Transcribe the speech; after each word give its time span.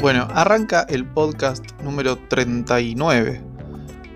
Bueno, 0.00 0.26
arranca 0.32 0.86
el 0.88 1.04
podcast 1.04 1.62
número 1.82 2.16
39 2.16 3.42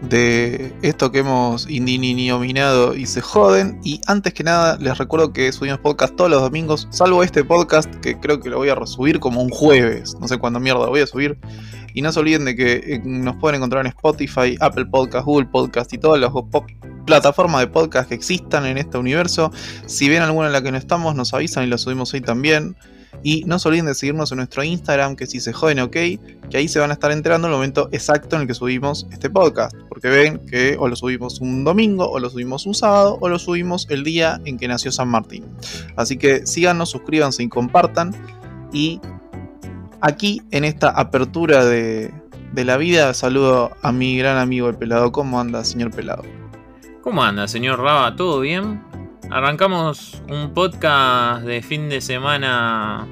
de 0.08 0.74
esto 0.80 1.12
que 1.12 1.18
hemos 1.18 1.68
indiniominado 1.68 2.94
y 2.94 3.04
se 3.04 3.20
joden. 3.20 3.80
Y 3.84 4.00
antes 4.06 4.32
que 4.32 4.44
nada, 4.44 4.78
les 4.78 4.96
recuerdo 4.96 5.34
que 5.34 5.52
subimos 5.52 5.80
podcast 5.80 6.16
todos 6.16 6.30
los 6.30 6.40
domingos, 6.40 6.88
salvo 6.90 7.22
este 7.22 7.44
podcast 7.44 7.94
que 7.96 8.18
creo 8.18 8.40
que 8.40 8.48
lo 8.48 8.56
voy 8.56 8.70
a 8.70 8.74
resubir 8.74 9.20
como 9.20 9.42
un 9.42 9.50
jueves. 9.50 10.16
No 10.18 10.26
sé 10.26 10.38
cuándo 10.38 10.58
mierda 10.58 10.86
lo 10.86 10.90
voy 10.90 11.02
a 11.02 11.06
subir. 11.06 11.38
Y 11.92 12.00
no 12.00 12.12
se 12.12 12.20
olviden 12.20 12.46
de 12.46 12.56
que 12.56 12.72
eh, 12.72 13.02
nos 13.04 13.36
pueden 13.36 13.56
encontrar 13.56 13.84
en 13.84 13.92
Spotify, 13.92 14.56
Apple 14.60 14.86
Podcast, 14.86 15.26
Google 15.26 15.48
Podcast 15.48 15.92
y 15.92 15.98
todas 15.98 16.18
las 16.18 16.32
plataformas 17.04 17.60
de 17.60 17.66
podcast 17.66 18.08
que 18.08 18.14
existan 18.14 18.64
en 18.64 18.78
este 18.78 18.96
universo. 18.96 19.52
Si 19.84 20.08
ven 20.08 20.22
alguna 20.22 20.46
en 20.46 20.54
la 20.54 20.62
que 20.62 20.72
no 20.72 20.78
estamos, 20.78 21.14
nos 21.14 21.34
avisan 21.34 21.64
y 21.64 21.66
la 21.66 21.76
subimos 21.76 22.14
ahí 22.14 22.22
también. 22.22 22.74
Y 23.22 23.44
no 23.44 23.58
se 23.58 23.68
olviden 23.68 23.86
de 23.86 23.94
seguirnos 23.94 24.30
en 24.32 24.36
nuestro 24.38 24.62
Instagram, 24.62 25.16
que 25.16 25.26
si 25.26 25.40
se 25.40 25.52
joden, 25.52 25.80
ok, 25.80 25.92
que 25.92 26.56
ahí 26.56 26.68
se 26.68 26.78
van 26.78 26.90
a 26.90 26.94
estar 26.94 27.10
enterando 27.10 27.48
el 27.48 27.54
momento 27.54 27.88
exacto 27.92 28.36
en 28.36 28.42
el 28.42 28.48
que 28.48 28.54
subimos 28.54 29.06
este 29.10 29.30
podcast. 29.30 29.74
Porque 29.88 30.08
ven 30.08 30.38
que 30.46 30.76
o 30.78 30.88
lo 30.88 30.96
subimos 30.96 31.40
un 31.40 31.64
domingo, 31.64 32.08
o 32.10 32.18
lo 32.18 32.28
subimos 32.28 32.66
un 32.66 32.74
sábado, 32.74 33.18
o 33.20 33.28
lo 33.28 33.38
subimos 33.38 33.86
el 33.90 34.04
día 34.04 34.40
en 34.44 34.58
que 34.58 34.68
nació 34.68 34.92
San 34.92 35.08
Martín. 35.08 35.44
Así 35.96 36.18
que 36.18 36.46
síganos, 36.46 36.90
suscríbanse 36.90 37.42
y 37.42 37.48
compartan. 37.48 38.14
Y 38.72 39.00
aquí, 40.00 40.42
en 40.50 40.64
esta 40.64 40.90
apertura 40.90 41.64
de, 41.64 42.12
de 42.52 42.64
la 42.64 42.76
vida, 42.76 43.14
saludo 43.14 43.72
a 43.82 43.92
mi 43.92 44.18
gran 44.18 44.36
amigo 44.36 44.68
el 44.68 44.76
pelado. 44.76 45.12
¿Cómo 45.12 45.40
anda, 45.40 45.64
señor 45.64 45.90
pelado? 45.90 46.22
¿Cómo 47.02 47.22
anda, 47.22 47.46
señor 47.48 47.80
Raba? 47.80 48.16
¿Todo 48.16 48.40
bien? 48.40 48.80
Arrancamos 49.30 50.22
un 50.28 50.52
podcast 50.52 51.44
de 51.44 51.62
fin 51.62 51.88
de 51.88 52.00
semana 52.00 53.08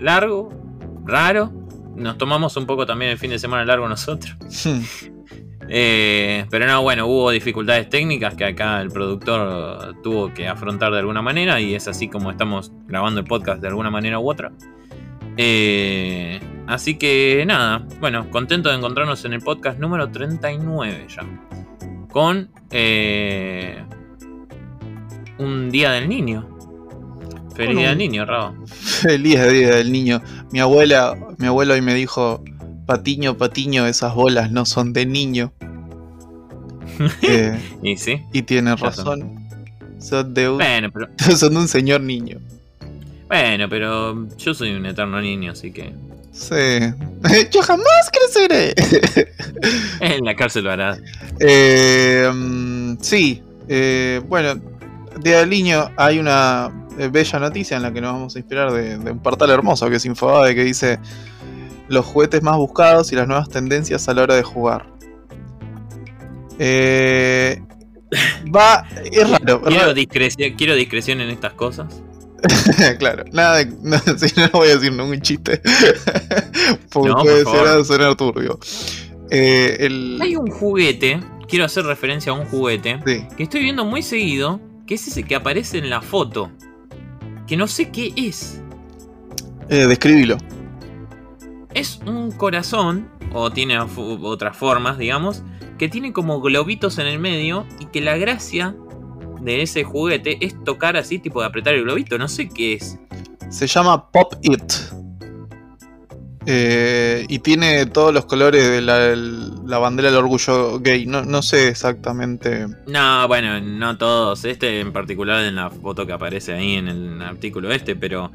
largo, 0.00 0.50
raro. 1.04 1.52
Nos 1.96 2.16
tomamos 2.16 2.56
un 2.56 2.66
poco 2.66 2.86
también 2.86 3.10
el 3.10 3.18
fin 3.18 3.30
de 3.30 3.38
semana 3.38 3.64
largo 3.64 3.88
nosotros. 3.88 4.36
Eh, 5.74 6.44
pero 6.50 6.66
no, 6.66 6.82
bueno, 6.82 7.06
hubo 7.06 7.30
dificultades 7.30 7.88
técnicas 7.88 8.34
que 8.34 8.44
acá 8.44 8.82
el 8.82 8.90
productor 8.90 9.94
tuvo 10.02 10.34
que 10.34 10.46
afrontar 10.46 10.92
de 10.92 10.98
alguna 10.98 11.22
manera 11.22 11.60
y 11.60 11.74
es 11.74 11.88
así 11.88 12.08
como 12.08 12.30
estamos 12.30 12.72
grabando 12.86 13.20
el 13.20 13.26
podcast 13.26 13.62
de 13.62 13.68
alguna 13.68 13.88
manera 13.88 14.18
u 14.18 14.28
otra. 14.28 14.52
Eh, 15.38 16.40
así 16.66 16.98
que 16.98 17.44
nada, 17.46 17.86
bueno, 18.00 18.28
contento 18.30 18.68
de 18.68 18.76
encontrarnos 18.76 19.24
en 19.24 19.32
el 19.32 19.40
podcast 19.40 19.78
número 19.78 20.10
39 20.10 21.06
ya. 21.08 21.24
Con 22.10 22.50
eh, 22.70 23.82
un 25.42 25.70
día 25.70 25.92
del 25.92 26.08
niño. 26.08 26.48
Feliz 27.54 27.76
día 27.76 27.88
del 27.90 27.98
niño, 27.98 28.24
Rabo. 28.24 28.54
Feliz 28.66 29.40
día 29.50 29.76
del 29.76 29.92
niño. 29.92 30.22
Mi 30.52 30.60
abuela, 30.60 31.14
mi 31.38 31.46
abuelo 31.46 31.74
hoy 31.74 31.82
me 31.82 31.94
dijo, 31.94 32.42
Patiño, 32.86 33.36
Patiño, 33.36 33.86
esas 33.86 34.14
bolas 34.14 34.50
no 34.50 34.64
son 34.64 34.92
de 34.92 35.06
niño. 35.06 35.52
Eh, 37.22 37.58
y 37.82 37.96
sí. 37.96 38.20
Y 38.32 38.42
tiene 38.42 38.76
razón. 38.76 39.48
Son 39.98 40.34
de 40.34 40.48
un, 40.48 40.60
son 41.36 41.54
de 41.54 41.60
un 41.60 41.66
señor 41.66 42.00
niño. 42.02 42.38
Bueno, 43.28 43.68
pero 43.68 44.28
yo 44.36 44.54
soy 44.54 44.72
un 44.72 44.84
eterno 44.86 45.20
niño, 45.20 45.52
así 45.52 45.72
que. 45.72 45.92
Sí. 46.32 46.54
Yo 47.50 47.62
jamás 47.62 48.10
creceré. 48.12 48.74
en 50.00 50.24
la 50.24 50.36
cárcel 50.36 50.64
lo 50.64 50.70
harás. 50.70 51.00
Eh, 51.40 52.30
mm, 52.32 52.96
sí. 53.00 53.42
Eh, 53.68 54.20
bueno, 54.28 54.60
Día 55.22 55.38
del 55.40 55.50
Niño 55.50 55.90
hay 55.96 56.18
una 56.18 56.70
eh, 56.98 57.08
bella 57.08 57.38
noticia 57.38 57.76
en 57.76 57.82
la 57.82 57.92
que 57.92 58.00
nos 58.00 58.12
vamos 58.12 58.36
a 58.36 58.38
inspirar 58.38 58.72
de, 58.72 58.96
un 59.10 59.18
portal 59.20 59.50
hermoso 59.50 59.88
que 59.88 59.96
es 59.96 60.04
Infobae 60.04 60.54
que 60.54 60.64
dice 60.64 60.98
los 61.88 62.04
juguetes 62.04 62.42
más 62.42 62.56
buscados 62.56 63.12
y 63.12 63.16
las 63.16 63.28
nuevas 63.28 63.48
tendencias 63.48 64.08
a 64.08 64.14
la 64.14 64.22
hora 64.22 64.34
de 64.34 64.42
jugar. 64.42 64.86
Eh, 66.58 67.62
va, 68.54 68.86
es 69.04 69.30
raro. 69.30 69.62
Quiero, 69.62 69.94
Discreción, 69.94 70.54
quiero 70.56 70.74
discreción 70.74 71.20
en 71.20 71.30
estas 71.30 71.54
cosas. 71.54 72.02
claro, 72.98 73.24
nada 73.32 73.58
de. 73.58 73.66
No, 73.82 73.96
no 74.36 74.48
voy 74.52 74.68
a 74.68 74.74
decir 74.76 74.92
ningún 74.92 75.20
chiste. 75.20 75.60
Porque 76.92 77.12
puede 77.22 77.44
ser 77.44 77.84
sonar 77.84 78.16
turbio. 78.16 78.58
Eh, 79.30 79.88
Hay 80.20 80.36
un 80.36 80.50
juguete, 80.50 81.20
quiero 81.48 81.64
hacer 81.64 81.84
referencia 81.84 82.32
a 82.32 82.34
un 82.34 82.44
juguete, 82.44 83.00
que 83.04 83.42
estoy 83.42 83.62
viendo 83.62 83.84
muy 83.84 84.02
seguido, 84.02 84.60
que 84.92 84.96
es 84.96 85.08
ese 85.08 85.22
que 85.22 85.34
aparece 85.34 85.78
en 85.78 85.88
la 85.88 86.02
foto. 86.02 86.50
Que 87.46 87.56
no 87.56 87.66
sé 87.66 87.90
qué 87.90 88.12
es. 88.14 88.60
Eh, 89.70 89.86
describilo. 89.86 90.36
Es 91.72 91.98
un 92.04 92.30
corazón, 92.30 93.08
o 93.32 93.50
tiene 93.50 93.78
otras 93.78 94.54
formas, 94.54 94.98
digamos, 94.98 95.44
que 95.78 95.88
tiene 95.88 96.12
como 96.12 96.42
globitos 96.42 96.98
en 96.98 97.06
el 97.06 97.18
medio 97.18 97.64
y 97.80 97.86
que 97.86 98.02
la 98.02 98.18
gracia 98.18 98.76
de 99.40 99.62
ese 99.62 99.82
juguete 99.82 100.44
es 100.44 100.62
tocar 100.62 100.98
así, 100.98 101.18
tipo 101.18 101.40
de 101.40 101.46
apretar 101.46 101.72
el 101.72 101.84
globito. 101.84 102.18
No 102.18 102.28
sé 102.28 102.50
qué 102.50 102.74
es. 102.74 102.98
Se 103.48 103.66
llama 103.66 104.10
Pop 104.10 104.34
It. 104.42 104.62
Eh, 106.46 107.24
y 107.28 107.38
tiene 107.38 107.86
todos 107.86 108.12
los 108.12 108.24
colores 108.26 108.68
de 108.68 108.80
la, 108.80 109.78
bandera 109.78 110.10
del 110.10 110.18
orgullo 110.18 110.80
gay. 110.80 111.06
No, 111.06 111.42
sé 111.42 111.68
exactamente. 111.68 112.66
No, 112.86 113.28
bueno, 113.28 113.60
no 113.60 113.96
todos. 113.96 114.44
Este 114.44 114.80
en 114.80 114.92
particular 114.92 115.44
en 115.44 115.54
la 115.54 115.70
foto 115.70 116.06
que 116.06 116.12
aparece 116.12 116.52
ahí 116.54 116.74
en 116.74 116.88
el 116.88 117.22
artículo 117.22 117.70
este, 117.72 117.96
pero. 117.96 118.30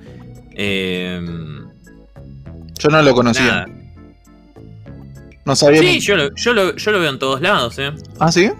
Eh, 0.52 1.22
yo 2.80 2.90
no 2.90 3.02
lo 3.02 3.14
conocía. 3.14 3.66
No 5.46 5.56
sabía. 5.56 5.80
Sí, 5.80 6.00
yo, 6.00 6.16
lo, 6.18 6.36
yo, 6.36 6.54
lo, 6.54 7.00
veo 7.00 7.10
en 7.10 7.20
todos 7.20 7.42
lados, 7.42 7.80
¿eh? 7.80 7.92
¿Ah, 8.20 8.32
sí? 8.32 8.52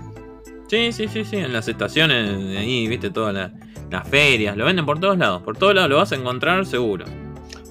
Sí, 0.70 0.92
sí, 0.92 1.08
sí, 1.08 1.26
sí. 1.26 1.38
En 1.38 1.54
las 1.54 1.68
estaciones, 1.68 2.58
ahí, 2.58 2.88
viste, 2.88 3.10
todas 3.10 3.52
las 3.92 4.08
ferias. 4.08 4.56
Lo 4.56 4.66
venden 4.66 4.86
por 4.86 5.00
todos 5.00 5.18
lados. 5.18 5.42
Por 5.44 5.58
todos 5.58 5.76
lados 5.76 5.90
lo 5.90 5.98
vas 5.98 6.12
a 6.12 6.16
encontrar 6.16 6.66
seguro. 6.66 7.06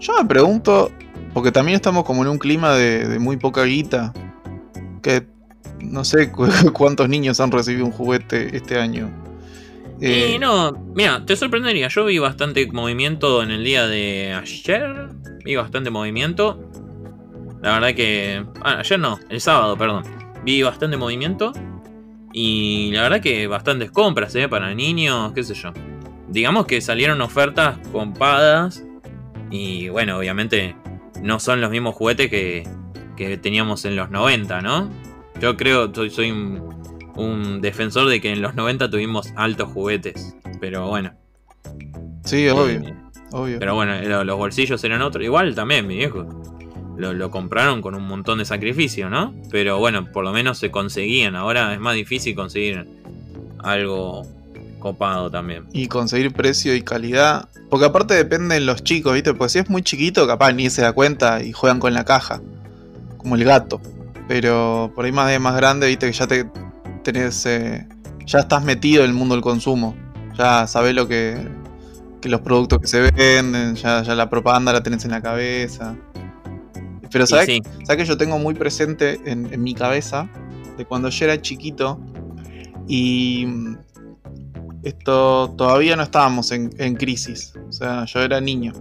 Yo 0.01 0.23
me 0.23 0.29
pregunto, 0.29 0.93
porque 1.37 1.53
también 1.53 1.77
estamos 1.77 2.05
como 2.05 2.23
en 2.23 2.29
un 2.29 2.39
clima 2.39 2.73
de, 2.73 3.19
muy 3.19 3.37
poca 3.37 3.65
guita. 3.65 4.15
Que 5.03 5.27
no 5.81 6.03
sé 6.03 6.33
cuántos 6.73 7.11
niños 7.11 7.41
han 7.41 7.53
recibido 7.53 7.85
un 7.85 7.93
juguete 7.93 8.57
este 8.57 8.81
año. 8.81 9.11
Eh, 10.01 10.39
no, 10.41 10.73
mira, 10.95 11.27
te 11.27 11.37
sorprendería. 11.37 11.89
Yo 11.89 12.07
vi 12.07 12.19
bastante 12.19 12.67
movimiento 12.73 13.43
en 13.43 13.51
el 13.51 13.65
día 13.65 13.87
de 13.87 14.33
ayer. 14.33 15.11
Vi 15.45 15.57
bastante 15.57 15.91
movimiento. 15.91 16.59
La 17.61 17.73
verdad 17.75 17.95
que. 17.95 18.43
Ah, 18.63 18.79
ayer 18.79 18.99
no, 18.99 19.21
el 19.29 19.43
sábado, 19.43 19.77
perdón. 19.77 20.05
Vi 20.43 20.63
bastante 20.63 20.97
movimiento. 20.97 21.53
Y 22.33 22.93
la 22.93 23.03
verdad 23.03 23.21
que 23.21 23.47
bastantes 23.47 23.91
compras, 23.91 24.35
¿eh? 24.37 24.49
Para 24.49 24.75
niños, 24.75 25.35
qué 25.35 25.45
sé 25.45 25.53
yo. 25.53 25.75
Digamos 26.29 26.65
que 26.65 26.81
salieron 26.81 27.21
ofertas 27.21 27.77
compadas. 27.93 28.83
Y 29.51 29.91
bueno, 29.91 30.17
obviamente 30.17 30.75
no 31.23 31.41
son 31.41 31.61
los 31.61 31.71
mismos 31.71 31.95
juguetes 31.95 32.31
que, 32.31 32.65
teníamos 33.43 33.85
en 33.85 33.97
los 33.97 34.11
90, 34.11 34.61
¿no? 34.61 34.91
Yo 35.41 35.57
creo, 35.57 35.93
soy, 35.95 36.11
soy 36.11 36.31
un, 36.31 37.61
defensor 37.61 38.09
de 38.09 38.21
que 38.21 38.33
en 38.33 38.43
los 38.43 38.55
90 38.55 38.91
tuvimos 38.91 39.33
altos 39.37 39.71
juguetes, 39.73 40.37
pero 40.61 40.89
bueno. 40.89 41.13
Sí, 42.25 42.49
obvio, 42.49 42.83
obvio. 43.33 43.59
Pero 43.59 43.75
bueno, 43.75 44.25
los 44.25 44.37
bolsillos 44.37 44.83
eran 44.85 45.03
otros. 45.03 45.25
Igual 45.25 45.55
también, 45.55 45.87
mi 45.87 45.97
viejo. 45.97 46.27
Lo, 46.97 47.13
lo, 47.13 47.31
compraron 47.31 47.83
con 47.83 47.95
un 47.95 48.07
montón 48.07 48.39
de 48.39 48.45
sacrificio, 48.45 49.11
¿no? 49.11 49.35
Pero 49.51 49.79
bueno, 49.79 50.11
por 50.13 50.25
lo 50.25 50.33
menos 50.33 50.59
se 50.59 50.71
conseguían. 50.71 51.37
Ahora 51.37 51.75
es 51.75 51.81
más 51.81 51.95
difícil 51.95 52.35
conseguir 52.35 52.87
algo 53.59 54.27
copado 54.87 55.29
también. 55.31 55.65
Y 55.73 55.89
conseguir 55.89 56.33
precio 56.33 56.73
y 56.75 56.83
calidad. 56.83 57.49
Porque 57.69 57.87
aparte 57.87 58.15
dependen 58.15 58.67
los 58.67 58.85
chicos, 58.85 59.15
¿viste? 59.15 59.35
Porque 59.35 59.51
si 59.51 59.59
es 59.59 59.69
muy 59.69 59.83
chiquito, 59.83 60.27
capaz 60.29 60.53
ni 60.53 60.71
se 60.71 60.83
da 60.83 60.93
cuenta 60.93 61.43
y 61.43 61.51
juegan 61.51 61.81
con 61.81 61.93
la 61.93 62.05
caja. 62.05 62.41
Como 63.17 63.35
el 63.35 63.43
gato. 63.43 63.81
Pero 64.29 64.93
por 64.95 65.05
ahí 65.05 65.11
más 65.11 65.29
de 65.29 65.41
más 65.41 65.57
grande, 65.57 65.89
viste 65.89 66.07
que 66.07 66.13
ya 66.13 66.27
te 66.29 66.49
tenés. 67.03 67.45
Eh, 67.47 67.85
ya 68.27 68.39
estás 68.41 68.63
metido 68.65 69.03
en 69.03 69.11
el 69.11 69.17
mundo 69.17 69.35
del 69.35 69.43
consumo. 69.43 69.97
Ya 70.39 70.69
sabés 70.69 70.95
lo 70.95 71.09
que. 71.09 71.37
que 72.21 72.29
los 72.29 72.43
productos 72.43 72.79
que 72.81 72.87
se 72.87 73.01
venden, 73.11 73.75
ya, 73.75 74.05
ya 74.05 74.15
la 74.15 74.31
propaganda 74.31 74.73
la 74.73 74.85
tenés 74.85 75.05
en 75.05 75.11
la 75.11 75.21
cabeza. 75.21 75.97
Pero 77.11 77.27
sabés, 77.27 77.61
que 77.89 78.05
yo 78.05 78.17
tengo 78.17 78.39
muy 78.39 78.55
presente 78.55 79.21
en, 79.25 79.53
en 79.53 79.63
mi 79.63 79.75
cabeza 79.75 80.29
de 80.77 80.85
cuando 80.85 81.09
yo 81.09 81.25
era 81.25 81.41
chiquito 81.41 81.99
y 82.87 83.47
esto 84.87 85.53
todavía 85.59 85.97
no 85.97 86.05
estábamos 86.05 86.53
en, 86.53 86.95
crisis. 86.95 87.55
O 87.69 87.73
sea, 87.73 88.05
yo 88.05 88.21
era 88.21 88.41
niño. 88.41 88.73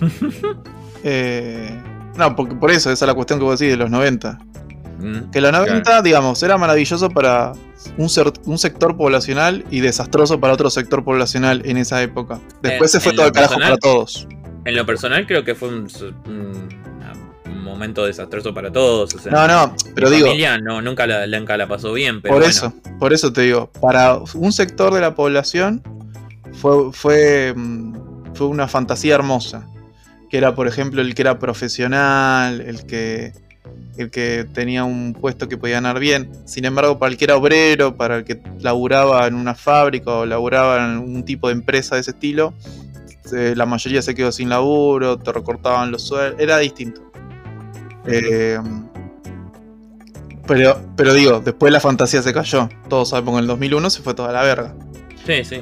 Eh, 1.08 1.70
no, 2.16 2.34
porque 2.34 2.56
por 2.56 2.72
eso, 2.72 2.90
esa 2.90 3.04
es 3.04 3.06
la 3.06 3.14
cuestión 3.14 3.38
que 3.38 3.44
vos 3.44 3.60
decís 3.60 3.70
de 3.70 3.76
los 3.76 3.90
90. 3.90 4.38
Mm, 4.98 5.30
que 5.30 5.40
los 5.40 5.52
90, 5.52 6.02
digamos, 6.02 6.42
era 6.42 6.58
maravilloso 6.58 7.10
para 7.10 7.52
un, 7.96 8.10
un, 8.46 8.58
sector 8.58 8.96
poblacional 8.96 9.64
y 9.70 9.80
desastroso 9.80 10.40
para 10.40 10.54
otro 10.54 10.68
sector 10.68 11.04
poblacional 11.04 11.62
en 11.64 11.76
esa 11.76 12.02
época. 12.02 12.40
Después 12.60 12.90
se 12.90 12.98
fue 12.98 13.12
todo 13.12 13.26
el 13.26 13.32
carajo 13.32 13.54
para 13.54 13.76
todos. 13.76 14.26
En 14.64 14.74
lo 14.74 14.84
personal 14.84 15.28
creo 15.28 15.44
que 15.44 15.54
fue 15.54 15.68
un, 15.68 15.88
momento 17.66 18.06
desastroso 18.06 18.54
para 18.54 18.72
todos. 18.72 19.14
O 19.14 19.18
sea, 19.18 19.32
No, 19.32 19.46
no, 19.46 19.74
pero 19.94 20.08
mi 20.08 20.16
digo, 20.16 20.28
familia 20.28 20.58
no, 20.58 20.80
nunca, 20.80 21.06
la, 21.06 21.26
nunca 21.26 21.56
la 21.56 21.66
pasó 21.66 21.92
bien, 21.92 22.22
pero 22.22 22.34
por 22.34 22.42
bueno, 22.42 22.50
eso, 22.50 22.72
por 22.98 23.12
eso 23.12 23.32
te 23.32 23.42
digo, 23.42 23.70
para 23.80 24.18
un 24.34 24.52
sector 24.52 24.94
de 24.94 25.00
la 25.00 25.14
población 25.14 25.82
fue, 26.52 26.92
fue, 26.92 27.52
mm, 27.54 28.34
fue 28.34 28.46
una 28.46 28.68
fantasía 28.68 29.14
hermosa. 29.14 29.66
Que 30.28 30.38
era, 30.38 30.54
por 30.56 30.66
ejemplo, 30.66 31.02
el 31.02 31.14
que 31.14 31.22
era 31.22 31.38
profesional, 31.38 32.60
el 32.60 32.84
que, 32.84 33.32
el 33.96 34.10
que 34.10 34.44
tenía 34.52 34.82
un 34.82 35.14
puesto 35.14 35.48
que 35.48 35.56
podía 35.56 35.76
ganar 35.76 36.00
bien. 36.00 36.32
Sin 36.46 36.64
embargo, 36.64 36.98
para 36.98 37.12
el 37.12 37.16
que 37.16 37.26
era 37.26 37.36
obrero, 37.36 37.96
para 37.96 38.16
el 38.16 38.24
que 38.24 38.40
laburaba 38.58 39.26
en 39.28 39.34
una 39.34 39.54
fábrica 39.54 40.10
o 40.10 40.26
laburaba 40.26 40.84
en 40.84 40.98
un 40.98 41.24
tipo 41.24 41.46
de 41.46 41.54
empresa 41.54 41.94
de 41.94 42.00
ese 42.00 42.10
estilo, 42.10 42.54
eh, 43.32 43.54
la 43.56 43.66
mayoría 43.66 44.02
se 44.02 44.14
quedó 44.14 44.32
sin 44.32 44.48
laburo, 44.48 45.18
te 45.18 45.32
recortaban 45.32 45.90
los 45.90 46.02
sueldos, 46.02 46.40
era 46.40 46.58
distinto. 46.58 47.02
Eh, 48.06 48.58
pero, 50.46 50.80
pero 50.96 51.12
digo, 51.12 51.40
después 51.40 51.72
la 51.72 51.80
fantasía 51.80 52.22
se 52.22 52.32
cayó. 52.32 52.68
Todos 52.88 53.10
sabemos 53.10 53.32
que 53.34 53.38
en 53.38 53.42
el 53.44 53.48
2001 53.48 53.90
se 53.90 54.02
fue 54.02 54.14
toda 54.14 54.32
la 54.32 54.42
verga. 54.42 54.74
sí, 55.24 55.44
sí. 55.44 55.60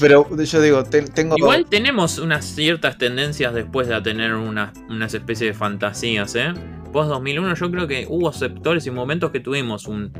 Pero 0.00 0.26
yo 0.36 0.60
digo, 0.60 0.82
te- 0.82 1.02
tengo. 1.02 1.36
Igual 1.38 1.66
tenemos 1.70 2.18
unas 2.18 2.44
ciertas 2.44 2.98
tendencias 2.98 3.54
después 3.54 3.86
de 3.86 3.98
tener 4.02 4.34
una- 4.34 4.72
unas 4.90 5.14
especies 5.14 5.52
de 5.52 5.54
fantasías, 5.58 6.34
¿eh? 6.34 6.52
Post 6.92 7.08
2001 7.08 7.54
yo 7.54 7.70
creo 7.70 7.86
que 7.86 8.04
hubo 8.08 8.32
sectores 8.32 8.84
y 8.86 8.90
momentos 8.90 9.30
que 9.30 9.38
tuvimos 9.38 9.86
un- 9.86 10.12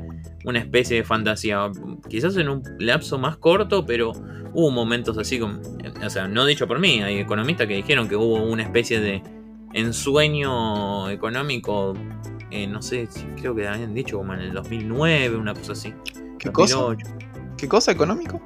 una 0.44 0.60
especie 0.60 0.98
de 0.98 1.04
fantasía. 1.04 1.68
Quizás 2.08 2.36
en 2.36 2.48
un 2.48 2.62
lapso 2.78 3.18
más 3.18 3.38
corto, 3.38 3.84
pero 3.84 4.12
hubo 4.54 4.70
momentos 4.70 5.18
así 5.18 5.40
como... 5.40 5.58
O 6.04 6.10
sea, 6.10 6.28
no 6.28 6.46
dicho 6.46 6.68
por 6.68 6.78
mí, 6.78 7.02
hay 7.02 7.18
economistas 7.18 7.66
que 7.66 7.74
dijeron 7.74 8.08
que 8.08 8.14
hubo 8.14 8.36
una 8.44 8.62
especie 8.62 9.00
de 9.00 9.20
ensueño 9.76 11.08
económico, 11.10 11.94
eh, 12.50 12.66
no 12.66 12.82
sé, 12.82 13.08
creo 13.40 13.54
que 13.54 13.66
habían 13.68 13.94
dicho 13.94 14.18
como 14.18 14.34
en 14.34 14.40
el 14.40 14.52
2009, 14.52 15.36
una 15.36 15.54
cosa 15.54 15.72
así. 15.72 15.94
¿Qué 16.38 16.50
cosa? 16.50 16.76
2008. 16.76 17.16
¿Qué 17.56 17.68
cosa 17.68 17.92
económico? 17.92 18.40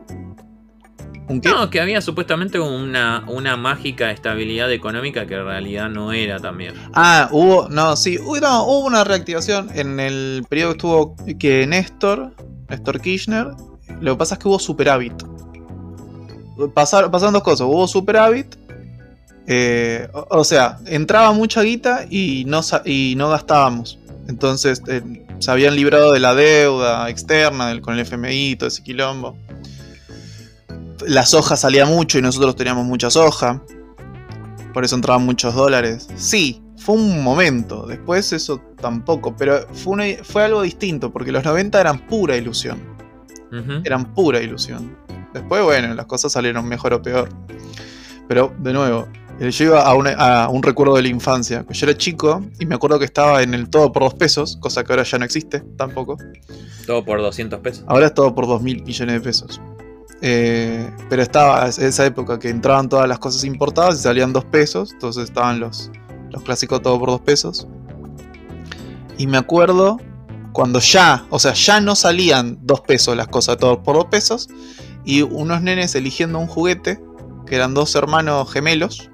¿Un 1.28 1.40
qué? 1.40 1.48
No, 1.48 1.70
que 1.70 1.80
había 1.80 2.00
supuestamente 2.00 2.58
una, 2.58 3.24
una 3.28 3.56
mágica 3.56 4.10
estabilidad 4.10 4.72
económica 4.72 5.26
que 5.26 5.34
en 5.34 5.44
realidad 5.44 5.88
no 5.88 6.12
era 6.12 6.40
también. 6.40 6.74
Ah, 6.92 7.28
hubo. 7.30 7.68
No, 7.68 7.94
sí. 7.96 8.18
Hubo, 8.18 8.38
no, 8.40 8.64
hubo 8.64 8.86
una 8.86 9.04
reactivación 9.04 9.68
en 9.74 10.00
el 10.00 10.44
periodo 10.48 10.72
que 10.72 10.76
estuvo. 10.76 11.16
Que 11.38 11.66
Néstor. 11.68 12.34
Néstor 12.68 13.00
Kirchner. 13.00 13.48
Lo 14.00 14.14
que 14.14 14.18
pasa 14.18 14.34
es 14.34 14.38
que 14.40 14.48
hubo 14.48 14.58
superávit. 14.58 15.12
Pasar- 16.74 17.10
pasaron 17.10 17.32
dos 17.32 17.42
cosas. 17.42 17.66
Hubo 17.66 17.86
superávit. 17.86 18.56
Eh, 19.46 20.08
o, 20.12 20.26
o 20.30 20.44
sea, 20.44 20.78
entraba 20.86 21.32
mucha 21.32 21.62
guita 21.62 22.04
y 22.08 22.44
no, 22.46 22.60
y 22.84 23.14
no 23.16 23.30
gastábamos. 23.30 23.98
Entonces 24.28 24.82
eh, 24.86 25.02
se 25.40 25.50
habían 25.50 25.74
librado 25.74 26.12
de 26.12 26.20
la 26.20 26.34
deuda 26.34 27.08
externa 27.10 27.78
con 27.80 27.94
el 27.94 28.00
FMI 28.00 28.50
y 28.50 28.56
todo 28.56 28.68
ese 28.68 28.82
quilombo. 28.82 29.36
La 31.06 31.24
soja 31.24 31.56
salía 31.56 31.86
mucho 31.86 32.18
y 32.18 32.22
nosotros 32.22 32.54
teníamos 32.56 32.84
mucha 32.84 33.10
soja. 33.10 33.62
Por 34.74 34.84
eso 34.84 34.94
entraban 34.96 35.24
muchos 35.24 35.54
dólares. 35.54 36.08
Sí, 36.16 36.62
fue 36.76 36.94
un 36.94 37.22
momento. 37.24 37.86
Después 37.86 38.32
eso 38.32 38.60
tampoco. 38.80 39.34
Pero 39.36 39.66
fue, 39.72 39.94
una- 39.94 40.04
fue 40.22 40.44
algo 40.44 40.62
distinto. 40.62 41.10
Porque 41.10 41.32
los 41.32 41.42
90 41.44 41.80
eran 41.80 42.06
pura 42.06 42.36
ilusión. 42.36 42.78
Eran 43.84 44.14
pura 44.14 44.40
ilusión. 44.40 44.96
Después, 45.32 45.62
bueno, 45.64 45.92
las 45.94 46.06
cosas 46.06 46.30
salieron 46.32 46.68
mejor 46.68 46.92
o 46.92 47.02
peor. 47.02 47.30
Pero, 48.28 48.54
de 48.58 48.72
nuevo, 48.72 49.08
yo 49.48 49.64
iba 49.64 49.80
a, 49.82 49.94
una- 49.94 50.12
a 50.44 50.48
un 50.50 50.62
recuerdo 50.62 50.96
de 50.96 51.02
la 51.02 51.08
infancia. 51.08 51.64
Yo 51.70 51.86
era 51.86 51.96
chico 51.96 52.44
y 52.58 52.66
me 52.66 52.74
acuerdo 52.74 52.98
que 52.98 53.06
estaba 53.06 53.42
en 53.42 53.54
el 53.54 53.70
todo 53.70 53.90
por 53.92 54.02
dos 54.02 54.14
pesos. 54.14 54.56
Cosa 54.60 54.84
que 54.84 54.92
ahora 54.92 55.02
ya 55.04 55.18
no 55.18 55.24
existe 55.24 55.60
tampoco. 55.78 56.18
Todo 56.86 57.04
por 57.04 57.20
200 57.20 57.60
pesos. 57.60 57.84
Ahora 57.86 58.06
es 58.06 58.14
todo 58.14 58.34
por 58.34 58.46
2 58.46 58.60
mil 58.62 58.82
millones 58.82 59.14
de 59.14 59.20
pesos. 59.20 59.60
Eh, 60.22 60.90
pero 61.08 61.22
estaba 61.22 61.66
es- 61.68 61.78
esa 61.78 62.04
época 62.04 62.38
que 62.38 62.50
entraban 62.50 62.88
todas 62.90 63.08
las 63.08 63.18
cosas 63.18 63.44
importadas 63.44 63.98
y 63.98 64.02
salían 64.02 64.32
2 64.32 64.44
pesos. 64.44 64.92
Entonces 64.92 65.24
estaban 65.24 65.60
los, 65.60 65.90
los 66.30 66.42
clásicos 66.42 66.82
todo 66.82 66.98
por 66.98 67.08
2 67.10 67.20
pesos. 67.22 67.66
Y 69.16 69.26
me 69.26 69.38
acuerdo 69.38 69.98
cuando 70.52 70.80
ya, 70.80 71.24
o 71.30 71.38
sea, 71.38 71.52
ya 71.54 71.80
no 71.80 71.94
salían 71.94 72.58
2 72.62 72.80
pesos 72.82 73.16
las 73.16 73.28
cosas 73.28 73.56
todo 73.56 73.82
por 73.82 73.96
2 73.96 74.06
pesos. 74.06 74.48
Y 75.04 75.22
unos 75.22 75.62
nenes 75.62 75.94
eligiendo 75.94 76.38
un 76.38 76.46
juguete, 76.46 77.00
que 77.46 77.56
eran 77.56 77.72
dos 77.74 77.94
hermanos 77.94 78.50
gemelos. 78.52 79.09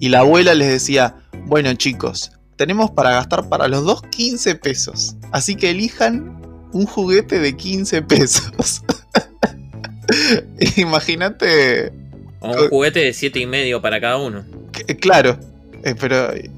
Y 0.00 0.08
la 0.08 0.20
abuela 0.20 0.54
les 0.54 0.68
decía, 0.68 1.16
bueno 1.46 1.72
chicos, 1.74 2.32
tenemos 2.56 2.90
para 2.90 3.10
gastar 3.10 3.48
para 3.48 3.68
los 3.68 3.84
dos 3.84 4.02
15 4.02 4.54
pesos. 4.56 5.16
Así 5.32 5.54
que 5.56 5.70
elijan 5.70 6.40
un 6.72 6.86
juguete 6.86 7.38
de 7.38 7.56
15 7.56 8.02
pesos. 8.02 8.82
Imagínate, 10.76 11.92
un 12.40 12.68
juguete 12.68 13.00
de 13.00 13.12
7 13.12 13.40
y 13.40 13.46
medio 13.46 13.80
para 13.80 14.00
cada 14.00 14.18
uno. 14.18 14.44
eh, 14.86 14.96
claro, 14.96 15.38
eh, 15.82 15.94
pero 15.98 16.32
eh, 16.32 16.50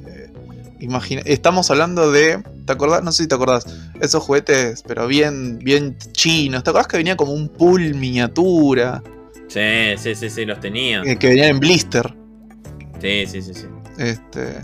imagina, 0.80 1.22
estamos 1.24 1.70
hablando 1.70 2.10
de, 2.10 2.42
¿te 2.66 2.72
acordás? 2.72 3.02
No 3.02 3.12
sé 3.12 3.24
si 3.24 3.28
te 3.28 3.34
acordás, 3.34 3.64
esos 4.00 4.22
juguetes, 4.22 4.82
pero 4.86 5.06
bien, 5.06 5.58
bien 5.58 5.96
chinos. 6.12 6.64
¿Te 6.64 6.70
acordás 6.70 6.88
que 6.88 6.96
venía 6.96 7.16
como 7.16 7.32
un 7.32 7.48
pool 7.48 7.94
miniatura, 7.94 9.02
Sí, 9.48 9.60
sí, 9.96 10.16
sí, 10.16 10.28
sí, 10.28 10.44
los 10.44 10.58
tenía. 10.58 11.02
eh, 11.02 11.16
que 11.16 11.28
venían 11.28 11.50
en 11.50 11.60
blister? 11.60 12.12
Sí, 13.00 13.26
sí, 13.26 13.43
sí, 13.43 13.54
sí. 13.54 13.66
Este, 13.98 14.62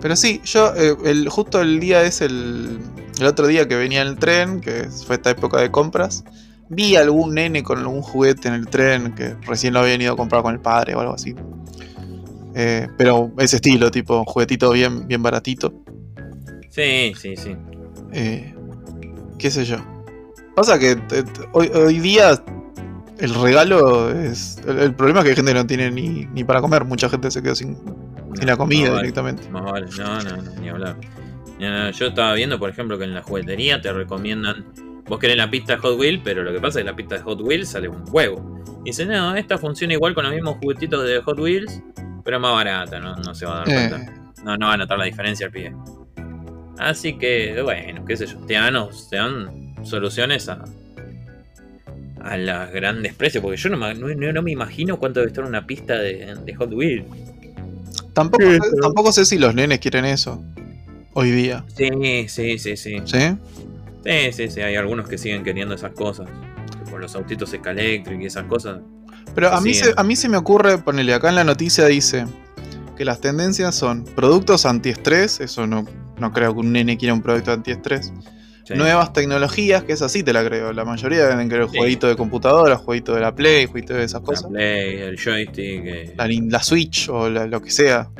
pero 0.00 0.16
sí, 0.16 0.40
yo 0.44 0.74
eh, 0.76 0.96
el, 1.04 1.28
justo 1.28 1.60
el 1.60 1.80
día 1.80 2.02
es 2.02 2.20
el, 2.20 2.78
el 3.20 3.26
otro 3.26 3.46
día 3.46 3.66
que 3.66 3.76
venía 3.76 4.02
en 4.02 4.08
el 4.08 4.16
tren, 4.16 4.60
que 4.60 4.88
fue 5.06 5.16
esta 5.16 5.30
época 5.30 5.60
de 5.60 5.70
compras, 5.70 6.24
vi 6.68 6.96
algún 6.96 7.34
nene 7.34 7.62
con 7.62 7.78
algún 7.78 8.02
juguete 8.02 8.48
en 8.48 8.54
el 8.54 8.68
tren 8.68 9.14
que 9.14 9.34
recién 9.46 9.74
lo 9.74 9.80
habían 9.80 10.00
ido 10.00 10.12
a 10.12 10.16
comprar 10.16 10.42
con 10.42 10.54
el 10.54 10.60
padre 10.60 10.94
o 10.94 11.00
algo 11.00 11.14
así. 11.14 11.34
Eh, 12.54 12.88
pero 12.96 13.32
ese 13.38 13.56
estilo, 13.56 13.90
tipo 13.90 14.24
juguetito 14.24 14.70
bien, 14.72 15.06
bien 15.06 15.22
baratito. 15.22 15.72
Sí, 16.70 17.12
sí, 17.16 17.36
sí. 17.36 17.56
Eh, 18.12 18.54
qué 19.38 19.50
sé 19.50 19.64
yo. 19.64 19.78
Pasa 20.54 20.78
que 20.78 20.96
hoy, 21.52 21.68
hoy 21.68 21.98
día 22.00 22.42
el 23.18 23.34
regalo 23.34 24.10
es... 24.10 24.58
El, 24.66 24.78
el 24.78 24.94
problema 24.94 25.20
es 25.20 25.24
que 25.24 25.30
hay 25.30 25.36
gente 25.36 25.52
que 25.52 25.58
no 25.58 25.66
tiene 25.66 25.90
ni, 25.90 26.26
ni 26.26 26.44
para 26.44 26.60
comer. 26.60 26.84
Mucha 26.84 27.08
gente 27.08 27.30
se 27.30 27.42
quedó 27.42 27.54
sin, 27.54 27.76
sin 28.34 28.46
la 28.46 28.56
comida 28.56 28.82
Más 28.82 28.90
vale, 28.90 29.02
directamente. 29.02 29.48
más 29.50 29.64
vale. 29.64 29.86
No, 29.98 30.22
no, 30.22 30.36
no, 30.42 30.60
ni 30.60 30.68
hablar. 30.68 30.96
No, 31.58 31.70
no, 31.84 31.90
yo 31.90 32.06
estaba 32.06 32.34
viendo, 32.34 32.58
por 32.58 32.70
ejemplo, 32.70 32.96
que 32.98 33.04
en 33.04 33.14
la 33.14 33.22
juguetería 33.22 33.80
te 33.80 33.92
recomiendan. 33.92 34.66
Vos 35.06 35.18
querés 35.18 35.36
la 35.36 35.50
pista 35.50 35.74
de 35.74 35.78
Hot 35.80 35.98
Wheels, 35.98 36.20
pero 36.22 36.42
lo 36.42 36.52
que 36.52 36.60
pasa 36.60 36.78
es 36.78 36.84
que 36.84 36.90
la 36.90 36.96
pista 36.96 37.16
de 37.16 37.22
Hot 37.22 37.40
Wheels 37.40 37.68
sale 37.68 37.88
un 37.88 38.04
huevo. 38.10 38.62
Y 38.84 38.90
dice, 38.90 39.06
no, 39.06 39.34
esta 39.34 39.58
funciona 39.58 39.94
igual 39.94 40.14
con 40.14 40.24
los 40.24 40.32
mismos 40.32 40.56
juguetitos 40.60 41.04
de 41.04 41.20
Hot 41.22 41.38
Wheels, 41.40 41.82
pero 42.24 42.38
más 42.38 42.52
barata, 42.52 43.00
no, 43.00 43.16
no 43.16 43.34
se 43.34 43.46
va 43.46 43.62
a 43.62 43.64
dar 43.64 43.68
Eh, 43.68 43.88
cuenta. 43.88 44.12
No, 44.44 44.56
no 44.56 44.66
va 44.66 44.74
a 44.74 44.76
notar 44.76 44.98
la 44.98 45.04
diferencia 45.06 45.46
el 45.46 45.52
pibe. 45.52 45.74
Así 46.78 47.18
que, 47.18 47.60
bueno, 47.62 48.04
qué 48.04 48.16
sé 48.16 48.26
yo, 48.26 48.38
te 48.46 48.54
dan, 48.54 48.74
te 49.10 49.16
dan 49.16 49.74
soluciones 49.82 50.48
a, 50.48 50.62
a 52.28 52.36
los 52.36 52.70
grandes 52.72 53.14
precios, 53.14 53.42
porque 53.42 53.56
yo 53.56 53.68
no, 53.70 53.76
me- 53.76 53.94
no, 53.94 54.08
no- 54.08 54.32
no 54.32 54.42
me 54.42 54.50
imagino 54.52 54.98
cuánto 54.98 55.20
debe 55.20 55.30
estar 55.30 55.44
una 55.44 55.66
pista 55.66 55.94
de, 55.98 56.34
de 56.44 56.54
Hot 56.54 56.72
Wheels. 56.72 57.04
Tampoco, 58.12 58.44
Sí, 58.44 58.52
sé- 58.52 58.58
pero- 58.60 58.82
tampoco 58.82 59.12
sé 59.12 59.24
si 59.24 59.38
los 59.38 59.54
nenes 59.54 59.78
quieren 59.78 60.04
eso. 60.04 60.42
Hoy 61.14 61.30
día. 61.30 61.64
Sí, 61.76 61.88
sí, 62.28 62.58
sí, 62.58 62.76
sí. 62.76 62.96
¿Sí? 63.04 63.18
Sí, 64.04 64.32
sí, 64.32 64.48
sí, 64.50 64.60
hay 64.60 64.76
algunos 64.76 65.08
que 65.08 65.18
siguen 65.18 65.42
queriendo 65.42 65.74
esas 65.74 65.92
cosas. 65.92 66.28
Por 66.90 67.00
los 67.00 67.14
autitos 67.14 67.52
Escaléctric 67.52 68.20
y 68.22 68.26
esas 68.26 68.44
cosas. 68.44 68.78
Pero 69.34 69.48
a 69.52 69.60
mí, 69.60 69.74
se, 69.74 69.92
a 69.96 70.02
mí 70.04 70.16
se 70.16 70.28
me 70.28 70.36
ocurre, 70.36 70.78
ponele 70.78 71.12
acá 71.14 71.28
en 71.28 71.34
la 71.34 71.44
noticia 71.44 71.86
dice 71.86 72.24
que 72.96 73.04
las 73.04 73.20
tendencias 73.20 73.74
son 73.74 74.04
productos 74.04 74.64
antiestrés, 74.66 75.40
eso 75.40 75.66
no, 75.66 75.84
no 76.18 76.32
creo 76.32 76.52
que 76.54 76.60
un 76.60 76.72
nene 76.72 76.96
quiera 76.96 77.14
un 77.14 77.22
producto 77.22 77.52
antiestrés. 77.52 78.12
Sí. 78.68 78.74
Nuevas 78.74 79.12
tecnologías, 79.14 79.82
que 79.84 79.92
es 79.94 80.02
así 80.02 80.22
te 80.22 80.32
la 80.34 80.44
creo. 80.44 80.72
La 80.74 80.84
mayoría 80.84 81.26
deben 81.26 81.48
querer 81.48 81.68
Sí. 81.70 81.78
jueguito 81.78 82.06
de 82.06 82.16
computadora, 82.16 82.76
jueguito 82.76 83.14
de 83.14 83.20
la 83.22 83.34
Play, 83.34 83.64
jueguito 83.66 83.94
de 83.94 84.04
esas 84.04 84.20
La 84.20 84.26
cosas. 84.26 84.50
Play, 84.50 84.96
el 84.96 85.18
joystick. 85.18 85.56
eh, 85.86 86.14
La, 86.18 86.28
la 86.28 86.62
Switch 86.62 87.08
o 87.08 87.30
la- 87.30 87.46
lo 87.46 87.62
que 87.62 87.70
sea. 87.70 88.10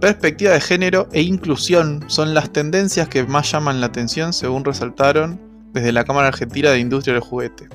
Perspectiva 0.00 0.52
de 0.52 0.60
género 0.60 1.08
e 1.12 1.22
inclusión 1.22 2.04
son 2.08 2.34
las 2.34 2.52
tendencias 2.52 3.08
que 3.08 3.22
más 3.24 3.50
llaman 3.52 3.80
la 3.80 3.86
atención 3.86 4.32
según 4.32 4.64
resaltaron 4.64 5.40
desde 5.72 5.92
la 5.92 6.04
Cámara 6.04 6.28
Argentina 6.28 6.70
de 6.70 6.80
Industria 6.80 7.14
del 7.14 7.22
Juguete. 7.22 7.68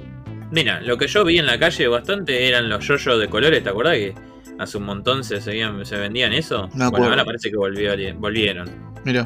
Mira, 0.51 0.81
lo 0.81 0.97
que 0.97 1.07
yo 1.07 1.23
vi 1.25 1.39
en 1.39 1.45
la 1.45 1.57
calle 1.57 1.87
bastante 1.87 2.47
eran 2.47 2.69
los 2.69 2.85
yoyos 2.87 3.19
de 3.19 3.27
colores, 3.29 3.63
¿te 3.63 3.69
acordás 3.69 3.95
que 3.95 4.13
hace 4.59 4.77
un 4.77 4.83
montón 4.83 5.23
se, 5.23 5.41
seguían, 5.41 5.85
se 5.85 5.97
vendían 5.97 6.33
eso? 6.33 6.65
Acuerdo. 6.65 6.91
bueno, 6.91 7.07
ahora 7.09 7.25
parece 7.25 7.49
que 7.49 7.57
volvió- 7.57 7.95
volvieron. 8.19 8.69
Mira. 9.03 9.25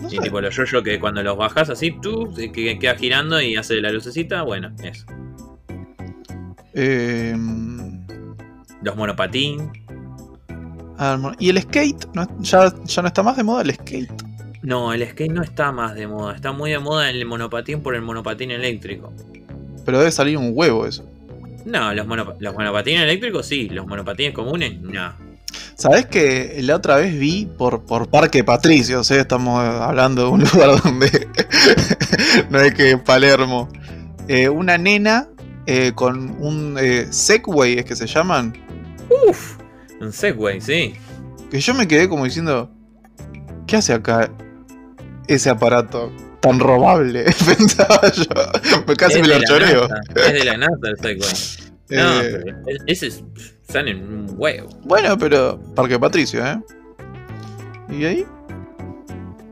No 0.00 0.08
Y 0.08 0.16
sé. 0.16 0.18
tipo 0.22 0.40
los 0.40 0.54
que 0.82 0.98
cuando 1.00 1.22
los 1.22 1.36
bajas 1.36 1.68
así, 1.70 1.94
tú, 2.00 2.32
que 2.34 2.50
que 2.52 2.78
queda 2.78 2.94
girando 2.96 3.40
y 3.40 3.56
hace 3.56 3.80
la 3.80 3.90
lucecita, 3.92 4.42
bueno, 4.42 4.70
eso. 4.82 5.04
Eh, 6.74 7.36
Los 8.82 8.96
monopatín. 8.96 9.70
A 10.96 11.10
ver, 11.10 11.18
mon- 11.18 11.36
¿Y 11.38 11.50
el 11.50 11.60
skate? 11.60 12.06
¿No- 12.14 12.26
ya, 12.40 12.72
¿Ya 12.84 13.02
no 13.02 13.08
está 13.08 13.22
más 13.22 13.36
de 13.36 13.42
moda 13.42 13.62
el 13.62 13.74
skate? 13.74 14.10
No, 14.62 14.92
el 14.92 15.06
skate 15.08 15.32
no 15.32 15.42
está 15.42 15.72
más 15.72 15.94
de 15.94 16.06
moda. 16.06 16.34
Está 16.34 16.52
muy 16.52 16.70
de 16.70 16.78
moda 16.78 17.10
el 17.10 17.24
monopatín 17.24 17.82
por 17.82 17.94
el 17.94 18.02
monopatín 18.02 18.50
eléctrico. 18.50 19.12
Pero 19.84 19.98
debe 19.98 20.10
salir 20.12 20.36
un 20.36 20.52
huevo 20.54 20.86
eso. 20.86 21.04
No, 21.64 21.92
los, 21.94 22.06
monopa- 22.06 22.36
los 22.38 22.54
monopatines 22.54 23.02
eléctricos 23.02 23.46
sí, 23.46 23.68
los 23.68 23.86
monopatines 23.86 24.32
comunes 24.34 24.80
no. 24.80 25.12
¿Sabés 25.74 26.06
que 26.06 26.58
la 26.62 26.76
otra 26.76 26.96
vez 26.96 27.18
vi 27.18 27.46
por, 27.46 27.84
por 27.84 28.08
Parque 28.08 28.44
Patricios? 28.44 29.10
¿eh? 29.10 29.20
Estamos 29.20 29.60
hablando 29.60 30.24
de 30.24 30.28
un 30.28 30.40
lugar 30.52 30.82
donde 30.82 31.28
no 32.50 32.60
es 32.60 32.74
que 32.74 32.98
Palermo. 32.98 33.68
eh, 34.28 34.48
una 34.48 34.76
nena 34.78 35.28
eh, 35.66 35.92
con 35.94 36.30
un 36.42 36.76
eh, 36.80 37.06
Segway, 37.10 37.78
es 37.78 37.84
que 37.84 37.96
se 37.96 38.06
llaman. 38.06 38.52
Uf, 39.28 39.56
un 40.00 40.12
Segway, 40.12 40.60
sí. 40.60 40.94
Que 41.50 41.60
yo 41.60 41.74
me 41.74 41.86
quedé 41.88 42.08
como 42.08 42.24
diciendo, 42.24 42.70
¿qué 43.66 43.76
hace 43.76 43.92
acá 43.92 44.30
ese 45.28 45.50
aparato 45.50 46.12
tan 46.40 46.58
robable? 46.60 47.24
Pensaba 47.46 48.00
yo. 48.12 48.24
Casi 48.96 49.18
Es 49.18 49.28
me 49.28 49.28
lo 49.28 49.42
choreo. 49.44 49.88
Es 50.14 50.32
de 50.32 50.44
la 50.44 50.56
NASA 50.56 50.88
el 50.88 50.96
Segway. 50.98 51.59
No, 51.90 52.20
Eh, 52.20 52.40
pero 52.44 52.58
es- 52.66 52.82
ese 52.86 53.06
es, 53.08 53.24
sale 53.68 53.90
en 53.92 54.02
un 54.02 54.34
huevo. 54.36 54.68
Bueno, 54.84 55.16
pero 55.18 55.58
Parque 55.74 55.98
Patricio, 55.98 56.44
¿eh? 56.46 56.60
¿Y 57.90 58.04
ahí? 58.04 58.24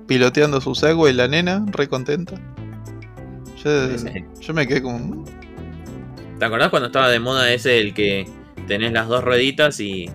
Piloteando 0.06 0.60
su 0.60 0.74
Segway, 0.74 1.12
la 1.12 1.28
nena, 1.28 1.64
re 1.68 1.88
contenta. 1.88 2.34
Yo, 3.62 3.98
Sí. 3.98 4.24
yo 4.40 4.54
me 4.54 4.66
quedé 4.66 4.82
como... 4.82 4.98
"Mm, 4.98 5.24
¿Te 6.38 6.44
acordás 6.44 6.70
cuando 6.70 6.86
estaba 6.86 7.08
de 7.08 7.18
moda 7.18 7.52
ese 7.52 7.78
el 7.80 7.92
que 7.94 8.26
tenés 8.68 8.92
las 8.92 9.08
dos 9.08 9.24
rueditas 9.24 9.80
y 9.80 10.08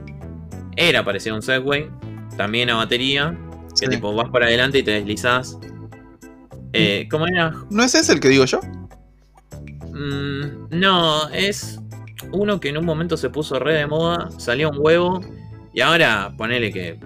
era 0.77 1.03
parecía 1.03 1.33
un 1.33 1.41
Segway? 1.41 1.89
También 2.37 2.69
a 2.69 2.75
batería, 2.75 3.37
que 3.79 3.85
sí. 3.87 3.91
tipo 3.91 4.15
vas 4.15 4.29
para 4.29 4.45
adelante 4.45 4.79
y 4.79 4.83
te 4.83 4.91
deslizás. 4.91 5.57
Eh, 6.71 7.07
¿Cómo 7.11 7.27
era? 7.27 7.53
¿No 7.69 7.83
es 7.83 7.93
ese 7.93 8.13
el 8.13 8.19
que 8.19 8.29
digo 8.29 8.45
yo? 8.45 8.59
Mm, 9.91 10.69
no, 10.71 11.29
es 11.29 11.79
uno 12.31 12.59
que 12.59 12.69
en 12.69 12.77
un 12.77 12.85
momento 12.85 13.17
se 13.17 13.29
puso 13.29 13.59
re 13.59 13.73
de 13.75 13.87
moda, 13.87 14.29
salió 14.37 14.69
un 14.71 14.77
huevo 14.79 15.21
y 15.73 15.81
ahora 15.81 16.33
ponele 16.37 16.71
que... 16.71 16.99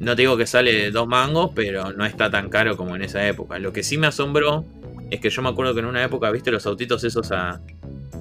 No 0.00 0.16
te 0.16 0.22
digo 0.22 0.36
que 0.36 0.46
sale 0.46 0.90
dos 0.90 1.06
mangos, 1.06 1.50
pero 1.54 1.92
no 1.92 2.04
está 2.04 2.30
tan 2.30 2.48
caro 2.50 2.76
como 2.76 2.96
en 2.96 3.02
esa 3.02 3.26
época. 3.26 3.58
Lo 3.58 3.72
que 3.72 3.82
sí 3.82 3.96
me 3.96 4.06
asombró 4.06 4.64
es 5.10 5.20
que 5.20 5.30
yo 5.30 5.40
me 5.40 5.48
acuerdo 5.48 5.72
que 5.74 5.80
en 5.80 5.86
una 5.86 6.02
época, 6.04 6.30
viste 6.30 6.50
los 6.50 6.66
autitos 6.66 7.04
esos 7.04 7.30
a, 7.32 7.60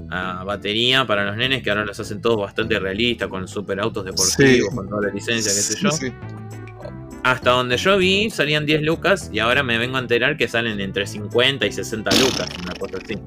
a 0.09 0.43
batería 0.43 1.05
para 1.05 1.25
los 1.25 1.35
nenes, 1.35 1.63
que 1.63 1.71
ahora 1.71 1.83
los 1.83 1.99
hacen 1.99 2.21
todos 2.21 2.37
bastante 2.39 2.79
realistas, 2.79 3.27
con 3.27 3.47
super 3.47 3.79
autos 3.79 4.05
deportivos, 4.05 4.69
Sí. 4.69 4.75
con 4.75 4.87
toda 4.87 5.07
la 5.07 5.13
licencia, 5.13 5.51
qué 5.51 5.59
sé 5.59 5.73
Sí, 5.73 5.79
yo. 5.83 5.91
sí. 5.91 6.13
Hasta 7.23 7.51
donde 7.51 7.77
yo 7.77 7.97
vi 7.97 8.29
salían 8.29 8.65
10 8.65 8.81
lucas 8.83 9.29
y 9.33 9.39
ahora 9.39 9.63
me 9.63 9.77
vengo 9.77 9.97
a 9.97 9.99
enterar 9.99 10.37
que 10.37 10.47
salen 10.47 10.79
entre 10.79 11.07
50 11.07 11.65
y 11.65 11.71
60 11.71 12.11
lucas, 12.19 12.47
una 12.63 12.73
cosa 12.75 12.97
así. 13.03 13.17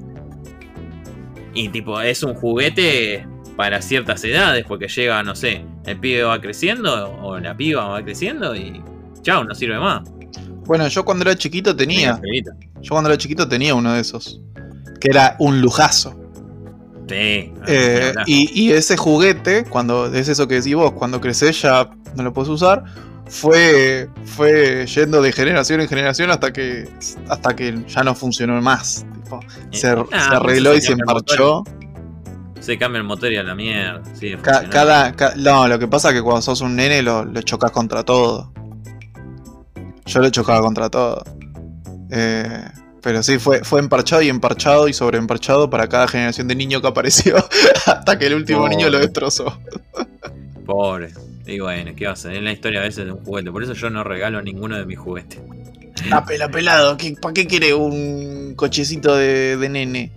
Y 1.57 1.69
tipo, 1.69 1.99
es 1.99 2.21
un 2.21 2.35
juguete 2.35 3.27
para 3.55 3.81
ciertas 3.81 4.23
edades, 4.23 4.63
porque 4.67 4.87
llega, 4.87 5.23
no 5.23 5.35
sé, 5.35 5.65
el 5.85 5.99
pibe 5.99 6.21
va 6.21 6.39
creciendo 6.39 7.17
o 7.19 7.39
la 7.39 7.57
piba 7.57 7.87
va 7.87 8.03
creciendo 8.03 8.55
y 8.55 8.83
chao, 9.23 9.43
no 9.43 9.55
sirve 9.55 9.79
más. 9.79 10.07
Bueno, 10.65 10.87
yo 10.87 11.03
cuando 11.03 11.23
era 11.23 11.35
chiquito 11.35 11.75
tenía... 11.75 12.21
Yo 12.81 12.89
cuando 12.89 13.09
era 13.09 13.17
chiquito 13.17 13.47
tenía 13.47 13.73
uno 13.73 13.93
de 13.93 14.01
esos. 14.01 14.39
Que 14.99 15.09
era 15.09 15.35
un 15.39 15.59
lujazo. 15.61 16.15
Sí. 17.09 17.51
ah, 17.61 17.65
Eh, 17.67 18.13
y 18.27 18.71
ese 18.71 18.95
juguete, 18.95 19.63
cuando 19.63 20.13
es 20.13 20.27
eso 20.27 20.47
que 20.47 20.55
decís 20.55 20.75
vos, 20.75 20.91
cuando 20.91 21.19
creces 21.19 21.59
ya 21.59 21.89
no 22.15 22.21
lo 22.21 22.33
puedes 22.33 22.49
usar, 22.49 22.83
fue, 23.29 24.09
fue 24.25 24.85
yendo 24.85 25.21
de 25.21 25.31
generación 25.31 25.81
en 25.81 25.87
generación 25.87 26.29
hasta 26.29 26.53
que, 26.53 26.87
hasta 27.29 27.55
que 27.55 27.83
ya 27.87 28.03
no 28.03 28.13
funcionó 28.13 28.61
más. 28.61 29.05
Tipo, 29.27 29.39
se, 29.71 29.91
Eh, 29.91 29.95
ah, 30.13 30.27
se 30.29 30.35
arregló 30.35 30.71
pues 30.71 30.83
y 30.83 30.87
se 30.87 30.93
emparchó. 30.93 31.63
Se 32.59 32.77
cambia 32.77 32.97
el 32.99 33.05
motor 33.05 33.31
y 33.31 33.37
a 33.37 33.43
la 33.43 33.55
mierda. 33.55 34.01
Ca- 34.41 34.67
cada, 34.69 35.11
ca- 35.13 35.33
no, 35.37 35.67
lo 35.67 35.77
que 35.79 35.87
pasa 35.87 36.09
es 36.09 36.15
que 36.15 36.21
cuando 36.21 36.41
sos 36.41 36.61
un 36.61 36.75
nene 36.75 37.01
lo, 37.01 37.23
lo 37.23 37.41
chocas 37.41 37.71
contra 37.71 38.03
todo. 38.03 38.51
Yo 40.05 40.19
lo 40.19 40.29
chocaba 40.29 40.61
contra 40.61 40.89
todo. 40.89 41.23
Eh, 42.09 42.65
pero 43.01 43.21
sí, 43.23 43.37
fue, 43.39 43.63
fue 43.63 43.79
emparchado 43.79 44.21
y 44.21 44.29
emparchado 44.29 44.87
y 44.87 44.93
sobreemparchado 44.93 45.69
para 45.69 45.87
cada 45.87 46.07
generación 46.07 46.47
de 46.47 46.55
niño 46.55 46.81
que 46.81 46.87
apareció. 46.87 47.35
hasta 47.85 48.17
que 48.17 48.25
el 48.27 48.33
último 48.35 48.59
Pobre. 48.61 48.75
niño 48.75 48.89
lo 48.89 48.99
destrozó. 48.99 49.59
Pobre. 50.65 51.13
Y 51.45 51.59
bueno, 51.59 51.91
¿qué 51.95 52.05
va 52.05 52.11
a 52.11 52.13
hacer? 52.13 52.33
Es 52.33 52.43
la 52.43 52.51
historia 52.51 52.79
a 52.81 52.83
veces 52.83 53.05
de 53.05 53.11
un 53.13 53.23
juguete. 53.23 53.51
Por 53.51 53.63
eso 53.63 53.73
yo 53.73 53.89
no 53.89 54.03
regalo 54.03 54.41
ninguno 54.41 54.75
de 54.77 54.85
mis 54.85 54.97
juguetes. 54.99 55.39
Ah, 56.11 56.25
pela 56.25 56.49
pelado, 56.49 56.97
¿qué- 56.97 57.15
¿para 57.21 57.33
qué 57.33 57.47
quiere 57.47 57.73
un 57.73 58.53
cochecito 58.55 59.15
de, 59.15 59.57
de 59.57 59.69
nene? 59.69 60.11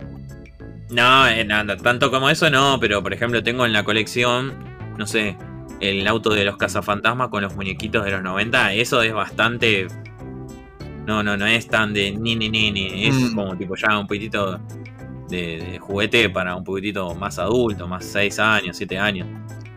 No, 0.89 1.27
eh, 1.27 1.45
nada, 1.45 1.77
tanto 1.77 2.11
como 2.11 2.29
eso 2.29 2.49
no, 2.49 2.77
pero 2.79 3.01
por 3.01 3.13
ejemplo 3.13 3.41
tengo 3.43 3.65
en 3.65 3.73
la 3.73 3.83
colección, 3.83 4.53
no 4.97 5.07
sé, 5.07 5.37
el 5.79 6.05
auto 6.07 6.31
de 6.31 6.43
los 6.45 6.57
cazafantasmas 6.57 7.29
con 7.29 7.41
los 7.41 7.55
muñequitos 7.55 8.03
de 8.05 8.11
los 8.11 8.21
90, 8.23 8.73
eso 8.73 9.01
es 9.01 9.13
bastante... 9.13 9.87
No, 11.07 11.23
no, 11.23 11.35
no 11.35 11.47
es 11.47 11.67
tan 11.67 11.93
de 11.93 12.11
ni 12.11 12.35
ni 12.35 12.49
ni 12.49 12.71
ni, 12.71 13.07
es 13.07 13.15
Mm. 13.15 13.35
como 13.35 13.57
tipo 13.57 13.73
ya 13.75 13.97
un 13.97 14.05
poquitito 14.05 14.59
de, 15.29 15.57
de 15.71 15.79
juguete 15.79 16.29
para 16.29 16.55
un 16.55 16.63
poquitito 16.63 17.15
más 17.15 17.39
adulto, 17.39 17.87
más 17.87 18.05
6 18.05 18.37
años, 18.39 18.77
7 18.77 18.99
años. 18.99 19.27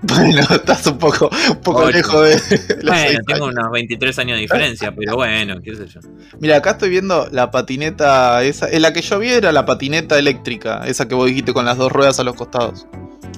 Bueno, 0.06 0.40
estás 0.50 0.86
un 0.86 0.98
poco, 0.98 1.30
un 1.50 1.60
poco 1.60 1.80
Ocho. 1.84 1.90
lejos 1.96 2.22
de 2.22 2.76
Bueno, 2.84 3.20
tengo 3.26 3.46
años. 3.46 3.58
unos 3.58 3.72
23 3.72 4.18
años 4.18 4.36
de 4.36 4.42
diferencia, 4.42 4.92
pero 4.96 5.16
bueno, 5.16 5.60
qué 5.62 5.74
sé 5.74 5.86
yo. 5.86 6.00
Mira, 6.40 6.56
acá 6.56 6.72
estoy 6.72 6.90
viendo 6.90 7.28
la 7.32 7.50
patineta 7.50 8.42
esa. 8.42 8.68
En 8.70 8.82
la 8.82 8.92
que 8.92 9.02
yo 9.02 9.18
vi 9.18 9.28
era 9.30 9.52
la 9.52 9.64
patineta 9.64 10.18
eléctrica, 10.18 10.82
esa 10.86 11.08
que 11.08 11.14
vos 11.14 11.26
dijiste 11.26 11.52
con 11.52 11.64
las 11.64 11.76
dos 11.78 11.90
ruedas 11.92 12.20
a 12.20 12.24
los 12.24 12.34
costados. 12.34 12.86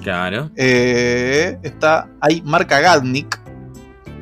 Claro. 0.03 0.51
Eh, 0.55 1.57
está, 1.63 2.09
hay 2.21 2.41
marca 2.43 2.79
Gadnik. 2.79 3.39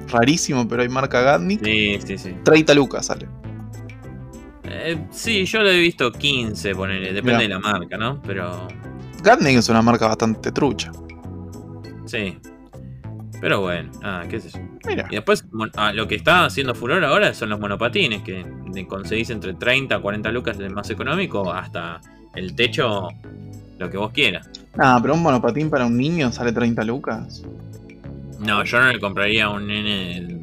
Rarísimo, 0.08 0.68
pero 0.68 0.84
hay 0.84 0.90
marca 0.90 1.22
Gadnik. 1.22 1.64
Sí, 1.64 2.00
sí, 2.06 2.18
sí. 2.18 2.36
30 2.44 2.74
lucas 2.76 3.08
sale. 3.08 3.28
Eh, 4.64 5.06
sí, 5.12 5.46
yo 5.46 5.62
lo 5.62 5.70
he 5.70 5.80
visto 5.80 6.12
15, 6.12 6.76
ponele, 6.76 7.08
depende 7.14 7.32
Mirá. 7.34 7.40
de 7.40 7.50
la 7.50 7.60
marca, 7.60 7.98
¿no? 7.98 8.22
Pero 8.22 8.68
Gadnik 9.24 9.58
es 9.58 9.70
una 9.70 9.82
marca 9.82 10.08
bastante 10.08 10.52
trucha. 10.52 10.92
Sí. 12.06 12.38
Pero 13.42 13.62
bueno, 13.62 13.92
ah, 14.04 14.24
qué 14.30 14.40
sé 14.40 14.50
yo. 14.50 14.60
Mira. 14.88 15.08
Y 15.10 15.16
después, 15.16 15.46
ah, 15.76 15.94
lo 15.94 16.08
que 16.08 16.16
está 16.16 16.46
haciendo 16.46 16.74
furor 16.74 17.04
ahora 17.04 17.34
son 17.34 17.50
los 17.50 17.60
monopatines, 17.60 18.22
que 18.24 18.46
conseguís 18.88 19.30
entre 19.30 19.54
30 19.54 19.96
a 19.96 20.00
40 20.00 20.32
lucas 20.32 20.60
el 20.60 20.72
más 20.72 20.90
económico 20.90 21.52
hasta 21.52 22.02
el 22.36 22.56
techo, 22.56 23.10
lo 23.78 23.90
que 23.90 23.98
vos 23.98 24.12
quieras. 24.12 24.50
Ah, 24.78 25.00
pero 25.02 25.14
un 25.14 25.22
monopatín 25.22 25.70
para 25.70 25.86
un 25.86 25.98
niño 25.98 26.32
sale 26.32 26.52
30 26.52 26.84
lucas. 26.84 27.44
No, 28.40 28.64
yo 28.64 28.80
no 28.80 28.92
le 28.92 29.00
compraría 29.00 29.46
a 29.46 29.50
un 29.50 29.68
nene 29.68 30.42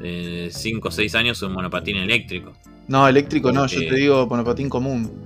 de 0.00 0.48
5 0.50 0.88
o 0.88 0.90
6 0.90 1.14
años 1.14 1.42
un 1.42 1.52
monopatín 1.52 1.96
eléctrico. 1.96 2.52
No, 2.88 3.08
eléctrico 3.08 3.52
no, 3.52 3.66
yo 3.66 3.80
te 3.80 3.96
digo 3.96 4.26
monopatín 4.26 4.68
común. 4.68 5.25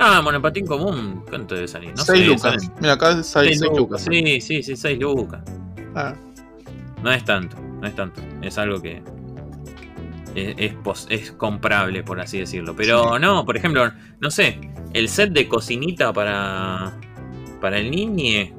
Ah, 0.00 0.20
monopatín 0.22 0.66
común, 0.66 1.24
¿cuánto 1.28 1.54
debe 1.54 1.66
salir? 1.68 1.90
No 1.96 2.04
6 2.04 2.18
sé, 2.20 2.26
lucas. 2.26 2.70
Mira, 2.80 2.92
acá 2.92 3.22
sale 3.22 3.48
6 3.48 3.60
6 3.60 3.72
lucas. 3.76 4.06
Sí, 4.08 4.40
sí, 4.40 4.62
sí, 4.62 4.76
6 4.76 4.98
lucas. 4.98 5.40
Ah, 5.94 6.14
No 7.02 7.12
es 7.12 7.24
tanto, 7.24 7.56
no 7.60 7.86
es 7.86 7.94
tanto. 7.96 8.20
Es 8.42 8.58
algo 8.58 8.80
que 8.80 9.02
es, 10.34 10.54
es 10.56 10.74
pos- 10.74 11.06
es 11.10 11.32
comprable, 11.32 12.02
por 12.04 12.20
así 12.20 12.38
decirlo. 12.38 12.74
Pero 12.76 13.14
Sí. 13.14 13.20
no, 13.20 13.44
por 13.44 13.56
ejemplo, 13.56 13.90
no 14.20 14.30
sé, 14.30 14.60
el 14.94 15.08
set 15.08 15.32
de 15.32 15.48
cocinita 15.48 16.12
para, 16.12 16.96
para 17.60 17.78
el 17.78 17.90
niñe. 17.90 18.54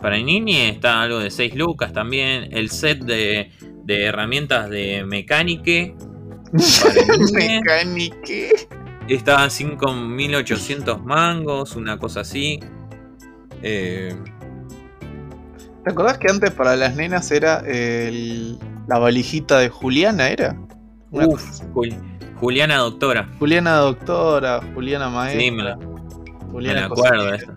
Para 0.00 0.16
el 0.16 0.26
niñe 0.26 0.68
está 0.70 1.02
algo 1.02 1.20
de 1.20 1.30
6 1.30 1.54
lucas 1.54 1.92
también. 1.92 2.48
El 2.50 2.70
set 2.70 2.98
de, 3.04 3.52
de 3.84 4.02
herramientas 4.04 4.68
de 4.70 5.04
niñe 7.22 7.60
Mecánique. 7.60 8.66
Está 9.08 9.42
a 9.44 9.48
5.800 9.50 11.02
mangos, 11.02 11.76
una 11.76 11.98
cosa 11.98 12.20
así. 12.20 12.60
Eh, 13.62 14.14
¿Te 15.84 15.90
acordás 15.90 16.18
que 16.18 16.28
antes 16.30 16.50
para 16.52 16.76
las 16.76 16.94
nenas 16.96 17.30
era 17.30 17.58
el- 17.66 18.58
la 18.86 18.98
valijita 18.98 19.58
de 19.58 19.68
Juliana? 19.68 20.28
¿Era? 20.28 20.56
Una 21.10 21.26
uf. 21.26 21.60
Jul- 21.74 21.96
Juliana 22.36 22.78
Doctora. 22.78 23.28
Juliana 23.38 23.76
doctora, 23.76 24.60
Juliana 24.74 25.06
Sí, 25.06 25.12
maestra. 25.50 25.52
me 25.52 25.62
la, 25.62 25.76
me 25.76 26.50
Juliana 26.50 26.80
la 26.80 26.86
acuerdo 26.86 27.34
esto. 27.34 27.52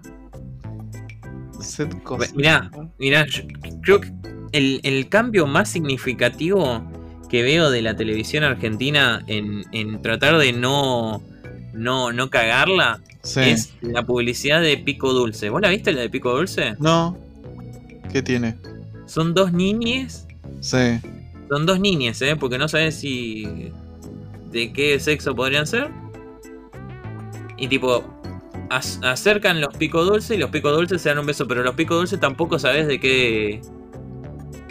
Mirá, 2.35 2.69
mirá, 2.99 3.25
yo 3.25 3.41
creo 3.81 4.01
que 4.01 4.11
el, 4.51 4.79
el 4.83 5.09
cambio 5.09 5.47
más 5.47 5.69
significativo 5.69 6.83
que 7.29 7.41
veo 7.41 7.71
de 7.71 7.81
la 7.81 7.95
televisión 7.95 8.43
argentina 8.43 9.23
en, 9.27 9.63
en 9.71 10.01
tratar 10.01 10.37
de 10.37 10.53
no, 10.53 11.23
no, 11.75 12.11
no 12.13 12.29
cagarla 12.29 13.01
Sí. 13.21 13.41
es 13.41 13.73
la 13.81 14.03
publicidad 14.03 14.61
de 14.61 14.77
Pico 14.77 15.11
Dulce. 15.13 15.49
¿Vos 15.49 15.61
la 15.61 15.69
viste 15.69 15.91
la 15.91 16.01
de 16.01 16.09
Pico 16.09 16.31
Dulce? 16.35 16.75
No. 16.79 17.17
¿Qué 18.11 18.21
tiene? 18.21 18.55
son 19.07 19.33
dos 19.35 19.51
niñes. 19.53 20.25
Sí. 20.61 20.99
Son 21.49 21.65
dos 21.65 21.79
niñas, 21.79 22.21
¿eh? 22.23 22.35
Porque 22.35 22.57
no 22.57 22.67
sabes 22.67 22.95
si. 22.95 23.71
de 24.51 24.71
qué 24.73 24.99
sexo 24.99 25.35
podrían 25.35 25.67
ser. 25.67 25.89
Y 27.57 27.67
tipo. 27.67 28.03
ac- 28.69 29.03
acercan 29.05 29.61
los 29.61 29.75
pico 29.77 30.03
dulces 30.03 30.37
y 30.37 30.39
los 30.39 30.49
pico 30.49 30.71
dulces 30.71 31.01
se 31.01 31.09
dan 31.09 31.19
un 31.19 31.25
beso, 31.27 31.47
pero 31.47 31.61
los 31.63 31.75
pico 31.75 31.95
dulces 31.95 32.19
tampoco 32.19 32.57
sabes 32.59 32.87
de 32.87 32.99
qué. 32.99 33.61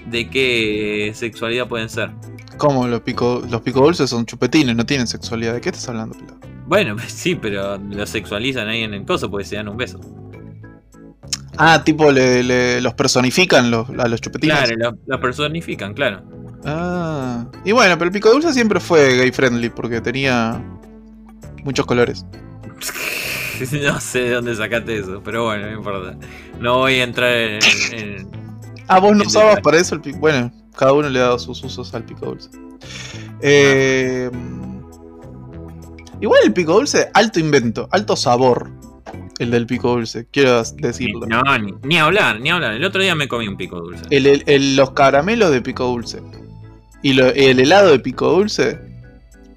de 0.06 0.28
qué 0.30 1.12
sexualidad 1.14 1.68
pueden 1.68 1.88
ser. 1.88 2.11
¿Cómo? 2.56 2.87
Los 2.88 3.00
pico, 3.02 3.42
los 3.49 3.61
pico 3.62 3.80
dulces 3.80 4.11
son 4.11 4.26
chupetines, 4.26 4.75
no 4.76 4.84
tienen 4.87 5.06
sexualidad. 5.06 5.54
¿De 5.54 5.61
qué 5.61 5.68
estás 5.70 5.88
hablando, 5.88 6.16
pelado? 6.18 6.38
Bueno, 6.66 6.97
sí, 7.06 7.35
pero 7.35 7.78
los 7.78 8.09
sexualizan 8.11 8.68
ahí 8.68 8.83
en 8.83 8.94
el 8.94 9.04
coso 9.04 9.30
porque 9.30 9.44
se 9.44 9.56
dan 9.56 9.68
un 9.68 9.76
beso. 9.76 10.00
Ah, 11.56 11.83
tipo, 11.85 12.11
le, 12.11 12.42
le- 12.42 12.80
los 12.80 12.94
personifican 12.94 13.71
los, 13.71 13.88
a 13.90 14.09
los 14.09 14.21
chupetines. 14.21 14.56
Claro, 14.56 14.75
lo, 14.76 14.99
lo 15.06 15.21
personifican, 15.21 15.94
claro. 15.94 16.23
Ah. 16.64 17.47
Y 17.64 17.73
bueno, 17.73 17.97
pero 17.97 18.06
el 18.09 18.12
pico 18.12 18.30
dulce 18.30 18.52
siempre 18.52 18.80
fue 18.80 19.16
gay 19.18 19.30
friendly 19.30 19.68
porque 19.68 20.00
tenía 20.00 20.61
muchos 21.62 21.87
colores. 21.87 22.26
no 23.85 24.00
sé 24.00 24.21
de 24.21 24.30
dónde 24.30 24.56
sacaste 24.56 24.99
eso, 24.99 25.21
pero 25.25 25.44
bueno, 25.44 25.66
no 25.71 25.76
importa. 25.76 26.16
No 26.59 26.78
voy 26.78 26.94
a 26.94 27.04
entrar 27.04 27.33
en. 27.33 27.59
en- 27.92 28.44
Ah, 28.88 28.99
vos 28.99 29.16
no 29.16 29.23
usabas 29.25 29.61
para 29.61 29.78
eso 29.78 29.94
el 29.94 30.02
pico. 30.02 30.18
Bueno, 30.18 30.52
cada 30.76 30.92
uno 30.92 31.09
le 31.09 31.18
ha 31.18 31.23
dado 31.23 31.38
sus 31.38 31.62
usos 31.64 31.94
al 31.94 32.02
pico 32.04 32.26
dulce. 32.26 32.50
Eh, 33.40 34.30
igual 36.25 36.40
el 36.45 36.52
pico 36.52 36.73
dulce, 36.75 37.09
alto 37.14 37.38
invento, 37.40 37.88
alto 37.90 38.16
sabor. 38.16 38.71
El 39.38 39.50
del 39.50 39.66
pico 39.66 39.90
dulce, 39.93 40.26
quiero 40.31 40.62
decirlo. 40.76 41.26
No, 41.26 41.43
ni, 41.59 41.73
ni 41.83 41.99
hablar, 41.99 42.40
ni 42.40 42.50
hablar. 42.50 42.75
El 42.75 42.85
otro 42.85 43.02
día 43.02 43.14
me 43.14 43.26
comí 43.28 43.47
un 43.49 43.57
pico 43.57 43.81
dulce. 43.81 44.04
El- 44.11 44.26
el- 44.26 44.45
el- 44.47 44.76
los 44.76 44.93
caramelos 44.93 45.50
de 45.50 45.61
pico 45.61 45.85
dulce 45.87 46.23
y 47.02 47.12
lo- 47.14 47.26
el 47.28 47.59
helado 47.61 47.90
de 47.90 47.99
pico 47.99 48.31
dulce, 48.31 48.78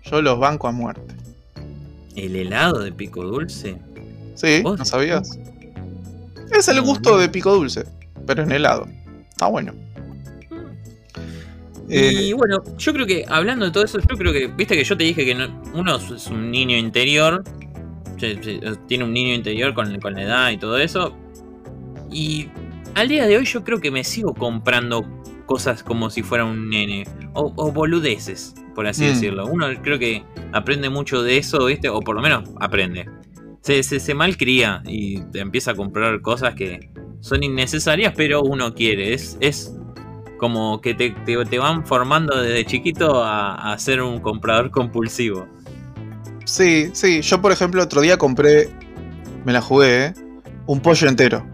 yo 0.04 0.22
los 0.22 0.40
banco 0.40 0.68
a 0.68 0.72
muerte. 0.72 1.14
¿El 2.16 2.36
helado 2.36 2.80
de 2.80 2.92
pico 2.92 3.24
dulce? 3.24 3.78
¿Sí? 4.36 4.62
¿Vos 4.64 4.80
¿No 4.80 4.86
sabías? 4.86 5.38
Es 6.52 6.68
el 6.68 6.82
gusto 6.82 7.18
de 7.20 7.30
pico 7.30 7.54
dulce, 7.54 7.86
pero 8.26 8.44
en 8.44 8.52
helado. 8.52 8.88
Está 9.30 9.46
bueno. 9.48 9.74
Eh, 11.90 12.12
y 12.30 12.34
bueno, 12.34 12.58
yo 12.78 12.94
creo 12.94 13.06
que 13.06 13.24
hablando 13.28 13.66
de 13.66 13.72
todo 13.72 13.84
eso, 13.86 13.98
yo 14.00 14.18
creo 14.18 14.34
que, 14.34 14.48
viste 14.48 14.76
que 14.76 14.84
yo 14.84 14.98
te 14.98 15.04
dije 15.06 15.24
que 15.26 15.34
no- 15.36 15.62
uno 15.74 15.96
es 15.96 16.28
un 16.28 16.52
niño 16.52 16.76
interior, 16.78 17.44
se- 18.18 18.36
tiene 18.88 19.04
un 19.06 19.14
niño 19.14 19.34
interior 19.34 19.74
con, 19.74 19.98
con 20.00 20.14
la 20.14 20.24
edad 20.24 20.52
y 20.52 20.58
todo 20.58 20.78
eso. 20.78 21.16
Y 22.12 22.48
al 22.96 23.08
día 23.08 23.26
de 23.28 23.38
hoy 23.38 23.46
yo 23.46 23.64
creo 23.64 23.80
que 23.80 23.92
me 23.92 24.04
sigo 24.04 24.34
comprando 24.34 25.06
cosas 25.46 25.82
como 25.84 26.10
si 26.10 26.24
fuera 26.24 26.44
un 26.46 26.70
nene, 26.70 27.06
o, 27.34 27.54
o 27.56 27.72
boludeces, 27.72 28.54
por 28.76 28.86
así 28.88 29.04
Mm. 29.04 29.08
decirlo. 29.08 29.46
Uno 29.48 29.68
creo 29.82 29.98
que 30.00 30.24
aprende 30.52 30.90
mucho 30.90 31.24
de 31.24 31.38
eso, 31.38 31.66
¿viste? 31.66 31.88
O 31.90 32.02
por 32.02 32.16
lo 32.16 32.22
menos 32.22 32.50
aprende. 32.60 33.06
Se, 33.62 33.82
se, 33.84 34.00
se 34.00 34.14
malcría 34.14 34.82
y 34.86 35.22
te 35.32 35.40
empieza 35.40 35.72
a 35.72 35.76
comprar 35.76 36.22
cosas 36.22 36.54
que 36.56 36.90
son 37.22 37.44
innecesarias, 37.44 38.14
pero 38.16 38.42
uno 38.42 38.74
quiere. 38.74 39.14
Es, 39.14 39.38
es 39.42 39.74
como 40.38 40.80
que 40.82 40.94
te, 40.94 41.12
te- 41.12 41.46
te 41.46 41.60
van 41.60 41.86
formando 41.86 42.40
desde 42.42 42.66
chiquito 42.66 43.24
a, 43.24 43.74
a 43.74 43.78
ser 43.78 44.02
un 44.02 44.20
comprador 44.20 44.72
compulsivo. 44.72 45.48
Sí, 46.46 46.90
sí. 46.94 47.22
Yo, 47.22 47.42
por 47.42 47.52
ejemplo, 47.52 47.84
otro 47.84 48.02
día 48.02 48.18
compré. 48.18 48.70
Me 49.46 49.54
la 49.54 49.62
jugué, 49.62 50.06
¿eh? 50.06 50.14
Un 50.66 50.80
pollo 50.82 51.08
entero. 51.08 51.46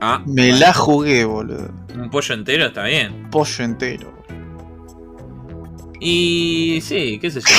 Ah, 0.00 0.22
Me 0.26 0.48
bueno, 0.50 0.58
la 0.58 0.72
jugué, 0.74 1.24
boludo. 1.24 1.70
Un 1.94 2.08
pollo 2.10 2.34
entero 2.34 2.66
está 2.66 2.84
bien. 2.84 3.28
Pollo 3.30 3.64
entero. 3.64 4.12
Y 6.00 6.80
sí, 6.82 7.18
qué 7.20 7.30
sé 7.30 7.40
yo. 7.40 7.46
sí, 7.46 7.52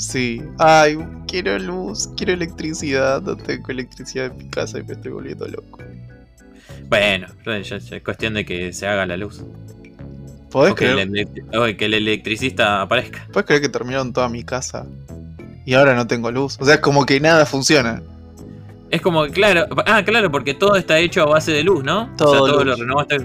Sí. 0.00 0.42
Ay, 0.58 0.98
quiero 1.28 1.58
luz, 1.58 2.08
quiero 2.16 2.32
electricidad. 2.32 3.20
No 3.22 3.36
tengo 3.36 3.68
electricidad 3.68 4.26
en 4.26 4.36
mi 4.38 4.48
casa 4.48 4.78
y 4.78 4.82
me 4.84 4.94
estoy 4.94 5.12
volviendo 5.12 5.46
loco. 5.46 5.78
Bueno, 6.88 7.26
es 7.46 8.02
cuestión 8.02 8.34
de 8.34 8.44
que 8.46 8.72
se 8.72 8.86
haga 8.86 9.04
la 9.06 9.16
luz. 9.16 9.42
¿Podés 10.50 10.72
O 10.72 10.74
que, 10.74 10.86
el, 10.86 10.92
creer, 10.94 11.08
electri- 11.10 11.44
o 11.74 11.76
que 11.76 11.84
el 11.84 11.94
electricista 11.94 12.80
aparezca. 12.80 13.26
¿Podés 13.32 13.46
creer 13.46 13.62
que 13.62 13.68
terminaron 13.68 14.12
toda 14.12 14.28
mi 14.28 14.42
casa? 14.42 14.86
Y 15.66 15.74
ahora 15.74 15.94
no 15.94 16.06
tengo 16.06 16.30
luz. 16.32 16.56
O 16.60 16.64
sea, 16.64 16.74
es 16.76 16.80
como 16.80 17.04
que 17.06 17.20
nada 17.20 17.44
funciona. 17.46 18.02
Es 18.90 19.00
como 19.02 19.24
que, 19.26 19.30
claro. 19.32 19.66
Ah, 19.86 20.02
claro, 20.04 20.30
porque 20.32 20.54
todo 20.54 20.74
está 20.76 20.98
hecho 20.98 21.22
a 21.22 21.26
base 21.26 21.52
de 21.52 21.62
luz, 21.62 21.84
¿no? 21.84 22.10
Todo 22.16 22.30
o 22.30 22.32
sea, 22.46 22.54
todo 22.54 22.64
luz. 22.64 22.78
lo 22.78 22.84
renovaste. 22.84 23.18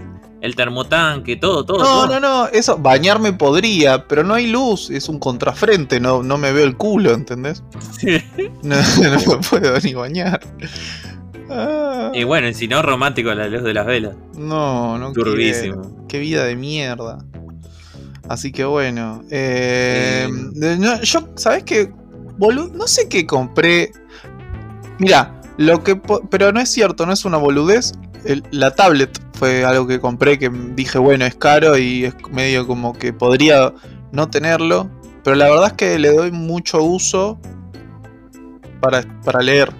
El 0.45 0.55
termotanque, 0.55 1.35
todo, 1.37 1.65
todo. 1.65 1.79
No, 1.79 1.85
todo. 2.07 2.07
no, 2.07 2.19
no, 2.19 2.47
eso, 2.47 2.77
bañarme 2.77 3.33
podría, 3.33 4.07
pero 4.07 4.23
no 4.23 4.33
hay 4.35 4.47
luz, 4.47 4.89
es 4.91 5.09
un 5.09 5.17
contrafrente, 5.19 5.99
no, 5.99 6.21
no 6.23 6.37
me 6.37 6.51
veo 6.53 6.65
el 6.65 6.77
culo, 6.77 7.13
¿entendés? 7.13 7.63
No, 8.63 8.75
no 8.75 9.37
me 9.37 9.37
puedo 9.49 9.79
ni 9.79 9.93
bañar. 9.93 10.39
Ah, 11.49 12.11
y 12.13 12.23
bueno, 12.23 12.47
y 12.47 12.53
si 12.53 12.67
no, 12.67 12.81
romántico 12.81 13.33
la 13.33 13.47
luz 13.47 13.63
de 13.63 13.73
las 13.73 13.85
velas. 13.85 14.15
no, 14.37 14.97
no 14.97 15.11
Turbísimo. 15.13 15.81
quiero. 15.81 16.07
Qué 16.07 16.19
vida 16.19 16.43
de 16.45 16.55
mierda. 16.55 17.19
Así 18.27 18.51
que 18.51 18.65
bueno. 18.65 19.23
eh, 19.29 20.27
Eh. 20.27 20.77
no, 20.79 21.01
yo, 21.03 21.29
¿sabes 21.35 21.63
qué? 21.63 21.91
Bolu- 22.39 22.71
no 22.71 22.87
sé 22.87 23.07
qué 23.07 23.25
compré. 23.27 23.91
Mira, 24.97 25.39
lo 25.57 25.83
que. 25.83 25.95
Pero 26.29 26.51
no 26.51 26.59
es 26.59 26.69
cierto, 26.69 27.05
no 27.05 27.13
es 27.13 27.23
una 27.25 27.37
boludez. 27.37 27.93
El- 28.25 28.43
la 28.51 28.71
tablet 28.75 29.09
fue 29.33 29.63
algo 29.63 29.85
que 29.87 29.99
compré 29.99 30.37
que 30.39 30.49
dije, 30.49 30.97
bueno, 30.97 31.25
es 31.25 31.35
caro 31.35 31.77
y 31.77 32.05
es 32.05 32.15
medio 32.31 32.65
como 32.67 32.93
que 32.93 33.13
podría 33.13 33.73
no 34.11 34.29
tenerlo. 34.29 34.89
Pero 35.23 35.35
la 35.35 35.49
verdad 35.49 35.67
es 35.67 35.73
que 35.73 35.97
le 35.99 36.11
doy 36.13 36.31
mucho 36.31 36.83
uso 36.83 37.39
para, 38.79 39.03
para 39.23 39.41
leer. 39.41 39.71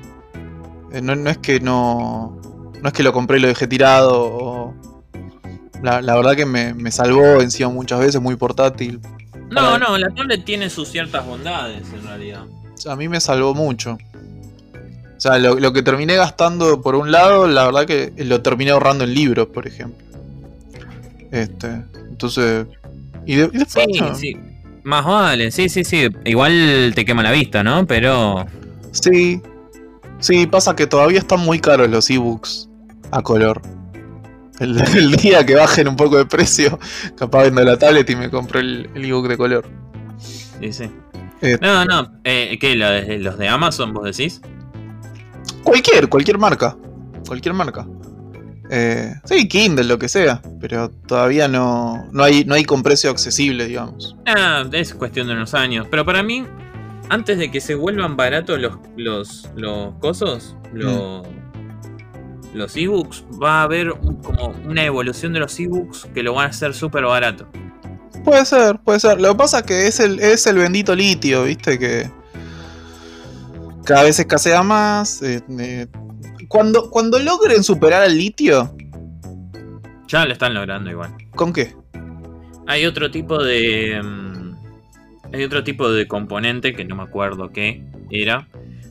Eh, 0.91 1.01
No, 1.01 1.15
no 1.15 1.29
es 1.29 1.37
que 1.37 1.59
no. 1.59 2.39
No 2.81 2.87
es 2.89 2.93
que 2.93 3.03
lo 3.03 3.13
compré 3.13 3.37
y 3.37 3.41
lo 3.41 3.47
dejé 3.47 3.67
tirado. 3.67 4.13
o- 4.23 4.73
la, 5.83 6.01
la 6.01 6.15
verdad 6.15 6.35
que 6.35 6.45
me, 6.45 6.73
me 6.73 6.91
salvó 6.91 7.41
encima 7.41 7.69
muchas 7.69 7.99
veces, 7.99 8.19
muy 8.21 8.35
portátil. 8.35 8.99
No, 9.51 9.77
no, 9.77 9.97
la 9.97 10.09
tablet 10.09 10.43
tiene 10.43 10.69
sus 10.69 10.87
ciertas 10.87 11.25
bondades 11.25 11.83
en 11.93 12.03
realidad. 12.03 12.43
A 12.89 12.95
mí 12.95 13.07
me 13.07 13.19
salvó 13.21 13.53
mucho. 13.53 13.97
O 15.25 15.27
sea, 15.27 15.39
lo, 15.39 15.59
lo 15.59 15.73
que 15.73 15.81
terminé 15.81 16.15
gastando 16.15 16.83
por 16.83 16.93
un 16.93 17.11
lado, 17.11 17.47
la 17.47 17.65
verdad 17.65 17.87
que 17.87 18.13
lo 18.17 18.43
terminé 18.43 18.69
ahorrando 18.69 19.05
en 19.05 19.15
libros, 19.15 19.47
por 19.47 19.65
ejemplo. 19.65 20.05
Este, 21.31 21.81
entonces. 22.09 22.67
Y, 23.25 23.37
de- 23.37 23.49
y 23.51 23.57
después. 23.57 23.87
Sí, 23.91 23.99
no. 23.99 24.13
sí. 24.15 24.37
Más 24.83 25.03
vale, 25.03 25.49
sí, 25.49 25.67
sí, 25.67 25.83
sí. 25.83 26.09
Igual 26.25 26.91
te 26.93 27.05
quema 27.05 27.23
la 27.23 27.31
vista, 27.31 27.63
¿no? 27.63 27.87
Pero. 27.87 28.45
sí. 28.91 29.41
Sí, 30.19 30.45
pasa 30.45 30.75
que 30.75 30.85
todavía 30.85 31.17
están 31.19 31.39
muy 31.39 31.59
caros 31.59 31.89
los 31.89 32.07
ebooks 32.09 32.69
a 33.09 33.23
color. 33.23 33.61
El, 34.59 34.79
el 34.95 35.15
día 35.15 35.43
que 35.43 35.55
bajen 35.55 35.87
un 35.87 35.95
poco 35.95 36.17
de 36.17 36.27
precio, 36.27 36.79
capaz 37.17 37.45
vendo 37.45 37.63
la 37.63 37.79
tablet 37.79 38.07
y 38.11 38.15
me 38.15 38.29
compro 38.29 38.59
el, 38.59 38.89
el 38.93 39.05
ebook 39.05 39.27
de 39.27 39.37
color. 39.37 39.65
Sí, 40.19 40.71
sí. 40.71 40.83
Eh. 41.41 41.57
No, 41.61 41.83
no. 41.83 42.11
Eh, 42.23 42.57
¿Qué? 42.61 42.75
¿Los 42.75 42.91
de, 43.07 43.17
los 43.17 43.37
de 43.39 43.47
Amazon, 43.49 43.91
vos 43.91 44.05
decís? 44.05 44.39
Cualquier, 45.65 46.07
cualquier 46.07 46.37
marca. 46.37 46.77
Cualquier 47.27 47.53
marca. 47.53 47.85
Eh, 48.69 49.13
sí, 49.25 49.47
Kindle, 49.47 49.83
lo 49.83 49.99
que 49.99 50.07
sea. 50.07 50.41
Pero 50.61 50.89
todavía 50.89 51.47
no, 51.47 52.07
no, 52.13 52.23
hay, 52.23 52.45
no 52.45 52.55
hay 52.55 52.63
con 52.63 52.81
precio 52.83 53.09
accesible, 53.09 53.65
digamos. 53.65 54.15
Ah, 54.25 54.63
es 54.71 54.93
cuestión 54.93 55.27
de 55.27 55.33
unos 55.33 55.53
años. 55.53 55.87
Pero 55.91 56.05
para 56.05 56.23
mí, 56.23 56.45
antes 57.09 57.37
de 57.37 57.51
que 57.51 57.59
se 57.59 57.75
vuelvan 57.75 58.15
baratos 58.15 58.59
los, 58.59 58.77
los, 58.95 59.49
los 59.55 59.93
cosos, 59.95 60.55
los, 60.73 61.25
los 62.53 62.75
ebooks, 62.77 63.25
va 63.41 63.59
a 63.61 63.63
haber 63.63 63.91
un- 63.91 64.21
como 64.21 64.47
una 64.67 64.83
evolución 64.83 65.33
de 65.33 65.39
los 65.39 65.59
ebooks 65.59 66.07
que 66.13 66.23
lo 66.23 66.33
van 66.33 66.47
a 66.47 66.49
hacer 66.49 66.73
súper 66.73 67.03
barato. 67.05 67.47
Puede 68.23 68.45
ser, 68.45 68.79
puede 68.79 68.99
ser. 68.99 69.21
Lo 69.21 69.29
que 69.29 69.35
pasa 69.35 69.59
es 69.59 69.63
que 69.65 69.87
es 69.87 69.99
el, 69.99 70.19
es 70.19 70.47
el 70.47 70.57
bendito 70.57 70.95
litio, 70.95 71.43
viste, 71.43 71.77
que 71.77 72.09
cada 73.85 74.03
vez 74.03 74.19
escasea 74.19 74.63
más. 74.63 75.21
eh, 75.21 75.41
eh, 75.59 75.87
cuando, 76.47 76.89
cuando 76.89 77.19
logren 77.19 77.63
superar 77.63 78.03
al 78.03 78.17
litio, 78.17 78.75
Ya 80.07 80.25
lo 80.25 80.33
están 80.33 80.53
logrando 80.53 80.89
igual. 80.91 81.15
¿con 81.35 81.53
qué? 81.53 81.73
Hay 82.67 82.85
otro 82.85 83.09
tipo 83.11 83.41
de. 83.43 84.01
mm, 84.03 84.55
Hay 85.33 85.43
otro 85.43 85.63
tipo 85.63 85.91
de 85.91 86.07
componente 86.07 86.73
que 86.73 86.83
no 86.85 86.95
me 86.95 87.03
acuerdo 87.03 87.49
qué 87.51 87.83
era. 88.09 88.47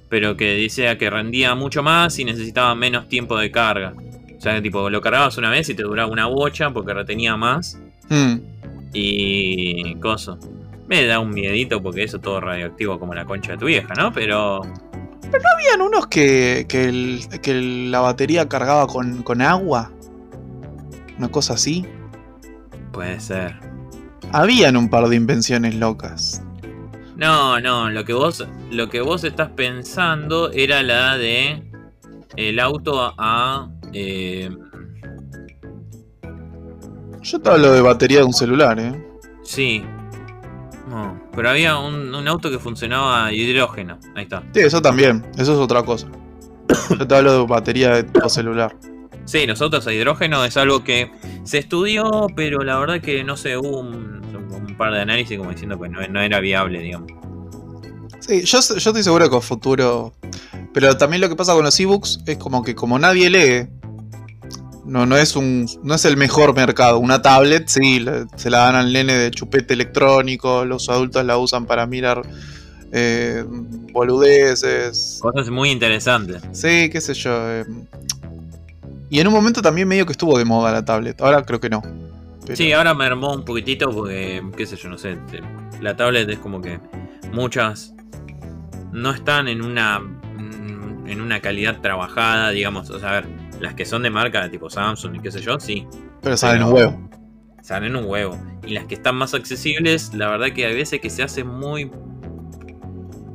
Pero 0.09 0.37
que 0.37 0.55
decía 0.55 0.97
que 0.99 1.11
rendía 1.11 1.55
mucho 1.55 1.83
más 1.83 2.19
y 2.19 2.25
necesitaba 2.25 2.75
menos 2.75 3.09
tiempo 3.09 3.37
de 3.39 3.51
carga. 3.51 3.95
O 4.37 4.41
sea, 4.41 4.55
que 4.57 4.63
tipo, 4.63 4.89
lo 4.91 5.01
cargabas 5.01 5.39
una 5.39 5.51
vez 5.51 5.69
y 5.71 5.75
te 5.75 5.83
duraba 5.83 6.11
una 6.13 6.27
bocha 6.27 6.71
porque 6.71 6.93
retenía 6.95 7.37
más. 7.37 7.79
Hmm, 8.09 8.37
Y. 8.93 9.95
coso. 9.97 10.39
Me 10.89 11.05
da 11.07 11.19
un 11.19 11.31
miedito 11.31 11.83
porque 11.83 12.03
eso 12.05 12.19
todo 12.21 12.41
radioactivo 12.41 12.99
como 12.99 13.15
la 13.15 13.25
concha 13.25 13.53
de 13.53 13.59
tu 13.59 13.67
vieja, 13.67 13.95
¿no? 13.95 14.13
Pero. 14.13 14.61
Pero 15.31 15.43
no 15.43 15.49
habían 15.57 15.81
unos 15.81 16.07
que, 16.09 16.67
que, 16.69 16.85
el- 16.85 17.21
que 17.43 17.55
la 17.55 18.01
batería 18.01 18.49
cargaba 18.49 18.87
con, 18.87 19.23
con 19.23 19.41
agua. 19.43 19.91
Una 21.19 21.29
cosa 21.29 21.55
así. 21.55 21.85
Puede 22.93 23.19
ser. 23.21 23.57
Habían 24.33 24.77
un 24.77 24.89
par 24.91 25.09
de 25.09 25.17
invenciones 25.17 25.75
locas. 25.77 26.43
No, 27.17 27.61
no, 27.61 27.91
lo 27.91 28.05
que 28.05 28.13
vos, 28.13 28.47
lo 28.71 28.91
que 28.91 29.01
vos 29.01 29.23
estás 29.25 29.49
pensando 29.51 30.51
era 30.51 30.83
la 30.83 31.17
de 31.17 31.63
el 32.37 32.59
auto 32.59 33.01
a, 33.01 33.15
a, 33.17 33.69
eh, 33.93 34.51
Yo 37.23 37.41
te 37.41 37.49
hablo 37.51 37.73
de 37.73 37.81
batería 37.81 38.19
de 38.19 38.25
un 38.25 38.33
celular, 38.35 38.79
¿eh? 38.79 38.93
sí. 39.43 39.83
No, 40.89 41.19
pero 41.35 41.51
había 41.51 41.79
un, 41.79 42.15
un 42.15 42.29
auto 42.29 42.51
que 42.51 42.59
funcionaba 42.59 43.27
a 43.27 43.33
hidrógeno. 43.33 43.99
Ahí 44.15 44.25
está. 44.25 44.43
Sí, 44.53 44.61
eso 44.61 44.83
también. 44.83 45.25
Eso 45.39 45.55
es 45.55 45.59
otra 45.59 45.83
cosa. 45.83 46.09
Yo 46.99 47.07
te 47.07 47.15
hablo 47.15 47.41
de 47.41 47.47
batería 47.47 47.91
de 47.91 48.05
tipo 48.05 48.29
celular. 48.29 48.77
Sí, 49.25 49.47
los 49.47 49.61
autos 49.63 49.87
a 49.87 49.93
hidrógeno 49.93 50.45
es 50.45 50.57
algo 50.57 50.85
que 50.85 51.11
se 51.45 51.59
estudió, 51.59 52.27
pero 52.37 52.63
la 52.63 52.79
verdad 52.79 53.01
que 53.01 53.25
no 53.25 53.37
sé, 53.37 53.57
hubo 53.57 53.81
un, 53.81 54.21
un 54.55 54.77
par 54.77 54.93
de 54.93 55.01
análisis 55.01 55.39
como 55.39 55.51
diciendo 55.51 55.81
que 55.81 55.89
no, 55.89 56.07
no 56.07 56.21
era 56.21 56.41
viable, 56.41 56.81
digamos. 56.81 57.11
Sí, 58.21 58.43
yo, 58.45 58.59
yo 58.61 58.77
estoy 58.77 59.03
seguro 59.03 59.29
que 59.29 59.37
a 59.37 59.41
futuro. 59.41 60.13
Pero 60.73 60.97
también 60.97 61.21
lo 61.21 61.29
que 61.29 61.37
pasa 61.37 61.55
con 61.55 61.65
los 61.65 61.79
ebooks 61.79 62.21
es 62.27 62.37
como 62.37 62.63
que 62.63 62.75
como 62.75 62.99
nadie 62.99 63.31
lee, 63.31 63.69
no, 64.85 65.07
no 65.07 65.17
es 65.17 65.37
un. 65.37 65.67
no 65.83 65.95
es 65.95 66.05
el 66.05 66.17
mejor 66.17 66.55
mercado. 66.55 66.99
Una 66.99 67.23
tablet, 67.23 67.69
sí, 67.69 68.05
se 68.37 68.51
la 68.51 68.59
dan 68.59 68.75
al 68.77 68.93
nene 68.93 69.15
de 69.15 69.31
chupete 69.31 69.75
electrónico, 69.75 70.65
los 70.65 70.89
adultos 70.89 71.25
la 71.25 71.39
usan 71.39 71.67
para 71.67 71.87
mirar 71.87 72.23
eh, 72.93 73.45
boludeces. 73.93 75.19
Cosas 75.21 75.51
muy 75.51 75.71
interesantes. 75.71 76.43
Sí, 76.53 76.89
qué 76.91 77.01
sé 77.01 77.15
yo. 77.15 77.33
eh. 77.51 77.65
Y 79.11 79.21
en 79.21 79.27
un 79.29 79.33
momento 79.33 79.63
también 79.63 79.87
medio 79.89 80.07
que 80.07 80.13
estuvo 80.13 80.37
de 80.39 80.45
moda 80.45 80.73
la 80.73 80.85
tablet. 80.85 81.21
Ahora 81.21 81.43
creo 81.45 81.61
que 81.61 81.71
no. 81.71 81.83
Pero- 82.45 82.57
Sí, 82.57 82.73
ahora 82.73 82.95
mermó 82.95 83.33
un 83.35 83.45
poquitito 83.45 83.91
porque, 83.91 84.43
qué 84.57 84.67
sé 84.67 84.77
yo, 84.77 84.89
no 84.89 84.99
sé. 84.99 85.17
La 85.81 85.97
tablet 85.97 86.29
es 86.29 86.39
como 86.39 86.61
que 86.61 86.79
muchas 87.33 87.95
no 88.93 89.11
están 89.13 89.49
en 89.49 89.63
una 89.63 90.01
en 91.07 91.21
una 91.21 91.41
calidad 91.41 91.81
trabajada, 91.81 92.51
digamos. 92.51 92.89
O 92.91 92.99
sea, 92.99 93.11
a 93.11 93.13
ver, 93.21 93.27
las 93.61 93.75
que 93.75 93.85
son 93.85 94.03
de 94.03 94.11
marca 94.11 94.49
tipo 94.51 94.69
Samsung 94.71 95.17
y 95.17 95.21
qué 95.21 95.31
sé 95.31 95.41
yo, 95.41 95.59
sí, 95.61 95.87
pero 96.23 96.37
salen 96.37 96.59
pero- 96.59 96.69
un 96.69 96.75
huevo. 96.75 97.11
salen 97.63 97.97
un 97.97 98.05
huevo. 98.07 98.39
Y 98.67 98.73
las 98.75 98.85
que 98.87 98.95
están 98.95 99.15
más 99.17 99.35
accesibles, 99.35 100.13
la 100.15 100.29
verdad 100.29 100.49
que 100.55 100.67
hay 100.67 100.75
veces 100.75 101.01
que 101.01 101.11
se 101.11 101.23
hace 101.23 101.45
muy 101.45 101.91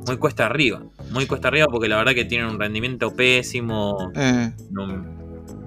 muy 0.06 0.16
cuesta 0.16 0.46
arriba. 0.46 0.82
Muy 1.12 1.26
cuesta 1.26 1.48
arriba 1.48 1.66
porque 1.70 1.88
la 1.88 1.96
verdad 1.96 2.14
que 2.14 2.24
tienen 2.24 2.48
un 2.48 2.58
rendimiento 2.58 3.14
pésimo. 3.14 4.10
Eh. 4.14 4.52
no- 4.70 5.20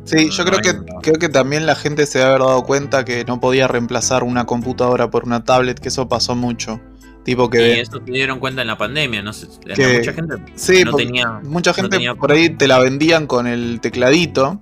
Sí, 0.06 0.26
No, 0.26 0.32
yo 0.34 0.44
creo 0.44 0.60
que, 0.60 0.74
creo 1.02 1.16
que 1.16 1.30
también 1.30 1.66
la 1.66 1.76
gente 1.76 2.06
se 2.06 2.18
debe 2.20 2.32
haber 2.32 2.42
dado 2.42 2.64
cuenta 2.64 3.06
que 3.06 3.24
no 3.24 3.40
podía 3.40 3.70
reemplazar 3.70 4.24
una 4.24 4.46
computadora 4.46 5.10
por 5.10 5.24
una 5.24 5.46
tablet, 5.46 5.80
que 5.80 5.88
eso 5.88 6.10
pasó 6.10 6.36
mucho. 6.36 6.82
Tipo 7.24 7.46
y 7.46 7.50
que. 7.50 7.82
eso 7.82 8.02
se 8.06 8.12
dieron 8.12 8.40
cuenta 8.40 8.62
en 8.62 8.68
la 8.68 8.78
pandemia, 8.78 9.22
no 9.22 9.32
sé, 9.32 9.48
Que- 9.76 9.98
mucha 10.00 10.14
gente 10.14 10.36
Sí, 10.56 10.84
no 10.84 10.94
tenía 10.94 11.40
mucha 11.44 11.72
no 11.72 11.76
gente 11.76 11.90
tenía- 11.98 12.16
por 12.16 12.32
ahí 12.32 12.50
te 12.50 12.68
la 12.68 12.80
vendían 12.80 13.28
con 13.28 13.48
el 13.48 13.80
tecladito 13.82 14.60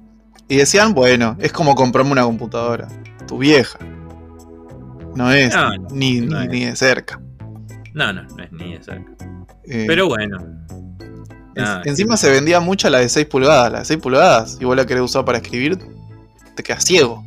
y 0.47 0.57
decían, 0.57 0.93
bueno, 0.93 1.37
es 1.39 1.51
como 1.51 1.73
comprarme 1.75 2.11
una 2.11 2.23
computadora. 2.23 2.87
Tu 3.27 3.37
vieja. 3.39 3.79
No 5.15 5.31
es, 5.31 5.53
No, 5.55 5.71
ni, 5.91 6.21
ni, 6.21 6.35
es. 6.43 6.49
ni 6.49 6.65
de 6.65 6.75
cerca. 6.75 7.19
No, 7.93 8.13
no, 8.13 8.23
no 8.23 8.43
es 8.43 8.51
ni 8.51 8.73
de 8.73 8.83
cerca. 8.83 9.11
Eh, 9.65 9.85
Pero 9.87 10.07
bueno. 10.07 10.37
en- 11.55 11.87
encima 11.89 12.15
se 12.17 12.29
vendía 12.29 12.59
mucho 12.59 12.89
la 12.89 12.99
de 12.99 13.09
6 13.09 13.25
pulgadas. 13.25 13.71
La 13.71 13.79
de 13.79 13.85
6 13.85 13.99
pulgadas, 13.99 14.57
y 14.61 14.65
vos 14.65 14.75
la 14.75 14.85
querés 14.85 15.03
usar 15.03 15.25
para 15.25 15.39
escribir, 15.39 15.77
te 16.55 16.63
quedas 16.63 16.83
ciego. 16.85 17.25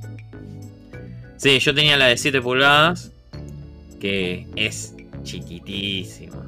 Sí, 1.37 1.59
yo 1.59 1.75
tenía 1.75 1.97
la 1.97 2.07
de 2.07 2.17
7 2.17 2.41
pulgadas, 2.41 3.11
que 4.01 4.47
es 4.57 4.94
chiquitísima. 5.25 6.45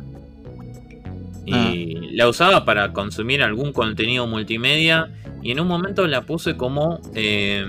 Y 1.44 2.14
la 2.16 2.28
usaba 2.28 2.64
para 2.64 2.92
consumir 2.92 3.42
algún 3.42 3.72
contenido 3.72 4.26
multimedia. 4.26 5.10
Y 5.42 5.50
en 5.50 5.60
un 5.60 5.68
momento 5.68 6.06
la 6.06 6.22
puse 6.22 6.56
como. 6.56 7.00
eh, 7.14 7.66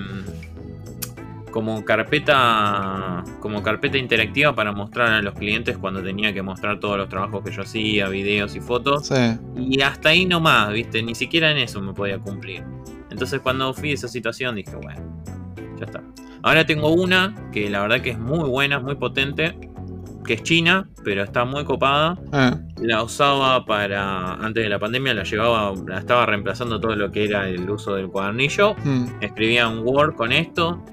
como 1.50 1.84
carpeta. 1.84 3.24
Como 3.40 3.62
carpeta 3.62 3.98
interactiva 3.98 4.54
para 4.54 4.72
mostrar 4.72 5.12
a 5.12 5.22
los 5.22 5.34
clientes 5.34 5.78
cuando 5.78 6.02
tenía 6.02 6.32
que 6.32 6.42
mostrar 6.42 6.80
todos 6.80 6.96
los 6.96 7.08
trabajos 7.08 7.42
que 7.44 7.52
yo 7.52 7.62
hacía, 7.62 8.08
videos 8.08 8.54
y 8.54 8.60
fotos. 8.60 9.08
Sí. 9.08 9.38
Y 9.56 9.80
hasta 9.80 10.10
ahí 10.10 10.26
nomás, 10.26 10.72
¿viste? 10.72 11.02
Ni 11.02 11.14
siquiera 11.14 11.50
en 11.50 11.58
eso 11.58 11.80
me 11.80 11.92
podía 11.92 12.18
cumplir. 12.18 12.62
Entonces 13.10 13.40
cuando 13.40 13.72
fui 13.74 13.92
a 13.92 13.94
esa 13.94 14.08
situación 14.08 14.56
dije, 14.56 14.76
bueno, 14.76 15.22
ya 15.78 15.86
está. 15.86 16.02
Ahora 16.42 16.66
tengo 16.66 16.90
una 16.90 17.34
que 17.52 17.68
la 17.70 17.80
verdad 17.82 18.00
que 18.00 18.10
es 18.10 18.18
muy 18.18 18.48
buena, 18.48 18.78
muy 18.78 18.94
potente, 18.94 19.58
que 20.28 20.34
es 20.34 20.42
china, 20.44 20.88
pero 21.02 21.24
está 21.24 21.44
muy 21.44 21.64
copada. 21.64 22.16
Eh, 22.32 22.50
La 22.82 23.02
usaba 23.02 23.64
para, 23.64 24.34
antes 24.34 24.62
de 24.62 24.68
la 24.68 24.78
pandemia, 24.78 25.12
la 25.14 25.24
llevaba, 25.24 25.74
la 25.88 25.98
estaba 25.98 26.24
reemplazando 26.26 26.78
todo 26.78 26.94
lo 26.94 27.10
que 27.10 27.24
era 27.24 27.48
el 27.48 27.68
uso 27.68 27.94
del 27.96 28.06
cuadernillo. 28.08 28.76
mm, 28.84 29.06
Escribía 29.22 29.62
en 29.66 29.80
Word 29.84 30.14
con 30.14 30.30
esto, 30.30 30.84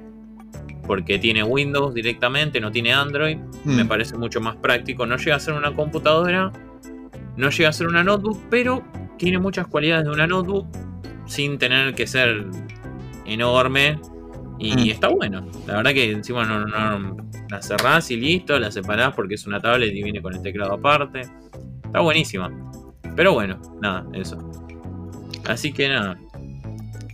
porque 0.87 1.19
tiene 1.19 1.43
Windows 1.43 1.93
directamente, 1.93 2.59
no 2.59 2.71
tiene 2.71 2.93
Android 2.93 3.37
mm. 3.65 3.75
me 3.75 3.85
parece 3.85 4.17
mucho 4.17 4.39
más 4.41 4.55
práctico. 4.55 5.05
No 5.05 5.17
llega 5.17 5.35
a 5.35 5.39
ser 5.39 5.53
una 5.53 5.75
computadora, 5.75 6.51
no 7.37 7.49
llega 7.49 7.69
a 7.69 7.73
ser 7.73 7.87
una 7.87 8.03
notebook, 8.03 8.39
pero 8.49 8.83
tiene 9.17 9.37
muchas 9.39 9.67
cualidades 9.67 10.05
de 10.05 10.11
una 10.11 10.25
notebook 10.27 10.65
sin 11.25 11.57
tener 11.57 11.93
que 11.95 12.07
ser 12.07 12.45
enorme. 13.25 13.99
Y 14.57 14.73
Mm. 14.73 14.89
está 14.91 15.09
bueno. 15.09 15.45
La 15.67 15.77
verdad 15.77 15.91
que 15.93 16.09
encima 16.11 16.45
no, 16.45 16.65
no- 16.65 17.17
la 17.49 17.61
cerrás 17.61 18.11
y 18.11 18.17
listo, 18.17 18.57
la 18.59 18.71
separás 18.71 19.13
porque 19.15 19.35
es 19.35 19.45
una 19.45 19.59
tablet 19.61 19.93
y 19.93 20.03
viene 20.03 20.21
con 20.21 20.33
el 20.33 20.41
teclado 20.41 20.73
aparte. 20.73 21.21
Está 21.83 21.99
buenísima. 21.99 22.51
Pero 23.15 23.33
bueno, 23.33 23.59
nada, 23.81 24.05
eso. 24.13 24.37
Así 25.47 25.71
que 25.71 25.89
nada. 25.89 26.17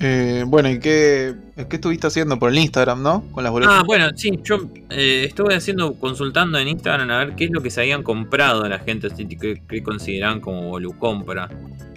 Eh, 0.04 0.44
bueno, 0.48 0.70
¿y 0.70 0.80
qué, 0.80 1.36
qué 1.70 1.76
estuviste 1.76 2.08
haciendo 2.08 2.40
por 2.40 2.50
el 2.50 2.58
Instagram, 2.58 3.04
no? 3.04 3.24
Con 3.32 3.44
las 3.44 3.52
boletas. 3.52 3.76
Ah, 3.78 3.84
bueno, 3.86 4.10
sí, 4.16 4.40
yo 4.44 4.68
eh, 4.90 5.26
estuve 5.28 5.54
haciendo, 5.54 5.94
consultando 5.94 6.58
en 6.58 6.70
Instagram 6.70 7.12
a 7.12 7.20
ver 7.20 7.36
qué 7.36 7.46
es 7.46 7.52
lo 7.52 7.62
que 7.62 7.70
se 7.70 7.82
habían 7.82 8.02
comprado 8.02 8.68
la 8.68 8.80
gente, 8.80 9.10
que, 9.38 9.62
que 9.68 9.84
consideraban 9.84 10.40
como 10.40 10.70
volucompra, 10.70 11.50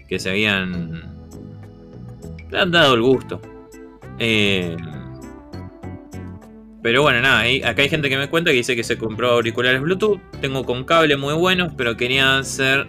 que 0.07 0.19
se 0.19 0.29
habían, 0.29 1.03
le 2.51 2.59
han 2.59 2.71
dado 2.71 2.95
el 2.95 3.01
gusto. 3.01 3.41
Eh, 4.19 4.77
pero 6.85 7.01
bueno, 7.01 7.23
nada, 7.23 7.39
ahí- 7.41 7.63
acá 7.63 7.81
hay 7.81 7.89
gente 7.89 8.11
que 8.11 8.19
me 8.19 8.29
cuenta 8.29 8.51
que 8.51 8.59
dice 8.59 8.77
que 8.77 8.85
se 8.85 8.99
compró 8.99 9.31
auriculares 9.31 9.81
Bluetooth, 9.81 10.21
tengo 10.43 10.67
con 10.67 10.85
cable 10.85 11.17
muy 11.17 11.33
buenos, 11.33 11.73
pero 11.79 11.97
querían 11.97 12.45
ser 12.45 12.87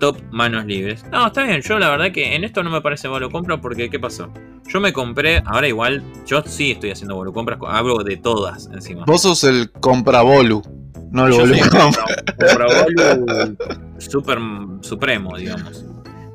top 0.00 0.16
manos 0.30 0.64
libres. 0.64 1.04
No, 1.12 1.26
está 1.26 1.42
bien, 1.44 1.60
yo 1.60 1.78
la 1.78 1.90
verdad 1.90 2.12
que 2.12 2.34
en 2.34 2.44
esto 2.44 2.62
no 2.62 2.70
me 2.70 2.80
parece 2.80 3.08
compra 3.30 3.60
porque 3.60 3.90
¿qué 3.90 3.98
pasó? 4.00 4.30
Yo 4.68 4.80
me 4.80 4.94
compré, 4.94 5.42
ahora 5.44 5.68
igual, 5.68 6.02
yo 6.26 6.42
sí 6.46 6.70
estoy 6.70 6.92
haciendo 6.92 7.14
volucompras, 7.14 7.58
hablo 7.68 8.02
de 8.02 8.16
todas 8.16 8.70
encima. 8.72 9.04
Vos 9.06 9.20
sos 9.20 9.44
el 9.44 9.70
comprabolu, 9.70 10.62
no 11.10 11.26
el 11.26 11.32
Yo 11.34 11.40
volucompra. 11.40 11.80
compra- 11.82 12.24
comprabolu 12.38 13.56
super 13.98 14.38
supremo, 14.80 15.36
digamos. 15.36 15.84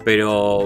Pero 0.06 0.66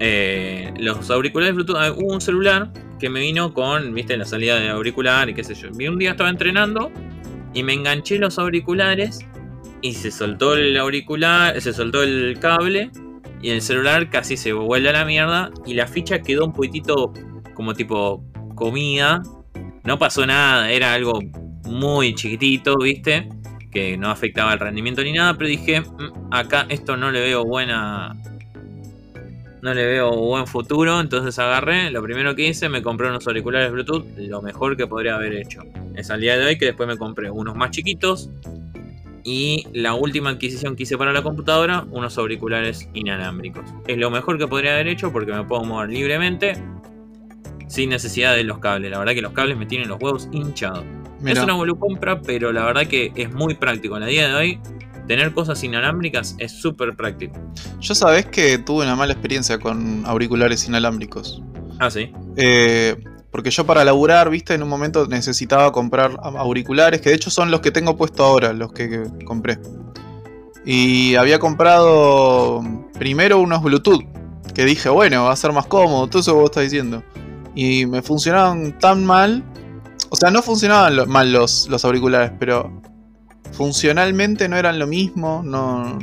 eh, 0.00 0.72
los 0.78 1.10
auriculares 1.10 1.56
ah, 1.76 1.92
hubo 1.96 2.12
un 2.12 2.20
celular 2.20 2.70
que 2.98 3.08
me 3.08 3.20
vino 3.20 3.52
con, 3.52 3.94
viste, 3.94 4.16
la 4.16 4.24
salida 4.24 4.58
de 4.58 4.68
auricular 4.68 5.28
y 5.28 5.34
qué 5.34 5.44
sé 5.44 5.54
yo. 5.54 5.68
Y 5.78 5.88
un 5.88 5.98
día 5.98 6.12
estaba 6.12 6.30
entrenando 6.30 6.90
y 7.54 7.62
me 7.62 7.72
enganché 7.72 8.18
los 8.18 8.38
auriculares 8.38 9.20
y 9.82 9.94
se 9.94 10.10
soltó 10.10 10.54
el 10.54 10.76
auricular, 10.76 11.60
se 11.60 11.72
soltó 11.72 12.02
el 12.02 12.38
cable 12.40 12.90
y 13.42 13.50
el 13.50 13.62
celular 13.62 14.10
casi 14.10 14.36
se 14.36 14.52
vuelve 14.52 14.88
a 14.88 14.92
la 14.92 15.04
mierda 15.04 15.50
y 15.66 15.74
la 15.74 15.86
ficha 15.86 16.20
quedó 16.20 16.46
un 16.46 16.52
poquitito 16.52 17.12
como 17.54 17.74
tipo 17.74 18.24
comida. 18.54 19.22
No 19.84 19.98
pasó 19.98 20.26
nada, 20.26 20.70
era 20.70 20.94
algo 20.94 21.20
muy 21.64 22.14
chiquitito, 22.14 22.76
¿viste? 22.78 23.28
Que 23.70 23.96
no 23.96 24.10
afectaba 24.10 24.52
el 24.52 24.58
rendimiento 24.58 25.02
ni 25.02 25.12
nada, 25.12 25.34
pero 25.36 25.48
dije, 25.48 25.80
"Mm, 25.80 26.32
acá 26.32 26.66
esto 26.68 26.96
no 26.96 27.10
le 27.10 27.20
veo 27.20 27.44
buena... 27.44 28.16
No 29.66 29.74
le 29.74 29.84
veo 29.84 30.12
buen 30.12 30.46
futuro, 30.46 31.00
entonces 31.00 31.40
agarré, 31.40 31.90
lo 31.90 32.00
primero 32.00 32.36
que 32.36 32.46
hice, 32.46 32.68
me 32.68 32.82
compré 32.82 33.08
unos 33.08 33.26
auriculares 33.26 33.72
Bluetooth, 33.72 34.06
lo 34.16 34.40
mejor 34.40 34.76
que 34.76 34.86
podría 34.86 35.16
haber 35.16 35.34
hecho. 35.34 35.64
Es 35.96 36.08
al 36.08 36.20
día 36.20 36.38
de 36.38 36.46
hoy 36.46 36.56
que 36.56 36.66
después 36.66 36.88
me 36.88 36.96
compré 36.96 37.32
unos 37.32 37.56
más 37.56 37.72
chiquitos 37.72 38.30
y 39.24 39.66
la 39.72 39.94
última 39.94 40.30
adquisición 40.30 40.76
que 40.76 40.84
hice 40.84 40.96
para 40.96 41.12
la 41.12 41.20
computadora, 41.24 41.84
unos 41.90 42.16
auriculares 42.16 42.88
inalámbricos. 42.94 43.64
Es 43.88 43.98
lo 43.98 44.08
mejor 44.08 44.38
que 44.38 44.46
podría 44.46 44.74
haber 44.74 44.86
hecho 44.86 45.12
porque 45.12 45.32
me 45.32 45.42
puedo 45.42 45.64
mover 45.64 45.90
libremente 45.90 46.52
sin 47.66 47.90
necesidad 47.90 48.36
de 48.36 48.44
los 48.44 48.60
cables. 48.60 48.92
La 48.92 49.00
verdad 49.00 49.14
que 49.14 49.22
los 49.22 49.32
cables 49.32 49.56
me 49.56 49.66
tienen 49.66 49.88
los 49.88 50.00
huevos 50.00 50.28
hinchados. 50.30 50.84
Es 51.24 51.40
una 51.40 51.56
compra, 51.74 52.20
pero 52.20 52.52
la 52.52 52.64
verdad 52.66 52.86
que 52.86 53.10
es 53.16 53.32
muy 53.32 53.56
práctico. 53.56 53.96
En 53.96 54.02
la 54.02 54.06
día 54.06 54.28
de 54.28 54.34
hoy 54.36 54.60
tener 55.06 55.32
cosas 55.32 55.62
inalámbricas 55.62 56.34
es 56.38 56.52
súper 56.52 56.96
práctico. 56.96 57.36
Yo 57.80 57.94
sabés 57.94 58.26
que 58.26 58.58
tuve 58.58 58.84
una 58.84 58.96
mala 58.96 59.12
experiencia 59.12 59.58
con 59.58 60.04
auriculares 60.06 60.66
inalámbricos. 60.66 61.42
Ah, 61.78 61.90
sí. 61.90 62.12
Eh, 62.36 62.96
porque 63.30 63.50
yo 63.50 63.66
para 63.66 63.84
laburar, 63.84 64.30
viste, 64.30 64.54
en 64.54 64.62
un 64.62 64.68
momento 64.68 65.06
necesitaba 65.06 65.70
comprar 65.72 66.18
auriculares, 66.22 67.00
que 67.00 67.10
de 67.10 67.16
hecho 67.16 67.30
son 67.30 67.50
los 67.50 67.60
que 67.60 67.70
tengo 67.70 67.96
puesto 67.96 68.24
ahora, 68.24 68.52
los 68.52 68.72
que, 68.72 68.88
que 68.88 69.24
compré. 69.24 69.58
Y 70.64 71.14
había 71.14 71.38
comprado 71.38 72.64
primero 72.98 73.38
unos 73.38 73.62
Bluetooth, 73.62 74.04
que 74.54 74.64
dije, 74.64 74.88
bueno, 74.88 75.24
va 75.24 75.32
a 75.32 75.36
ser 75.36 75.52
más 75.52 75.66
cómodo, 75.66 76.06
todo 76.08 76.20
eso 76.20 76.32
que 76.32 76.38
vos 76.40 76.50
estás 76.50 76.64
diciendo. 76.64 77.02
Y 77.54 77.86
me 77.86 78.02
funcionaban 78.02 78.78
tan 78.78 79.04
mal. 79.04 79.44
O 80.08 80.16
sea, 80.16 80.30
no 80.30 80.42
funcionaban 80.42 81.08
mal 81.08 81.32
los, 81.32 81.68
los 81.68 81.84
auriculares, 81.84 82.32
pero 82.38 82.72
funcionalmente 83.52 84.48
no 84.48 84.56
eran 84.56 84.78
lo 84.78 84.86
mismo, 84.86 85.42
no, 85.44 85.98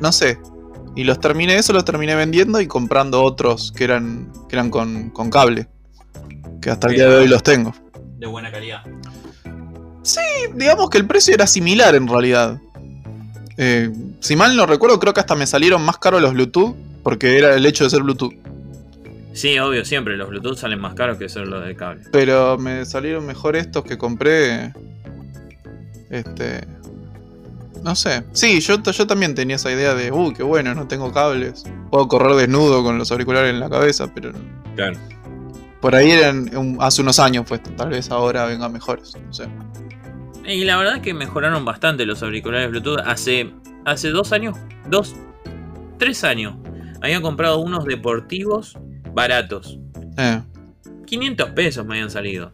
no 0.00 0.12
sé. 0.12 0.38
Y 0.94 1.04
los 1.04 1.20
terminé, 1.20 1.56
eso 1.56 1.72
los 1.72 1.84
terminé 1.84 2.14
vendiendo 2.14 2.60
y 2.60 2.66
comprando 2.66 3.22
otros 3.22 3.72
que 3.72 3.84
eran, 3.84 4.32
que 4.48 4.56
eran 4.56 4.70
con, 4.70 5.10
con 5.10 5.30
cable. 5.30 5.68
Que 6.60 6.70
hasta 6.70 6.88
el 6.88 6.94
día 6.94 7.08
de 7.08 7.16
hoy 7.16 7.28
los 7.28 7.42
tengo. 7.42 7.74
De 8.18 8.26
buena 8.26 8.50
calidad. 8.50 8.82
Digamos 10.54 10.88
que 10.90 10.98
el 10.98 11.06
precio 11.06 11.34
era 11.34 11.46
similar 11.46 11.94
en 11.94 12.08
realidad. 12.08 12.58
Eh, 13.58 13.90
si 14.20 14.36
mal 14.36 14.56
no 14.56 14.66
recuerdo, 14.66 14.98
creo 14.98 15.12
que 15.12 15.20
hasta 15.20 15.34
me 15.34 15.46
salieron 15.46 15.82
más 15.82 15.98
caros 15.98 16.22
los 16.22 16.32
Bluetooth, 16.32 16.74
porque 17.02 17.38
era 17.38 17.54
el 17.54 17.66
hecho 17.66 17.84
de 17.84 17.90
ser 17.90 18.02
Bluetooth. 18.02 18.34
Sí, 19.32 19.58
obvio, 19.58 19.84
siempre. 19.84 20.16
Los 20.16 20.30
Bluetooth 20.30 20.56
salen 20.56 20.80
más 20.80 20.94
caros 20.94 21.18
que 21.18 21.28
ser 21.28 21.46
los 21.46 21.64
de 21.64 21.76
cable. 21.76 22.04
Pero 22.10 22.56
me 22.56 22.86
salieron 22.86 23.26
mejor 23.26 23.56
estos 23.56 23.84
que 23.84 23.98
compré. 23.98 24.72
Este. 26.10 26.66
No 27.82 27.94
sé. 27.94 28.24
Sí, 28.32 28.60
yo, 28.60 28.82
yo 28.82 29.06
también 29.06 29.34
tenía 29.34 29.56
esa 29.56 29.70
idea 29.70 29.94
de, 29.94 30.10
uy, 30.10 30.34
qué 30.34 30.42
bueno, 30.42 30.74
no 30.74 30.88
tengo 30.88 31.12
cables. 31.12 31.64
Puedo 31.90 32.08
correr 32.08 32.34
desnudo 32.36 32.82
con 32.82 32.98
los 32.98 33.10
auriculares 33.12 33.50
en 33.52 33.60
la 33.60 33.70
cabeza, 33.70 34.12
pero 34.12 34.32
Claro. 34.74 34.98
por 35.80 35.94
ahí 35.94 36.10
eran 36.10 36.56
un- 36.56 36.78
hace 36.80 37.02
unos 37.02 37.18
años, 37.20 37.44
pues 37.46 37.62
tal 37.76 37.90
vez 37.90 38.10
ahora 38.10 38.44
vengan 38.46 38.72
mejores. 38.72 39.12
No 39.24 39.32
sé. 39.32 39.46
Y 40.46 40.64
la 40.64 40.76
verdad 40.78 40.96
es 40.96 41.02
que 41.02 41.12
mejoraron 41.14 41.64
bastante 41.64 42.06
los 42.06 42.22
auriculares 42.22 42.70
Bluetooth. 42.70 43.00
Hace, 43.04 43.52
hace 43.84 44.08
dos 44.10 44.32
años, 44.32 44.56
dos, 44.88 45.14
tres 45.98 46.24
años, 46.24 46.56
había 47.02 47.20
comprado 47.20 47.58
unos 47.58 47.84
deportivos 47.84 48.76
baratos. 49.12 49.78
Eh, 50.18 50.40
500 51.04 51.50
pesos 51.50 51.84
me 51.86 51.94
habían 51.94 52.10
salido. 52.10 52.52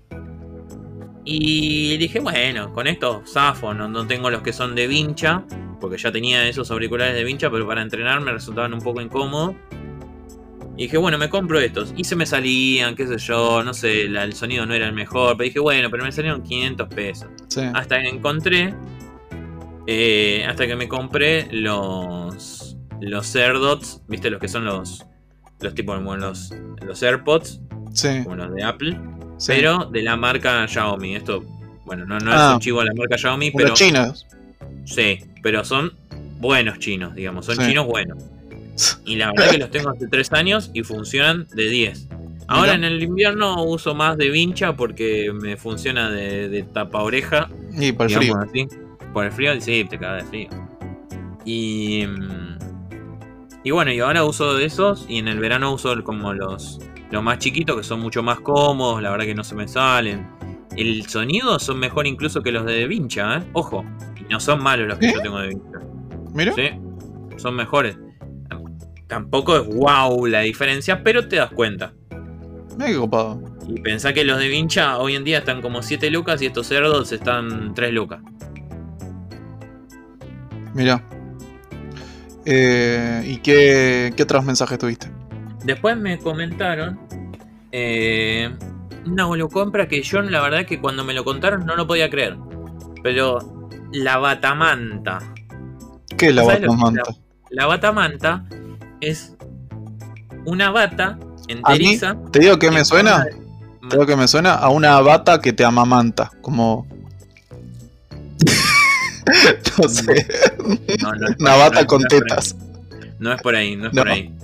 Y 1.24 1.96
dije, 1.98 2.18
bueno, 2.20 2.72
con 2.72 2.86
esto 2.86 3.22
zafo, 3.26 3.72
no, 3.74 3.88
no 3.88 4.06
tengo 4.06 4.28
los 4.30 4.42
que 4.42 4.52
son 4.52 4.74
de 4.74 4.86
vincha, 4.88 5.44
porque 5.80 5.96
ya 5.98 6.10
tenía 6.10 6.46
esos 6.48 6.70
auriculares 6.70 7.14
de 7.14 7.22
vincha, 7.24 7.50
pero 7.50 7.66
para 7.66 7.80
entrenar 7.82 8.20
me 8.20 8.32
resultaban 8.32 8.74
un 8.74 8.80
poco 8.80 9.00
incómodos. 9.00 9.54
Y 10.76 10.84
dije, 10.84 10.96
bueno, 10.96 11.18
me 11.18 11.28
compro 11.28 11.60
estos. 11.60 11.92
Y 11.96 12.04
se 12.04 12.16
me 12.16 12.24
salían, 12.26 12.96
qué 12.96 13.06
sé 13.06 13.18
yo, 13.18 13.62
no 13.62 13.74
sé, 13.74 14.08
la- 14.08 14.24
el 14.24 14.32
sonido 14.32 14.64
no 14.66 14.74
era 14.74 14.86
el 14.86 14.94
mejor, 14.94 15.36
pero 15.36 15.44
dije, 15.44 15.60
bueno, 15.60 15.90
pero 15.90 16.02
me 16.02 16.10
salieron 16.12 16.42
500 16.42 16.88
pesos. 16.88 17.28
sí. 17.48 17.60
Hasta 17.74 18.00
que 18.00 18.08
encontré. 18.08 18.74
eh, 19.86 20.44
hasta 20.48 20.66
que 20.66 20.76
me 20.76 20.88
compré 20.88 21.48
los. 21.50 22.76
Los 23.00 23.34
AirDots. 23.34 24.02
¿Viste? 24.08 24.30
Los 24.30 24.40
que 24.40 24.46
son 24.48 24.64
los. 24.64 25.04
Los 25.60 25.74
tipos 25.74 25.96
como 25.96 26.16
los. 26.16 26.54
Los 26.86 27.02
AirPods. 27.02 27.60
Sí. 27.92 28.22
Como 28.22 28.36
los 28.36 28.54
de 28.54 28.62
Apple. 28.62 28.98
Sí. 29.38 29.52
Pero 29.54 29.86
de 29.86 30.02
la 30.02 30.16
marca 30.16 30.66
Xiaomi. 30.66 31.16
Esto. 31.16 31.44
Bueno, 31.84 32.04
no, 32.06 32.18
no 32.18 32.30
Ah. 32.32 32.48
es 32.50 32.54
un 32.54 32.60
chivo 32.60 32.80
de 32.80 32.86
la 32.86 32.94
marca 32.94 33.18
Xiaomi, 33.18 33.50
pero. 33.50 33.74
chinos. 33.74 34.26
Sí, 34.84 35.18
pero 35.42 35.64
son 35.64 35.92
buenos 36.40 36.78
chinos, 36.78 37.14
digamos. 37.14 37.46
Son 37.46 37.56
Sí. 37.56 37.66
chinos 37.68 37.86
buenos. 37.86 38.18
Y 39.04 39.16
la 39.16 39.26
verdad 39.32 39.50
que 39.50 39.58
los 39.58 39.70
tengo 39.70 39.90
hace 39.90 40.08
3 40.08 40.32
años 40.32 40.70
y 40.74 40.82
funcionan 40.82 41.46
de 41.54 41.68
10. 41.68 42.08
Ahora 42.48 42.74
en 42.74 42.84
el 42.84 43.02
invierno 43.02 43.62
uso 43.64 43.94
más 43.94 44.16
de 44.18 44.28
vincha 44.30 44.74
porque 44.76 45.32
me 45.32 45.56
funciona 45.56 46.10
de, 46.10 46.48
de 46.48 46.62
tapa 46.64 47.02
oreja 47.02 47.48
Y 47.78 47.92
para 47.92 48.10
el 48.10 48.16
frío. 48.16 48.36
así. 48.38 48.68
Por 49.12 49.26
el 49.26 49.32
frío, 49.32 49.60
sí, 49.60 49.84
te 49.88 49.98
cagas 49.98 50.24
de 50.24 50.28
frío. 50.28 50.48
Y. 51.44 52.04
mm, 52.06 52.58
Y 53.64 53.70
bueno, 53.70 53.92
y 53.92 54.00
ahora 54.00 54.24
uso 54.24 54.54
de 54.54 54.64
esos. 54.64 55.04
Y 55.08 55.18
en 55.18 55.28
el 55.28 55.38
verano 55.38 55.72
uso 55.72 56.02
como 56.02 56.32
los. 56.32 56.80
Los 57.12 57.22
más 57.22 57.38
chiquitos, 57.38 57.76
que 57.76 57.82
son 57.82 58.00
mucho 58.00 58.22
más 58.22 58.40
cómodos. 58.40 59.02
La 59.02 59.10
verdad 59.10 59.26
que 59.26 59.34
no 59.34 59.44
se 59.44 59.54
me 59.54 59.68
salen. 59.68 60.26
El 60.74 61.06
sonido 61.06 61.58
son 61.58 61.78
mejor 61.78 62.06
incluso 62.06 62.42
que 62.42 62.50
los 62.50 62.64
de 62.64 62.86
Vincha, 62.88 63.36
¿eh? 63.36 63.42
Ojo. 63.52 63.84
No 64.30 64.40
son 64.40 64.62
malos 64.62 64.88
los 64.88 64.98
que 64.98 65.08
¿Eh? 65.08 65.12
yo 65.14 65.20
tengo 65.20 65.38
de 65.38 65.48
Vincha. 65.48 65.78
Mira. 66.32 66.54
Sí, 66.54 66.70
son 67.36 67.54
mejores. 67.54 67.98
Tampoco 69.08 69.58
es 69.58 69.66
wow 69.66 70.24
la 70.24 70.40
diferencia, 70.40 71.04
pero 71.04 71.28
te 71.28 71.36
das 71.36 71.50
cuenta. 71.50 71.92
Qué 72.78 72.96
copado. 72.96 73.42
Y 73.68 73.78
pensá 73.82 74.14
que 74.14 74.24
los 74.24 74.38
de 74.38 74.48
Vincha 74.48 74.96
hoy 74.96 75.14
en 75.14 75.24
día 75.24 75.38
están 75.38 75.60
como 75.60 75.82
7 75.82 76.10
lucas 76.10 76.40
y 76.40 76.46
estos 76.46 76.66
cerdos 76.66 77.12
están 77.12 77.74
3 77.74 77.92
lucas. 77.92 78.20
Mira. 80.72 81.06
Eh, 82.46 83.22
¿Y 83.26 83.36
qué, 83.36 84.14
qué 84.16 84.22
otros 84.22 84.46
mensajes 84.46 84.78
tuviste? 84.78 85.10
Después 85.64 85.96
me 85.96 86.18
comentaron 86.18 86.98
eh, 87.70 88.50
una 89.06 89.26
holocompra 89.28 89.88
que 89.88 90.02
yo 90.02 90.20
la 90.22 90.40
verdad 90.40 90.66
que 90.66 90.80
cuando 90.80 91.04
me 91.04 91.14
lo 91.14 91.24
contaron 91.24 91.64
no 91.66 91.76
lo 91.76 91.86
podía 91.86 92.10
creer. 92.10 92.36
Pero 93.02 93.38
la 93.92 94.18
batamanta. 94.18 95.18
¿Qué 96.16 96.28
es 96.28 96.34
la 96.34 96.44
¿Sabes 96.44 96.60
lo 96.62 96.68
que 96.68 96.74
es 96.74 96.80
batamanta? 96.80 97.02
La 97.50 97.66
batamanta 97.66 98.44
es 99.00 99.34
una 100.44 100.70
bata 100.70 101.18
enteriza. 101.48 102.16
¿Te 102.32 102.38
digo 102.40 102.58
qué 102.58 102.70
me 102.70 102.78
en 102.80 102.84
suena? 102.84 103.24
de- 103.24 103.32
Te 103.88 103.96
digo 103.96 104.06
que 104.06 104.16
me 104.16 104.26
suena 104.28 104.54
a 104.54 104.68
una 104.70 105.00
bata 105.00 105.40
que 105.40 105.52
te 105.52 105.64
amamanta. 105.64 106.30
Como. 106.40 106.86
no 109.82 109.88
sé. 109.88 110.26
No, 111.02 111.12
no 111.14 111.26
Una 111.38 111.54
bata 111.56 111.80
no, 111.82 111.86
con 111.86 112.02
ahí. 112.02 112.06
tetas. 112.08 112.56
No 113.18 113.32
es 113.32 113.40
por 113.42 113.54
ahí, 113.54 113.76
no 113.76 113.88
es 113.88 113.92
por 113.96 114.08
ahí. 114.08 114.34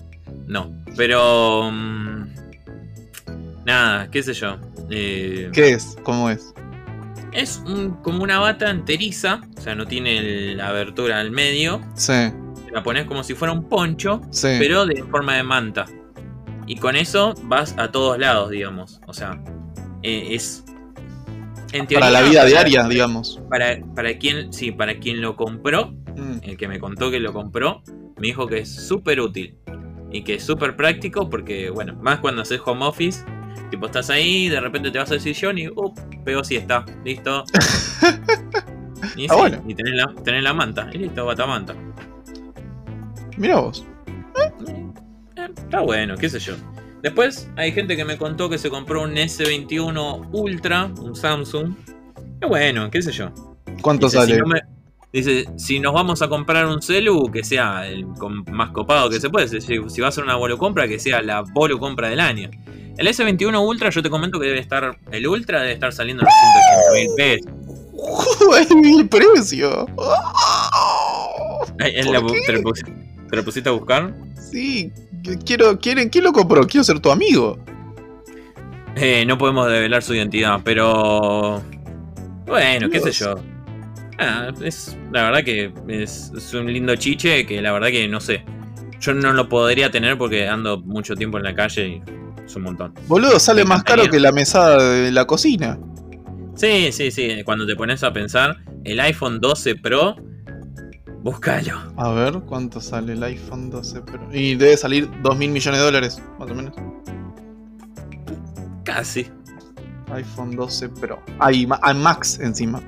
No, 0.47 0.71
pero... 0.97 1.71
mm, 1.73 2.35
nada, 3.65 4.11
qué 4.11 4.23
sé 4.23 4.33
yo. 4.35 4.57
Eh, 4.91 5.51
¿Qué 5.53 5.73
es? 5.73 5.97
¿Cómo 6.03 6.31
es? 6.31 6.55
Es 7.33 7.63
un- 7.67 7.97
como 8.03 8.23
una 8.23 8.39
bata 8.39 8.71
enteriza, 8.71 9.43
o 9.57 9.61
sea, 9.61 9.75
no 9.75 9.87
tiene 9.87 10.19
el- 10.19 10.57
la 10.57 10.69
abertura 10.69 11.21
al 11.21 11.31
medio. 11.31 11.81
Sí, 11.95 12.13
La 12.73 12.83
pones 12.83 13.07
como 13.07 13.23
si 13.25 13.35
fuera 13.35 13.53
un 13.53 13.69
poncho, 13.69 14.21
sí. 14.31 14.49
pero 14.59 14.85
de 14.87 15.03
forma 15.05 15.37
de 15.37 15.43
manta. 15.43 15.87
Y 16.67 16.77
con 16.77 16.97
eso 16.97 17.35
vas 17.45 17.75
a 17.79 17.91
todos 17.91 18.19
lados, 18.19 18.51
digamos. 18.51 19.01
O 19.07 19.15
sea, 19.15 19.43
eh, 20.03 20.29
es... 20.33 20.65
En 21.73 21.87
Para 21.87 22.11
la 22.11 22.23
vida 22.23 22.45
diaria, 22.47 22.87
digamos. 22.89 23.41
Para, 23.51 23.79
para 23.95 24.17
quien, 24.19 24.53
sí, 24.53 24.71
para 24.73 24.99
quien 24.99 25.21
lo 25.21 25.37
compró, 25.37 25.93
Mm. 26.17 26.39
el 26.43 26.57
que 26.57 26.67
me 26.67 26.81
contó 26.81 27.11
que 27.13 27.21
lo 27.21 27.33
compró, 27.33 27.83
me 28.17 28.27
dijo 28.27 28.47
que 28.49 28.59
es 28.59 28.75
súper 28.75 29.21
útil. 29.21 29.57
Y 30.11 30.23
que 30.23 30.35
es 30.35 30.43
súper 30.45 30.75
práctico 30.77 31.29
porque, 31.29 31.71
bueno, 31.71 31.95
más 32.01 32.19
cuando 32.21 32.43
haces 32.43 32.61
home 32.65 32.85
office, 32.87 33.25
tipo 33.71 33.87
estás 33.87 34.09
ahí, 34.11 34.49
de 34.49 34.61
repente 34.61 34.91
te 34.91 34.99
vas 34.99 35.11
al 35.11 35.21
sillón 35.21 35.59
y, 35.59 35.69
uh, 35.69 35.95
pego 36.25 36.43
si 36.45 36.57
está, 36.57 36.85
listo. 37.05 37.45
y, 39.17 39.27
Ah, 39.27 39.35
sí, 39.35 39.39
bueno. 39.39 39.63
y 39.67 39.75
tenés 39.75 39.95
la, 39.95 40.15
tenés 40.25 40.43
la 40.43 40.55
manta, 40.55 40.89
y 40.93 40.99
listo, 40.99 41.25
batamanta. 41.27 41.75
Mira 43.37 43.57
vos. 43.61 43.85
Eh, 44.37 45.49
está 45.57 45.81
bueno, 45.81 46.17
qué 46.17 46.29
sé 46.29 46.39
yo. 46.39 46.55
Después 47.03 47.49
hay 47.57 47.71
gente 47.73 47.97
que 47.97 48.05
me 48.05 48.17
contó 48.19 48.49
que 48.51 48.59
se 48.59 48.71
compró 48.71 49.03
un 49.03 49.15
S21 49.15 50.29
Ultra, 50.33 50.87
un 51.01 51.15
Samsung. 51.15 51.75
Qué 52.41 52.47
bueno, 52.49 52.91
qué 52.91 53.03
sé 53.03 53.13
yo. 53.13 53.31
¿Cuánto 53.83 54.07
Dice, 54.07 54.19
sale? 54.19 54.35
Si 54.35 54.41
no 54.41 54.47
me- 54.47 54.63
dice, 55.13 55.47
si 55.57 55.81
nos 55.81 55.93
vamos 55.93 56.23
a 56.23 56.29
comprar 56.29 56.67
un 56.67 56.81
celu, 56.83 57.31
que 57.31 57.43
sea 57.45 57.87
el 57.87 58.07
más 58.51 58.71
copado 58.71 59.09
que 59.11 59.21
se 59.21 59.31
puede. 59.31 59.49
Si, 59.49 59.61
si 59.89 60.01
va 60.01 60.09
a 60.09 60.13
ser 60.13 60.25
una 60.25 60.37
bolo 60.37 60.59
compra, 60.59 60.87
que 60.89 60.99
sea 60.99 61.23
la 61.23 61.43
bolo 61.43 61.79
compra 61.79 62.09
del 62.09 62.21
año. 62.21 62.51
El 62.97 63.07
S21 63.07 63.65
Ultra, 63.65 63.91
yo 63.91 64.03
te 64.03 64.11
comento 64.11 64.41
que 64.41 64.47
debe 64.47 64.59
estar. 64.59 64.99
El 65.13 65.27
Ultra 65.29 65.61
debe 65.61 65.73
estar 65.73 65.93
saliendo 65.93 66.25
en 66.25 66.29
180 66.91 66.93
mil 66.95 67.09
pesos. 67.17 67.53
¡Ay, 68.55 68.67
el 69.01 69.09
precio! 69.09 69.87
¿Por 69.97 70.07
la? 72.13 72.21
¿Te, 72.47 72.53
lo 72.53 72.63
pus- 72.63 72.83
te 73.31 73.37
lo 73.37 73.45
pusiste 73.45 73.69
a 73.69 73.73
buscar? 73.73 74.15
Sí, 74.51 74.93
quiero, 75.45 75.79
quieren, 75.79 76.09
¿quién 76.09 76.25
lo 76.25 76.33
compró? 76.33 76.67
Quiero 76.67 76.85
ser 76.85 77.01
tu 77.01 77.11
amigo. 77.11 77.59
Eh, 78.97 79.25
no 79.27 79.39
podemos 79.39 79.71
develar 79.71 80.03
su 80.03 80.15
identidad, 80.15 80.61
pero. 80.65 81.63
Bueno, 82.47 82.89
qué 82.91 83.01
sé 83.01 83.13
yo. 83.13 83.35
Ah, 84.19 84.51
es, 84.63 84.97
la 85.13 85.25
verdad 85.25 85.45
que 85.45 85.73
es, 85.89 86.33
es 86.37 86.55
un 86.55 86.73
lindo 86.73 86.95
chiche 86.97 87.47
que 87.47 87.61
la 87.63 87.73
verdad 87.73 87.89
que 87.89 88.09
no 88.09 88.21
sé. 88.21 88.45
Yo 89.01 89.15
no 89.15 89.33
lo 89.33 89.49
podría 89.49 89.91
tener 89.91 90.19
porque 90.19 90.49
ando 90.49 90.81
mucho 90.81 91.15
tiempo 91.15 91.39
en 91.39 91.45
la 91.45 91.55
calle 91.55 91.89
y 91.89 92.03
es 92.45 92.57
un 92.57 92.63
montón. 92.63 92.95
Boludo, 93.07 93.39
sale 93.39 93.65
más 93.65 93.85
caro 93.85 94.11
que 94.11 94.19
la 94.19 94.33
mesada 94.33 94.83
de 94.93 95.13
la 95.13 95.25
cocina. 95.25 95.79
Sí, 96.57 96.91
sí, 96.91 97.13
sí. 97.13 97.43
Cuando 97.45 97.65
te 97.65 97.77
pones 97.77 98.03
a 98.03 98.13
pensar, 98.13 98.57
el 98.85 98.99
iPhone 98.99 99.41
12 99.41 99.77
Pro 99.77 100.17
Búscalo. 101.23 101.93
A 101.97 102.11
ver 102.13 102.41
cuánto 102.47 102.81
sale 102.81 103.13
el 103.13 103.23
iPhone 103.23 103.71
12 103.71 104.03
Pro. 104.03 104.29
Y 104.33 104.55
debe 104.55 104.77
salir 104.77 105.11
2 105.23 105.37
mil 105.37 105.51
millones 105.51 105.81
de 105.81 105.85
dólares, 105.85 106.23
más 106.39 106.51
o 106.51 106.55
menos. 106.55 106.75
Casi. 108.85 109.27
iPhone 110.13 110.57
12 110.57 110.89
Pro. 110.89 111.21
Hay 111.41 111.67
Max 111.67 112.39
encima. 112.41 112.81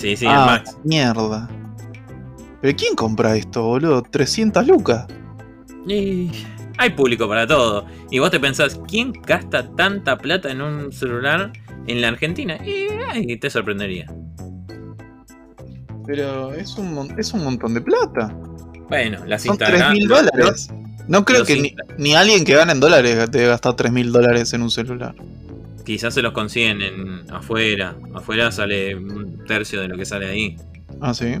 Sí, 0.00 0.16
sí, 0.16 0.24
ah, 0.26 0.46
Max. 0.46 0.78
Mierda. 0.82 1.46
¿Pero 2.62 2.76
quién 2.76 2.94
compra 2.94 3.36
esto, 3.36 3.62
boludo? 3.62 4.02
300 4.02 4.66
lucas. 4.66 5.06
Y 5.86 6.30
hay 6.78 6.90
público 6.90 7.28
para 7.28 7.46
todo. 7.46 7.84
Y 8.10 8.18
vos 8.18 8.30
te 8.30 8.40
pensás, 8.40 8.80
¿quién 8.88 9.12
gasta 9.12 9.68
tanta 9.76 10.16
plata 10.16 10.50
en 10.50 10.62
un 10.62 10.90
celular 10.90 11.52
en 11.86 12.00
la 12.00 12.08
Argentina? 12.08 12.58
Y 12.64 13.36
te 13.36 13.50
sorprendería. 13.50 14.06
Pero 16.06 16.54
es 16.54 16.76
un, 16.78 17.14
es 17.18 17.34
un 17.34 17.44
montón 17.44 17.74
de 17.74 17.82
plata. 17.82 18.34
Bueno, 18.88 19.18
las 19.26 19.42
Son 19.42 19.58
3 19.58 19.92
mil 19.92 20.08
dólares. 20.08 20.70
No 21.08 21.26
creo 21.26 21.44
que 21.44 21.74
ni, 21.98 22.14
alguien 22.14 22.44
que 22.44 22.54
gane 22.54 22.72
en 22.72 22.80
dólares 22.80 23.30
debe 23.30 23.48
gastar 23.48 23.76
3 23.76 23.92
mil 23.92 24.12
dólares 24.12 24.54
en 24.54 24.62
un 24.62 24.70
celular. 24.70 25.14
Quizás 25.84 26.14
se 26.14 26.22
los 26.22 26.32
consiguen 26.32 26.82
en, 26.82 27.30
afuera. 27.30 27.96
Afuera 28.14 28.52
sale 28.52 28.94
un 28.94 29.44
tercio 29.46 29.80
de 29.80 29.88
lo 29.88 29.96
que 29.96 30.04
sale 30.04 30.28
ahí. 30.28 30.56
Ah, 31.00 31.14
sí. 31.14 31.36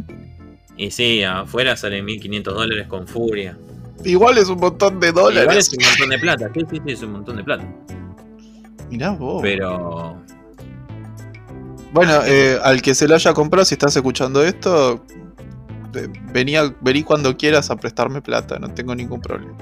Y 0.76 0.90
sí, 0.90 1.22
afuera 1.22 1.76
sale 1.76 2.02
1500 2.02 2.54
dólares 2.54 2.86
con 2.86 3.06
furia. 3.06 3.56
Igual 4.04 4.38
es 4.38 4.48
un 4.48 4.58
montón 4.58 4.98
de 4.98 5.12
dólares. 5.12 5.42
Igual 5.42 5.58
es 5.58 5.72
un 5.72 5.84
montón 5.84 6.08
de 6.08 6.18
plata. 6.18 6.50
Sí, 6.54 6.60
sí, 6.70 6.76
sí, 6.86 6.92
es 6.92 7.02
un 7.02 7.12
montón 7.12 7.36
de 7.36 7.44
plata. 7.44 7.64
Mirá 8.88 9.10
vos. 9.10 9.42
Pero. 9.42 10.16
Bueno, 11.92 12.24
eh, 12.24 12.58
al 12.62 12.82
que 12.82 12.94
se 12.94 13.08
lo 13.08 13.14
haya 13.14 13.34
comprado, 13.34 13.64
si 13.64 13.74
estás 13.74 13.94
escuchando 13.96 14.42
esto, 14.44 15.04
venía, 16.32 16.74
vení 16.80 17.02
cuando 17.02 17.36
quieras 17.36 17.70
a 17.70 17.76
prestarme 17.76 18.22
plata, 18.22 18.58
no 18.58 18.72
tengo 18.72 18.94
ningún 18.94 19.20
problema. 19.20 19.56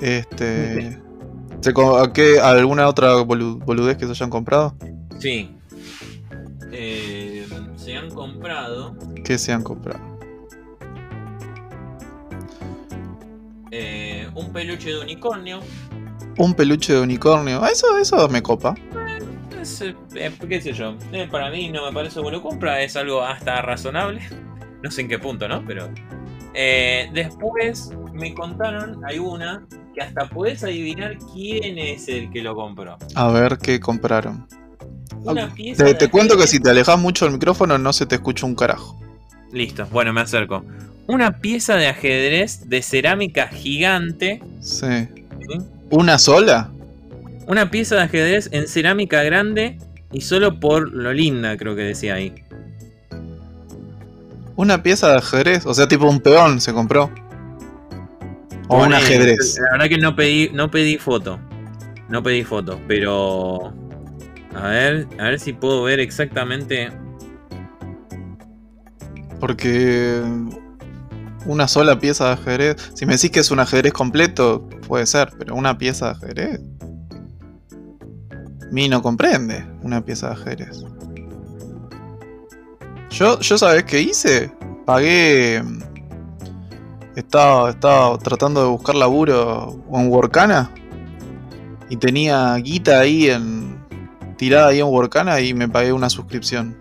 Este. 0.00 1.00
¿Qué, 2.12 2.40
¿Alguna 2.40 2.88
otra 2.88 3.14
boludez 3.22 3.96
que 3.96 4.06
se 4.06 4.12
hayan 4.12 4.30
comprado? 4.30 4.74
Sí. 5.20 5.50
Eh, 6.72 7.46
se 7.76 7.96
han 7.96 8.10
comprado. 8.10 8.96
¿Qué 9.24 9.38
se 9.38 9.52
han 9.52 9.62
comprado? 9.62 10.00
Eh, 13.70 14.28
un 14.34 14.52
peluche 14.52 14.90
de 14.90 15.00
unicornio. 15.00 15.60
Un 16.38 16.54
peluche 16.54 16.94
de 16.94 17.00
unicornio. 17.00 17.64
Eso, 17.66 17.96
eso 17.98 18.28
me 18.28 18.42
copa. 18.42 18.74
Eh, 20.14 20.32
qué 20.48 20.60
sé 20.60 20.72
yo. 20.72 20.96
para 21.30 21.50
mí 21.50 21.70
no 21.70 21.86
me 21.86 21.92
parece 21.92 22.18
bueno 22.20 22.42
compra. 22.42 22.82
Es 22.82 22.96
algo 22.96 23.22
hasta 23.22 23.62
razonable. 23.62 24.20
No 24.82 24.90
sé 24.90 25.02
en 25.02 25.08
qué 25.08 25.16
punto, 25.16 25.46
¿no? 25.46 25.64
Pero. 25.64 25.88
después 27.12 27.92
me 28.12 28.34
contaron, 28.34 29.04
hay 29.04 29.18
una 29.18 29.66
que 29.94 30.02
hasta 30.02 30.28
puedes 30.28 30.62
adivinar 30.64 31.18
quién 31.32 31.78
es 31.78 32.08
el 32.08 32.30
que 32.30 32.42
lo 32.42 32.54
compró. 32.54 32.98
A 33.14 33.28
ver 33.28 33.58
qué 33.58 33.80
compraron. 33.80 34.46
te, 35.98 36.10
cuento 36.10 36.36
que 36.36 36.46
si 36.46 36.60
te 36.60 36.70
alejas 36.70 36.98
mucho 36.98 37.24
del 37.24 37.34
micrófono 37.34 37.78
no 37.78 37.92
se 37.92 38.06
te 38.06 38.16
escucha 38.16 38.46
un 38.46 38.54
carajo. 38.54 38.98
Listo, 39.52 39.86
bueno, 39.90 40.12
me 40.12 40.22
acerco. 40.22 40.64
Una 41.06 41.40
pieza 41.40 41.76
de 41.76 41.88
ajedrez 41.88 42.68
de 42.68 42.82
cerámica 42.82 43.48
gigante. 43.48 44.42
Sí. 44.60 45.08
¿Una 45.90 46.18
sola? 46.18 46.70
Una 47.46 47.70
pieza 47.70 47.96
de 47.96 48.02
ajedrez 48.02 48.48
en 48.52 48.68
cerámica 48.68 49.22
grande 49.22 49.78
y 50.12 50.20
solo 50.22 50.60
por 50.60 50.92
lo 50.92 51.12
linda, 51.12 51.56
creo 51.56 51.74
que 51.74 51.82
decía 51.82 52.14
ahí. 52.14 52.34
Una 54.54 54.82
pieza 54.82 55.08
de 55.10 55.18
ajedrez, 55.18 55.66
o 55.66 55.74
sea, 55.74 55.88
tipo 55.88 56.08
un 56.08 56.20
peón 56.20 56.60
se 56.60 56.72
compró. 56.72 57.10
O 58.72 58.84
un 58.86 58.94
ajedrez. 58.94 59.58
La 59.58 59.72
verdad 59.72 59.88
que 59.88 59.98
no 59.98 60.16
pedí, 60.16 60.50
no 60.54 60.70
pedí 60.70 60.96
foto. 60.96 61.38
No 62.08 62.22
pedí 62.22 62.42
foto, 62.42 62.80
pero. 62.88 63.74
A 64.54 64.68
ver, 64.68 65.06
a 65.18 65.24
ver 65.24 65.38
si 65.38 65.52
puedo 65.52 65.82
ver 65.82 66.00
exactamente. 66.00 66.90
Porque. 69.38 70.22
Una 71.44 71.68
sola 71.68 71.98
pieza 71.98 72.26
de 72.26 72.32
ajedrez. 72.32 72.92
Si 72.94 73.04
me 73.04 73.14
decís 73.14 73.30
que 73.30 73.40
es 73.40 73.50
un 73.50 73.58
ajedrez 73.58 73.92
completo, 73.92 74.68
puede 74.86 75.06
ser, 75.06 75.30
pero 75.38 75.54
una 75.54 75.76
pieza 75.76 76.06
de 76.06 76.12
ajedrez. 76.12 76.60
Mi 78.70 78.88
no 78.88 79.02
comprende 79.02 79.66
una 79.82 80.02
pieza 80.02 80.28
de 80.28 80.32
ajedrez. 80.34 80.84
Yo, 83.10 83.38
yo 83.40 83.58
¿sabes 83.58 83.84
qué 83.84 84.00
hice? 84.00 84.50
Pagué 84.86 85.62
estaba, 87.16 87.70
estaba 87.70 88.18
tratando 88.18 88.62
de 88.62 88.68
buscar 88.68 88.94
laburo 88.94 89.82
en 89.92 90.08
Workana 90.08 90.70
y 91.88 91.96
tenía 91.96 92.54
guita 92.56 93.00
ahí 93.00 93.28
en 93.28 93.78
tirada 94.36 94.68
ahí 94.68 94.80
en 94.80 94.86
Workana 94.86 95.40
y 95.40 95.54
me 95.54 95.68
pagué 95.68 95.92
una 95.92 96.08
suscripción. 96.08 96.76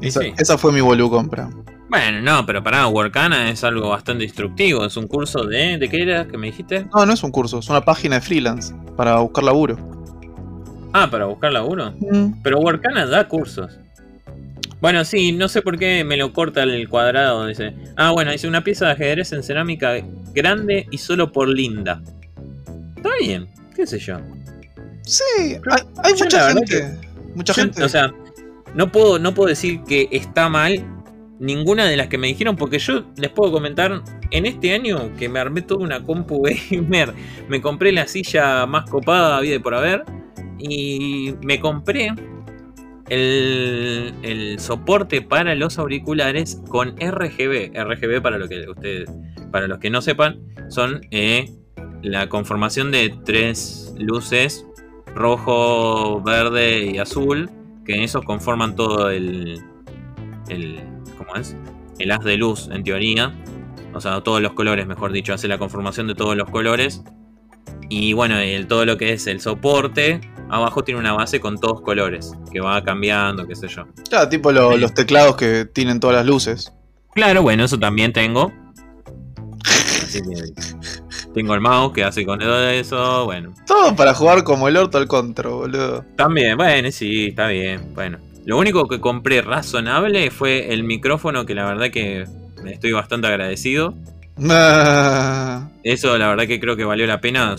Esa, 0.00 0.58
fue 0.58 0.72
mi 0.72 0.80
bolu 0.80 1.10
compra. 1.10 1.50
Bueno, 1.88 2.20
no, 2.20 2.44
pero 2.44 2.62
para 2.62 2.86
Workana 2.86 3.50
es 3.50 3.64
algo 3.64 3.88
bastante 3.88 4.24
instructivo. 4.24 4.84
Es 4.84 4.96
un 4.96 5.06
curso 5.06 5.44
de. 5.44 5.78
¿De 5.78 5.88
qué 5.88 6.02
era 6.02 6.26
que 6.26 6.36
me 6.36 6.48
dijiste? 6.48 6.86
No, 6.94 7.06
no 7.06 7.12
es 7.12 7.22
un 7.22 7.30
curso, 7.30 7.58
es 7.58 7.68
una 7.68 7.80
página 7.84 8.16
de 8.16 8.20
freelance 8.20 8.74
para 8.96 9.18
buscar 9.20 9.44
laburo. 9.44 9.76
Ah, 10.92 11.08
para 11.10 11.24
buscar 11.24 11.52
laburo. 11.52 11.92
Mm. 11.98 12.42
Pero 12.42 12.58
Workana 12.58 13.06
da 13.06 13.26
cursos. 13.26 13.78
Bueno, 14.80 15.04
sí, 15.04 15.32
no 15.32 15.48
sé 15.48 15.62
por 15.62 15.78
qué 15.78 16.04
me 16.04 16.16
lo 16.16 16.32
corta 16.32 16.62
el 16.62 16.88
cuadrado. 16.88 17.46
Dice. 17.46 17.74
Ah, 17.96 18.12
bueno, 18.12 18.30
dice 18.30 18.46
una 18.46 18.62
pieza 18.62 18.86
de 18.86 18.92
ajedrez 18.92 19.32
en 19.32 19.42
cerámica 19.42 20.00
grande 20.34 20.86
y 20.90 20.98
solo 20.98 21.32
por 21.32 21.48
linda. 21.48 22.02
Está 22.96 23.10
bien, 23.20 23.48
qué 23.74 23.86
sé 23.86 23.98
yo. 23.98 24.18
Sí, 25.02 25.24
hay, 26.02 26.12
mucha 26.12 26.52
gente. 26.52 26.98
mucha 27.34 27.54
gente. 27.54 27.82
O 27.82 27.88
sea, 27.88 28.12
no 28.74 28.92
puedo, 28.92 29.18
no 29.18 29.34
puedo 29.34 29.48
decir 29.48 29.80
que 29.84 30.08
está 30.12 30.48
mal 30.48 30.84
ninguna 31.40 31.86
de 31.86 31.96
las 31.96 32.08
que 32.08 32.18
me 32.18 32.26
dijeron, 32.26 32.56
porque 32.56 32.78
yo 32.78 33.04
les 33.16 33.30
puedo 33.30 33.52
comentar, 33.52 34.02
en 34.30 34.46
este 34.46 34.74
año 34.74 35.10
que 35.16 35.28
me 35.28 35.38
armé 35.38 35.62
toda 35.62 35.84
una 35.84 36.02
compu 36.02 36.42
gamer, 36.70 37.14
me 37.48 37.60
compré 37.60 37.92
la 37.92 38.06
silla 38.06 38.66
más 38.66 38.88
copada, 38.90 39.40
vida 39.40 39.60
por 39.60 39.74
haber, 39.74 40.04
y 40.58 41.34
me 41.42 41.60
compré 41.60 42.12
el, 43.10 44.56
soporte 44.58 45.22
para 45.22 45.54
los 45.54 45.78
auriculares 45.78 46.62
con 46.68 46.96
RGB. 46.96 47.72
RGB 47.74 48.20
para 48.22 48.38
lo 48.38 48.48
que 48.48 48.68
ustedes, 48.68 49.10
para 49.50 49.66
los 49.66 49.78
que 49.78 49.90
no 49.90 50.02
sepan, 50.02 50.40
son 50.68 51.00
eh, 51.10 51.50
la 52.02 52.28
conformación 52.28 52.90
de 52.90 53.14
tres 53.24 53.94
luces 53.98 54.66
rojo, 55.14 56.20
verde 56.22 56.84
y 56.84 56.98
azul, 56.98 57.50
que 57.84 58.04
esos 58.04 58.24
conforman 58.24 58.76
todo 58.76 59.10
el, 59.10 59.60
el 60.48 60.80
¿cómo 61.16 61.34
es? 61.36 61.56
El 61.98 62.12
haz 62.12 62.24
de 62.24 62.36
luz 62.36 62.68
en 62.72 62.84
teoría. 62.84 63.34
O 63.94 64.00
sea, 64.00 64.20
todos 64.20 64.40
los 64.40 64.52
colores, 64.52 64.86
mejor 64.86 65.12
dicho, 65.12 65.32
hace 65.32 65.48
la 65.48 65.58
conformación 65.58 66.06
de 66.06 66.14
todos 66.14 66.36
los 66.36 66.48
colores. 66.50 67.02
Y 67.88 68.12
bueno, 68.12 68.38
el, 68.38 68.66
todo 68.66 68.84
lo 68.84 68.98
que 68.98 69.12
es 69.12 69.26
el 69.26 69.40
soporte 69.40 70.20
abajo 70.50 70.82
tiene 70.82 71.00
una 71.00 71.12
base 71.12 71.40
con 71.40 71.58
todos 71.58 71.80
colores, 71.80 72.32
que 72.52 72.60
va 72.60 72.82
cambiando, 72.82 73.46
qué 73.46 73.54
sé 73.54 73.68
yo. 73.68 73.86
Claro, 74.08 74.28
tipo 74.28 74.52
los 74.52 74.94
teclados 74.94 75.36
que 75.36 75.64
tienen 75.64 76.00
todas 76.00 76.16
las 76.16 76.26
luces. 76.26 76.72
Claro, 77.14 77.42
bueno, 77.42 77.64
eso 77.64 77.78
también 77.78 78.12
tengo. 78.12 78.52
tengo 81.34 81.54
el 81.54 81.60
mouse 81.60 81.92
que 81.92 82.04
hace 82.04 82.24
con 82.24 82.38
todo 82.38 82.68
eso, 82.68 83.24
bueno. 83.24 83.54
Todo 83.66 83.94
para 83.94 84.14
jugar 84.14 84.44
como 84.44 84.68
el 84.68 84.76
orto 84.76 84.98
al 84.98 85.08
control, 85.08 85.52
boludo. 85.52 86.04
También, 86.16 86.56
bueno, 86.56 86.90
sí, 86.90 87.28
está 87.28 87.48
bien, 87.48 87.94
bueno. 87.94 88.18
Lo 88.44 88.56
único 88.56 88.88
que 88.88 89.00
compré 89.00 89.42
razonable 89.42 90.30
fue 90.30 90.72
el 90.72 90.82
micrófono, 90.82 91.44
que 91.44 91.54
la 91.54 91.66
verdad 91.66 91.90
que 91.90 92.26
estoy 92.66 92.92
bastante 92.92 93.26
agradecido. 93.26 93.94
Eso 95.82 96.16
la 96.16 96.28
verdad 96.28 96.46
que 96.46 96.60
creo 96.60 96.76
que 96.76 96.84
valió 96.84 97.06
la 97.06 97.20
pena, 97.20 97.56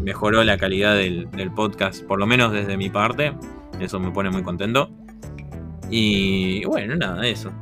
mejoró 0.00 0.42
la 0.42 0.58
calidad 0.58 0.96
del, 0.96 1.28
podcast, 1.54 2.02
por 2.04 2.18
lo 2.18 2.26
menos 2.26 2.52
desde 2.52 2.76
mi 2.76 2.90
parte, 2.90 3.32
eso 3.80 4.00
me 4.00 4.10
pone 4.10 4.30
muy 4.30 4.42
contento. 4.42 4.90
Y 5.90 6.64
bueno, 6.64 6.96
nada, 6.96 7.24
eso. 7.26 7.52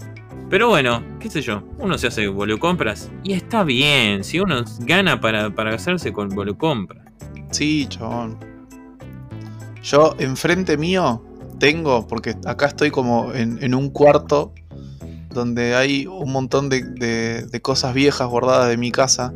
Pero 0.48 0.68
bueno, 0.68 1.02
qué 1.20 1.28
sé 1.28 1.42
yo, 1.42 1.62
uno 1.78 1.98
se 1.98 2.06
hace 2.06 2.26
compras 2.58 3.10
y 3.22 3.34
está 3.34 3.64
bien, 3.64 4.24
si 4.24 4.40
uno 4.40 4.64
gana 4.80 5.20
para, 5.20 5.50
para 5.54 5.74
hacerse 5.74 6.12
con 6.12 6.30
compras 6.56 7.02
Sí, 7.50 7.86
chabón. 7.86 8.38
Yo 9.82 10.14
enfrente 10.18 10.78
mío 10.78 11.22
tengo, 11.58 12.06
porque 12.08 12.34
acá 12.46 12.66
estoy 12.66 12.90
como 12.90 13.32
en, 13.34 13.62
en 13.62 13.74
un 13.74 13.90
cuarto 13.90 14.54
donde 15.32 15.74
hay 15.74 16.06
un 16.06 16.32
montón 16.32 16.68
de, 16.68 17.60
cosas 17.62 17.94
viejas 17.94 18.28
guardadas 18.28 18.68
de 18.68 18.76
mi 18.76 18.90
casa. 18.90 19.32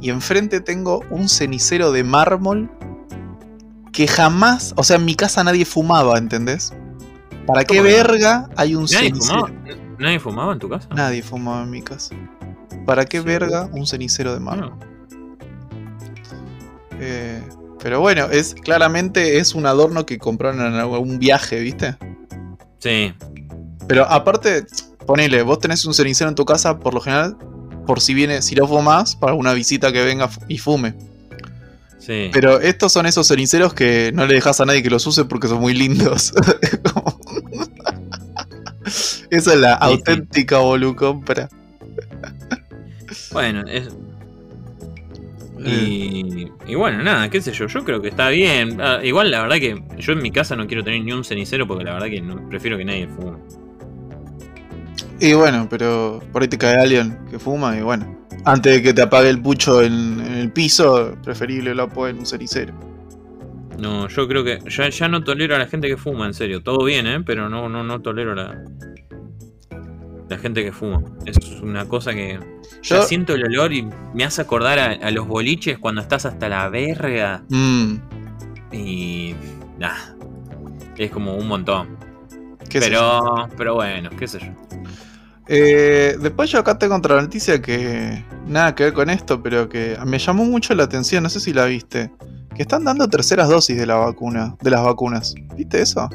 Y 0.00 0.10
enfrente 0.10 0.60
tengo 0.60 1.04
un 1.10 1.28
cenicero 1.28 1.92
de 1.92 2.02
mármol 2.04 2.70
que 3.92 4.08
jamás, 4.08 4.74
o 4.76 4.82
sea, 4.82 4.96
en 4.96 5.04
mi 5.04 5.14
casa 5.14 5.44
nadie 5.44 5.64
fumaba, 5.64 6.18
¿entendés? 6.18 6.72
¿Para 7.46 7.64
qué 7.64 7.80
verga 7.80 8.48
hay 8.56 8.74
un 8.74 8.84
¿Nadie 8.84 9.10
cenicero? 9.10 9.46
fumaba? 9.46 9.62
¿Nadie 9.98 10.18
fumaba 10.20 10.52
en 10.54 10.58
tu 10.58 10.68
casa? 10.68 10.88
Nadie 10.94 11.22
fumaba 11.22 11.62
en 11.62 11.70
mi 11.70 11.82
casa. 11.82 12.14
¿Para 12.86 13.04
qué 13.04 13.18
Sí. 13.18 13.24
verga 13.24 13.68
un 13.72 13.86
cenicero 13.86 14.34
de? 14.34 14.40
No. 14.40 14.78
Eh, 17.00 17.42
pero 17.82 18.00
bueno, 18.00 18.26
es 18.26 18.54
claramente 18.54 19.38
es 19.38 19.54
un 19.54 19.66
adorno 19.66 20.06
que 20.06 20.18
compraron 20.18 20.60
en 20.60 20.74
algún 20.74 21.18
viaje, 21.18 21.60
¿viste? 21.60 21.96
Sí, 22.78 23.12
Pero 23.88 24.04
aparte, 24.08 24.64
ponele, 25.06 25.42
vos 25.42 25.58
tenés 25.58 25.84
un 25.84 25.94
cenicero 25.94 26.28
en 26.28 26.34
tu 26.34 26.44
casa, 26.44 26.78
por 26.78 26.94
lo 26.94 27.00
general, 27.00 27.36
por 27.86 28.00
si 28.00 28.14
viene, 28.14 28.42
si 28.42 28.54
lo 28.54 28.66
fumás, 28.66 29.16
para 29.16 29.34
una 29.34 29.52
visita 29.52 29.92
que 29.92 30.02
venga 30.02 30.30
y 30.48 30.58
fume. 30.58 30.94
sí. 31.98 32.30
Pero 32.32 32.60
estos 32.60 32.92
son 32.92 33.06
esos 33.06 33.26
ceniceros 33.26 33.74
que 33.74 34.12
no 34.12 34.26
le 34.26 34.34
dejas 34.34 34.60
a 34.60 34.64
nadie 34.64 34.82
que 34.82 34.90
los 34.90 35.06
use 35.06 35.24
porque 35.24 35.48
son 35.48 35.60
muy 35.60 35.74
lindos. 35.74 36.32
Esa 39.30 39.54
es 39.54 39.60
la 39.60 39.74
sí. 39.74 39.78
auténtica 39.80 40.58
volucompra. 40.58 41.48
Bueno, 43.32 43.62
es. 43.66 43.88
Eh. 43.88 43.90
Y, 45.64 46.48
y 46.66 46.74
bueno, 46.74 47.02
nada, 47.02 47.30
qué 47.30 47.40
sé 47.40 47.52
yo, 47.52 47.66
yo 47.66 47.84
creo 47.84 48.02
que 48.02 48.08
está 48.08 48.28
bien. 48.28 48.80
Ah, 48.80 49.00
igual 49.02 49.30
la 49.30 49.42
verdad 49.42 49.56
que 49.56 49.82
yo 49.98 50.12
en 50.12 50.22
mi 50.22 50.30
casa 50.30 50.56
no 50.56 50.66
quiero 50.66 50.82
tener 50.82 51.02
ni 51.02 51.12
un 51.12 51.24
cenicero 51.24 51.66
porque 51.66 51.84
la 51.84 51.94
verdad 51.94 52.08
que 52.08 52.20
no, 52.20 52.48
prefiero 52.48 52.76
que 52.76 52.84
nadie 52.84 53.08
fume. 53.08 53.38
Y 55.22 55.34
bueno, 55.34 55.68
pero 55.70 56.20
por 56.32 56.42
ahí 56.42 56.48
te 56.48 56.58
cae 56.58 56.74
alguien 56.80 57.16
que 57.30 57.38
fuma 57.38 57.76
y 57.78 57.80
bueno. 57.80 58.18
Antes 58.44 58.72
de 58.74 58.82
que 58.82 58.92
te 58.92 59.02
apague 59.02 59.28
el 59.28 59.40
pucho 59.40 59.80
en, 59.82 60.18
en 60.20 60.34
el 60.34 60.50
piso, 60.50 61.16
preferible 61.22 61.74
lo 61.76 61.84
apoye 61.84 62.10
en 62.10 62.18
un 62.18 62.26
cenicero. 62.26 62.74
No, 63.78 64.08
yo 64.08 64.26
creo 64.26 64.42
que 64.42 64.58
ya, 64.68 64.88
ya 64.88 65.06
no 65.08 65.22
tolero 65.22 65.54
a 65.54 65.58
la 65.60 65.66
gente 65.66 65.86
que 65.86 65.96
fuma, 65.96 66.26
en 66.26 66.34
serio. 66.34 66.60
Todo 66.62 66.84
bien, 66.84 67.06
¿eh? 67.06 67.22
Pero 67.24 67.48
no, 67.48 67.68
no, 67.68 67.84
no 67.84 68.00
tolero 68.02 68.32
a 68.32 68.34
la, 68.34 68.64
la 70.28 70.38
gente 70.38 70.64
que 70.64 70.72
fuma. 70.72 71.02
Es 71.24 71.36
una 71.62 71.86
cosa 71.86 72.12
que... 72.12 72.40
Yo, 72.82 72.96
Ya 72.96 73.02
siento 73.02 73.34
el 73.34 73.44
olor 73.44 73.72
y 73.72 73.86
me 74.14 74.24
hace 74.24 74.42
acordar 74.42 74.78
a, 74.80 74.86
a 75.06 75.10
los 75.12 75.28
boliches 75.28 75.78
cuando 75.78 76.00
estás 76.00 76.26
hasta 76.26 76.48
la 76.48 76.68
verga. 76.68 77.44
Mm, 77.48 77.94
Y... 78.72 79.34
Nah, 79.78 80.16
es 80.96 81.10
como 81.12 81.36
un 81.36 81.46
montón. 81.46 81.96
qué 82.68 82.80
sé 82.80 82.90
yo. 82.90 83.20
Pero, 83.22 83.48
pero 83.56 83.74
bueno, 83.74 84.10
qué 84.18 84.26
sé 84.26 84.40
yo. 84.40 84.52
Eh, 85.48 86.16
después 86.20 86.50
yo 86.50 86.60
acá 86.60 86.78
tengo 86.78 86.94
otra 86.94 87.20
noticia 87.20 87.60
que 87.60 88.24
nada 88.46 88.74
que 88.74 88.84
ver 88.84 88.92
con 88.92 89.10
esto, 89.10 89.42
pero 89.42 89.68
que 89.68 89.96
me 90.06 90.18
llamó 90.18 90.44
mucho 90.44 90.74
la 90.74 90.84
atención, 90.84 91.22
no 91.22 91.28
sé 91.28 91.40
si 91.40 91.52
la 91.52 91.66
viste. 91.66 92.10
Que 92.54 92.62
están 92.62 92.84
dando 92.84 93.08
terceras 93.08 93.48
dosis 93.48 93.78
de 93.78 93.86
la 93.86 93.96
vacuna, 93.96 94.56
de 94.60 94.70
las 94.70 94.84
vacunas. 94.84 95.34
¿Viste 95.56 95.80
eso? 95.80 96.08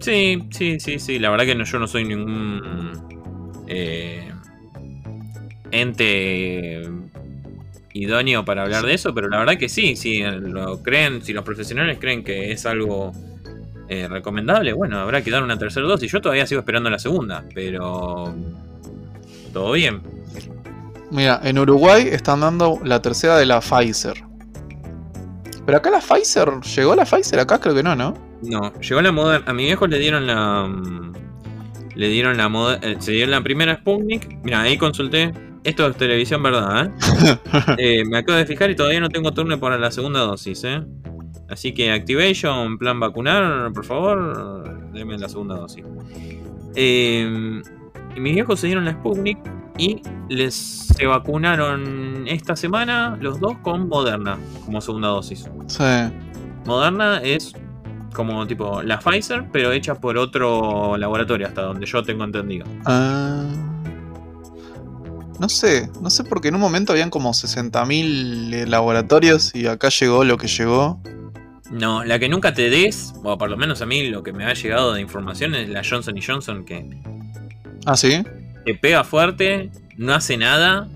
Sí, 0.00 0.42
sí, 0.50 0.78
sí, 0.80 0.98
sí. 0.98 1.18
La 1.18 1.30
verdad 1.30 1.46
que 1.46 1.54
no, 1.54 1.64
yo 1.64 1.78
no 1.78 1.86
soy 1.86 2.04
ningún 2.04 2.92
eh, 3.68 4.28
ente 5.70 6.82
idóneo 7.92 8.44
para 8.44 8.62
hablar 8.62 8.84
de 8.84 8.94
eso, 8.94 9.14
pero 9.14 9.28
la 9.28 9.38
verdad 9.38 9.56
que 9.56 9.68
sí, 9.68 9.96
si 9.96 10.20
lo 10.20 10.82
creen, 10.82 11.22
si 11.22 11.32
los 11.32 11.44
profesionales 11.44 11.98
creen 11.98 12.22
que 12.22 12.52
es 12.52 12.66
algo 12.66 13.12
eh, 13.88 14.08
recomendable, 14.08 14.72
bueno, 14.72 14.98
habrá 14.98 15.22
que 15.22 15.30
dar 15.30 15.42
una 15.42 15.58
tercera 15.58 15.86
dosis. 15.86 16.10
Yo 16.10 16.20
todavía 16.20 16.46
sigo 16.46 16.60
esperando 16.60 16.90
la 16.90 16.98
segunda, 16.98 17.44
pero 17.54 18.34
todo 19.52 19.72
bien. 19.72 20.02
Mira, 21.10 21.40
en 21.44 21.58
Uruguay 21.58 22.08
están 22.10 22.40
dando 22.40 22.80
la 22.84 23.00
tercera 23.00 23.36
de 23.38 23.46
la 23.46 23.60
Pfizer. 23.60 24.14
Pero 25.64 25.78
acá 25.78 25.90
la 25.90 26.00
Pfizer, 26.00 26.48
¿llegó 26.76 26.94
la 26.96 27.04
Pfizer 27.04 27.38
acá? 27.40 27.58
Creo 27.60 27.74
que 27.74 27.82
no, 27.82 27.94
¿no? 27.96 28.14
No, 28.42 28.72
llegó 28.80 29.00
la 29.02 29.12
moda. 29.12 29.42
A 29.46 29.52
mi 29.52 29.64
viejo 29.64 29.86
le 29.86 29.98
dieron 29.98 30.26
la. 30.26 30.64
mm, 30.68 31.12
Le 31.94 32.08
dieron 32.08 32.36
la 32.36 32.48
moda. 32.48 32.78
eh, 32.82 32.96
se 32.98 33.12
dio 33.12 33.26
la 33.26 33.40
primera 33.40 33.76
Sputnik. 33.76 34.38
Mira, 34.44 34.62
ahí 34.62 34.76
consulté. 34.76 35.32
Esto 35.64 35.86
es 35.88 35.96
televisión, 35.96 36.42
¿verdad? 36.42 36.86
eh? 36.86 37.38
Eh, 37.78 38.04
me 38.04 38.18
acabo 38.18 38.38
de 38.38 38.46
fijar 38.46 38.70
y 38.70 38.76
todavía 38.76 39.00
no 39.00 39.08
tengo 39.08 39.32
turno 39.32 39.58
para 39.58 39.78
la 39.78 39.90
segunda 39.90 40.20
dosis, 40.20 40.62
¿eh? 40.64 40.82
Así 41.48 41.72
que 41.72 41.92
Activation, 41.92 42.76
plan 42.78 42.98
vacunar, 42.98 43.72
por 43.72 43.84
favor, 43.84 44.92
denme 44.92 45.16
la 45.18 45.28
segunda 45.28 45.56
dosis. 45.56 45.84
Eh, 46.74 47.62
y 48.16 48.20
mis 48.20 48.34
viejos 48.34 48.60
se 48.60 48.66
dieron 48.66 48.84
la 48.84 48.92
Sputnik 48.92 49.38
y 49.78 50.00
les 50.28 50.54
se 50.54 51.06
vacunaron 51.06 52.26
esta 52.26 52.56
semana 52.56 53.16
los 53.20 53.38
dos 53.38 53.56
con 53.58 53.88
Moderna 53.88 54.38
como 54.64 54.80
segunda 54.80 55.08
dosis. 55.08 55.48
Sí. 55.66 55.84
Moderna 56.64 57.20
es 57.22 57.52
como 58.14 58.46
tipo 58.46 58.82
la 58.82 58.98
Pfizer, 58.98 59.44
pero 59.52 59.72
hecha 59.72 59.94
por 59.94 60.16
otro 60.16 60.96
laboratorio, 60.96 61.46
hasta 61.46 61.62
donde 61.62 61.86
yo 61.86 62.02
tengo 62.02 62.24
entendido. 62.24 62.66
Ah. 62.86 63.44
no 65.38 65.48
sé, 65.50 65.90
no 66.00 66.08
sé 66.08 66.24
porque 66.24 66.48
en 66.48 66.54
un 66.54 66.62
momento 66.62 66.92
habían 66.92 67.10
como 67.10 67.30
60.000 67.30 68.54
eh, 68.54 68.66
laboratorios 68.66 69.54
y 69.54 69.66
acá 69.66 69.90
llegó 69.90 70.24
lo 70.24 70.38
que 70.38 70.48
llegó. 70.48 70.98
No, 71.70 72.04
la 72.04 72.18
que 72.18 72.28
nunca 72.28 72.54
te 72.54 72.70
des, 72.70 73.12
o 73.24 73.36
por 73.36 73.50
lo 73.50 73.56
menos 73.56 73.82
a 73.82 73.86
mí 73.86 74.08
lo 74.08 74.22
que 74.22 74.32
me 74.32 74.44
ha 74.44 74.54
llegado 74.54 74.92
de 74.94 75.00
información 75.00 75.54
es 75.54 75.68
la 75.68 75.82
Johnson 75.88 76.14
Johnson, 76.24 76.64
que 76.64 76.88
Ah, 77.84 77.96
sí. 77.96 78.22
te 78.64 78.74
pega 78.74 79.02
fuerte, 79.04 79.70
no 79.96 80.14
hace 80.14 80.36
nada, 80.36 80.86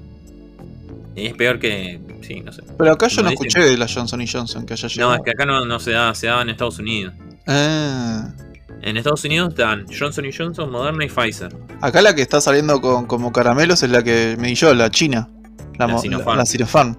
y 1.17 1.27
es 1.27 1.35
peor 1.35 1.59
que. 1.59 2.01
Sí, 2.23 2.41
no 2.41 2.53
sé. 2.53 2.63
Pero 2.79 2.93
acá 2.93 3.09
yo 3.09 3.23
no 3.23 3.31
dicen- 3.31 3.47
escuché 3.49 3.69
de 3.69 3.77
la 3.77 3.89
Johnson 3.89 4.25
Johnson 4.31 4.65
que 4.65 4.75
haya 4.75 4.89
llegado. 4.89 5.11
No, 5.11 5.17
es 5.17 5.23
que 5.25 5.31
acá 5.31 5.45
no, 5.45 5.65
no 5.67 5.81
se 5.81 5.91
da, 5.91 6.15
se 6.15 6.29
daba 6.29 6.43
en 6.43 6.51
Estados 6.51 6.79
Unidos. 6.79 7.15
Ah. 7.49 8.29
En 8.83 8.97
Estados 8.97 9.25
Unidos 9.25 9.55
dan 9.57 9.87
Johnson 9.89 10.25
Johnson, 10.37 10.71
Moderna 10.71 11.05
y 11.05 11.09
Pfizer. 11.09 11.55
Acá 11.81 12.01
la 12.01 12.15
que 12.15 12.23
está 12.23 12.41
saliendo 12.41 12.81
con, 12.81 13.07
como 13.07 13.33
caramelos 13.33 13.83
es 13.83 13.91
la 13.91 14.03
que 14.05 14.37
me 14.39 14.49
di 14.49 14.55
yo, 14.55 14.73
la 14.75 14.89
china. 14.91 15.29
La, 15.79 15.87
La 15.89 15.99
Sinopharm. 15.99 16.31
la- 16.31 16.37
la 16.37 16.47
Sinopharm. 16.47 16.97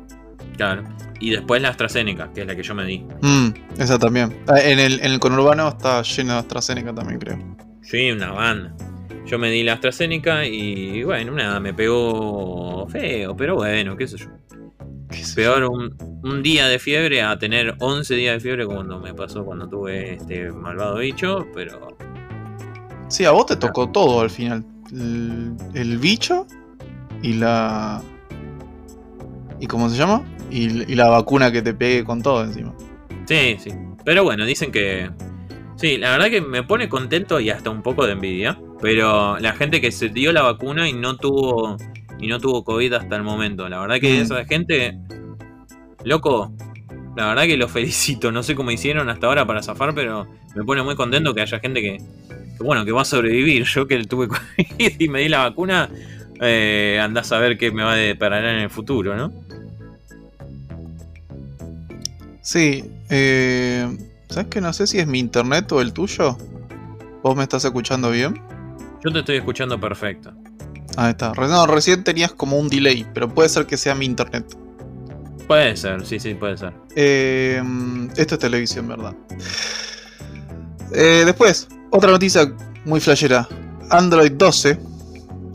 Claro. 0.57 0.83
Y 1.21 1.29
después 1.29 1.61
la 1.61 1.69
AstraZeneca, 1.69 2.33
que 2.33 2.41
es 2.41 2.47
la 2.47 2.55
que 2.55 2.63
yo 2.63 2.73
me 2.75 2.83
di. 2.83 3.05
Mm, 3.21 3.53
esa 3.77 3.97
también. 3.99 4.35
Ah, 4.47 4.59
En 4.59 4.79
el, 4.79 4.99
en 4.99 5.11
el 5.11 5.19
conurbano 5.19 5.69
está 5.69 6.01
lleno 6.01 6.33
de 6.33 6.39
AstraZeneca 6.39 6.93
también, 6.93 7.19
creo. 7.19 7.37
Sí, 7.83 8.11
una 8.11 8.31
banda. 8.31 8.75
Yo 9.27 9.37
me 9.37 9.51
di 9.51 9.63
la 9.63 9.73
AstraZeneca 9.73 10.45
y 10.45 11.03
bueno, 11.03 11.31
nada, 11.33 11.59
me 11.59 11.73
pegó 11.73 12.87
feo, 12.89 13.35
pero 13.37 13.55
bueno, 13.55 13.95
qué 13.95 14.07
sé 14.07 14.17
yo. 14.17 14.27
¿Qué 15.11 15.23
sé 15.23 15.35
Peor 15.35 15.63
un, 15.65 15.95
un 16.23 16.41
día 16.41 16.67
de 16.67 16.79
fiebre 16.79 17.21
a 17.21 17.37
tener 17.37 17.75
11 17.79 18.15
días 18.15 18.33
de 18.35 18.39
fiebre 18.39 18.65
cuando 18.65 18.99
me 18.99 19.13
pasó 19.13 19.45
cuando 19.45 19.67
tuve 19.69 20.15
este 20.15 20.51
malvado 20.51 20.97
bicho, 20.97 21.45
pero. 21.53 21.95
Sí, 23.09 23.25
a 23.25 23.31
vos 23.31 23.45
te 23.45 23.57
tocó 23.57 23.89
todo 23.89 24.21
al 24.21 24.29
final. 24.29 24.65
El, 24.91 25.53
el 25.75 25.97
bicho 25.97 26.47
y 27.21 27.33
la. 27.33 28.01
¿Y 29.59 29.67
cómo 29.67 29.89
se 29.89 29.97
llama? 29.97 30.23
Y, 30.51 30.91
y 30.91 30.95
la 30.95 31.07
vacuna 31.09 31.51
que 31.51 31.61
te 31.61 31.73
pegue 31.73 32.03
con 32.03 32.21
todo 32.21 32.43
encima. 32.43 32.73
sí, 33.25 33.55
sí. 33.59 33.71
Pero 34.03 34.23
bueno, 34.23 34.45
dicen 34.45 34.71
que... 34.71 35.09
Sí, 35.77 35.97
la 35.97 36.11
verdad 36.11 36.29
que 36.29 36.41
me 36.41 36.61
pone 36.63 36.89
contento 36.89 37.39
y 37.39 37.49
hasta 37.49 37.69
un 37.71 37.81
poco 37.81 38.05
de 38.05 38.11
envidia, 38.13 38.59
pero 38.81 39.39
la 39.39 39.53
gente 39.53 39.79
que 39.81 39.91
se 39.91 40.09
dio 40.09 40.31
la 40.31 40.41
vacuna 40.43 40.87
y 40.87 40.93
no 40.93 41.17
tuvo 41.17 41.77
y 42.19 42.27
no 42.27 42.39
tuvo 42.39 42.63
COVID 42.63 42.93
hasta 42.93 43.15
el 43.15 43.23
momento, 43.23 43.67
la 43.67 43.79
verdad 43.79 43.99
que 43.99 44.19
Mm. 44.19 44.21
esa 44.21 44.45
gente, 44.45 44.95
loco, 46.03 46.51
la 47.15 47.27
verdad 47.27 47.43
que 47.43 47.57
los 47.57 47.71
felicito, 47.71 48.31
no 48.31 48.43
sé 48.43 48.53
cómo 48.55 48.69
hicieron 48.71 49.09
hasta 49.09 49.27
ahora 49.27 49.45
para 49.45 49.63
zafar, 49.63 49.93
pero 49.95 50.27
me 50.55 50.63
pone 50.63 50.83
muy 50.83 50.95
contento 50.95 51.33
que 51.33 51.41
haya 51.41 51.59
gente 51.59 51.81
que, 51.81 51.97
que, 51.97 52.63
bueno, 52.63 52.85
que 52.85 52.91
va 52.91 53.01
a 53.01 53.05
sobrevivir. 53.05 53.63
Yo 53.63 53.87
que 53.87 54.03
tuve 54.05 54.27
COVID 54.67 54.91
y 54.99 55.07
me 55.07 55.21
di 55.21 55.29
la 55.29 55.39
vacuna, 55.39 55.89
eh, 56.41 56.99
andás 57.01 57.31
a 57.31 57.39
ver 57.39 57.57
qué 57.57 57.71
me 57.71 57.83
va 57.83 57.93
a 57.93 57.95
deparar 57.95 58.43
en 58.45 58.57
el 58.61 58.69
futuro, 58.69 59.15
¿no? 59.15 59.31
Sí, 62.41 62.83
eh, 63.09 63.97
¿sabes 64.29 64.47
que 64.47 64.61
no 64.61 64.73
sé 64.73 64.87
si 64.87 64.99
es 64.99 65.07
mi 65.07 65.19
internet 65.19 65.71
o 65.71 65.81
el 65.81 65.93
tuyo? 65.93 66.37
¿Vos 67.23 67.35
me 67.35 67.43
estás 67.43 67.63
escuchando 67.65 68.09
bien? 68.11 68.41
Yo 69.03 69.11
te 69.11 69.19
estoy 69.19 69.37
escuchando 69.37 69.79
perfecto. 69.79 70.33
Ahí 70.97 71.11
está. 71.11 71.31
No, 71.33 71.67
recién 71.67 72.03
tenías 72.03 72.33
como 72.33 72.57
un 72.57 72.67
delay, 72.67 73.05
pero 73.13 73.33
puede 73.33 73.49
ser 73.49 73.65
que 73.65 73.77
sea 73.77 73.95
mi 73.95 74.05
internet. 74.05 74.45
Puede 75.47 75.75
ser, 75.75 76.05
sí, 76.05 76.19
sí, 76.19 76.33
puede 76.33 76.57
ser. 76.57 76.73
Eh, 76.95 77.61
esto 78.15 78.35
es 78.35 78.39
televisión, 78.39 78.87
¿verdad? 78.87 79.13
Eh, 80.93 81.23
después, 81.25 81.67
otra 81.91 82.11
noticia 82.11 82.51
muy 82.85 82.99
flashera. 82.99 83.47
Android 83.89 84.31
12. 84.33 84.79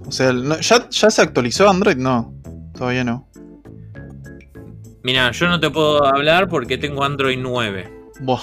O 0.06 0.12
sea, 0.12 0.32
no- 0.32 0.60
¿ya, 0.60 0.88
¿ya 0.88 1.10
se 1.10 1.22
actualizó 1.22 1.68
Android? 1.68 1.96
No, 1.96 2.32
todavía 2.74 3.04
no. 3.04 3.28
Mira, 5.06 5.30
yo 5.30 5.46
no 5.46 5.60
te 5.60 5.70
puedo 5.70 6.04
hablar 6.04 6.48
porque 6.48 6.78
tengo 6.78 7.04
Android 7.04 7.38
9. 7.40 7.88
Buah. 8.22 8.40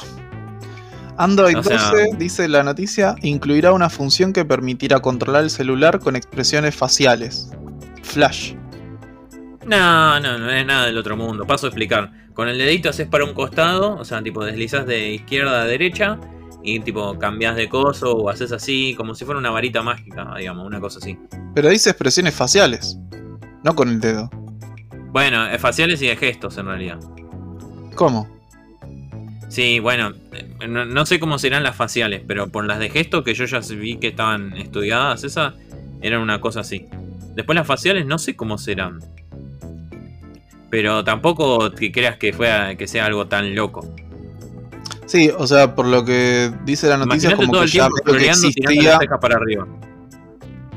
Android 1.18 1.58
O 1.58 1.62
sea- 1.62 1.90
12, 1.92 2.12
dice 2.18 2.48
la 2.48 2.64
noticia, 2.64 3.16
incluirá 3.22 3.74
una 3.74 3.90
función 3.90 4.32
que 4.32 4.46
permitirá 4.46 5.02
controlar 5.02 5.44
el 5.44 5.50
celular 5.50 6.00
con 6.00 6.16
expresiones 6.16 6.74
faciales. 6.74 7.52
Flash. 8.02 8.54
No, 9.66 10.22
no, 10.22 10.38
no 10.38 10.50
es 10.50 10.66
nada 10.66 10.86
del 10.86 10.98
otro 10.98 11.18
mundo. 11.18 11.44
Paso 11.46 11.68
a 11.68 11.70
explicar. 11.70 12.10
Con 12.34 12.48
el 12.48 12.58
dedito 12.58 12.88
haces 12.88 13.10
para 13.10 13.26
un 13.26 13.34
costado, 13.34 13.98
o 13.98 14.06
sea, 14.06 14.24
tipo 14.24 14.46
deslizas 14.46 14.86
de 14.86 15.16
izquierda 15.16 15.64
a 15.64 15.66
derecha 15.66 16.18
y 16.64 16.80
tipo 16.80 17.20
cambias 17.20 17.58
de 17.58 17.68
coso 17.68 18.14
o 18.14 18.30
haces 18.30 18.54
así, 18.54 18.96
como 18.96 19.16
si 19.16 19.26
fuera 19.26 19.38
una 19.38 19.52
varita 19.52 19.82
mágica, 19.84 20.34
digamos, 20.38 20.66
una 20.66 20.80
cosa 20.80 21.00
así. 21.00 21.20
Pero 21.54 21.68
dice 21.68 21.90
expresiones 21.90 22.34
faciales, 22.34 22.98
no 23.66 23.76
con 23.76 23.90
el 23.90 24.00
dedo. 24.00 24.30
Bueno, 25.14 25.48
eh, 25.48 25.60
faciales 25.60 26.02
y 26.02 26.08
de 26.08 26.16
gestos 26.16 26.58
en 26.58 26.66
realidad. 26.66 27.00
¿Cómo? 27.94 28.28
Sí, 29.48 29.80
bueno, 29.80 30.12
eh, 30.32 30.68
no, 30.68 30.86
no 30.86 31.06
sé 31.06 31.20
cómo 31.20 31.38
serán 31.38 31.62
las 31.62 31.76
faciales, 31.76 32.24
pero 32.28 32.50
por 32.50 32.66
las 32.66 32.80
de 32.80 32.90
gestos 32.90 33.24
que 33.24 33.36
yo 33.36 33.46
ya 33.46 33.60
vi 33.60 33.98
que 33.98 34.08
estaban 34.08 34.58
estudiadas, 34.58 35.24
esas 35.24 35.54
eran 36.02 36.20
una 36.22 36.42
cosa 36.42 36.62
así. 36.62 36.88
Después 37.36 37.56
las 37.56 37.68
faciales 37.68 38.08
no 38.08 38.18
sé 38.18 38.36
cómo 38.36 38.58
serán. 38.58 39.02
Pero 40.72 41.04
tampoco 41.04 41.70
que 41.70 41.92
creas 41.92 42.18
que, 42.18 42.34
fuera, 42.34 42.76
que 42.76 42.88
sea 42.88 43.06
algo 43.06 43.28
tan 43.28 43.54
loco. 43.54 43.94
Sí, 45.06 45.30
o 45.38 45.46
sea, 45.46 45.76
por 45.76 45.86
lo 45.86 46.04
que 46.04 46.52
dice 46.66 46.88
la 46.88 46.98
noticia, 46.98 47.30
es 47.30 47.36
Imagínate 47.36 47.46
como 47.46 47.52
todo 47.54 47.62
que 47.62 47.66
el 47.66 47.72
tiempo 47.72 47.96
que 48.18 48.30
existía. 48.30 48.94
la 48.94 49.00
ceja 49.00 49.20
para 49.20 49.36
arriba. 49.36 49.68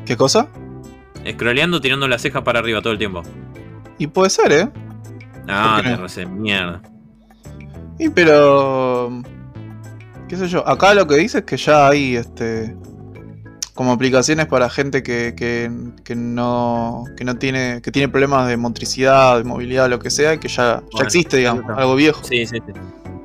¿Qué 0.05 0.15
cosa? 0.15 0.49
Scrolleando 1.27 1.81
tirando 1.81 2.07
la 2.07 2.19
ceja 2.19 2.45
para 2.45 2.59
arriba 2.59 2.83
todo 2.83 2.93
el 2.93 2.99
tiempo. 2.99 3.23
Y 3.99 4.07
puede 4.07 4.31
ser, 4.31 4.53
¿eh? 4.53 4.69
Ah, 5.49 5.75
¿Por 5.77 5.85
qué 5.85 5.91
te 5.91 5.97
no? 5.97 6.03
recé, 6.03 6.27
mierda. 6.27 6.83
Y 7.99 8.09
pero. 8.11 9.23
¿Qué 10.29 10.37
sé 10.37 10.49
yo? 10.49 10.67
Acá 10.69 10.93
lo 10.95 11.07
que 11.07 11.15
dice 11.17 11.39
es 11.39 11.45
que 11.45 11.57
ya 11.57 11.89
hay 11.89 12.17
este. 12.17 12.77
Como 13.75 13.93
aplicaciones 13.93 14.47
para 14.47 14.71
gente 14.71 15.03
que, 15.03 15.35
que, 15.37 15.71
que 16.03 16.17
no. 16.17 17.05
que 17.17 17.25
no 17.25 17.37
tiene. 17.37 17.81
que 17.83 17.91
tiene 17.93 18.09
problemas 18.09 18.49
de 18.49 18.57
motricidad, 18.57 19.39
de 19.39 19.45
movilidad, 19.45 19.89
lo 19.89 19.99
que 19.99 20.11
sea, 20.11 20.39
que 20.39 20.49
ya, 20.49 20.83
ya 20.99 21.05
existe, 21.05 21.37
digamos, 21.39 21.65
algo 21.77 21.95
viejo. 21.95 22.23
Sí, 22.25 22.47
sí, 22.47 22.57
sí. 22.67 22.73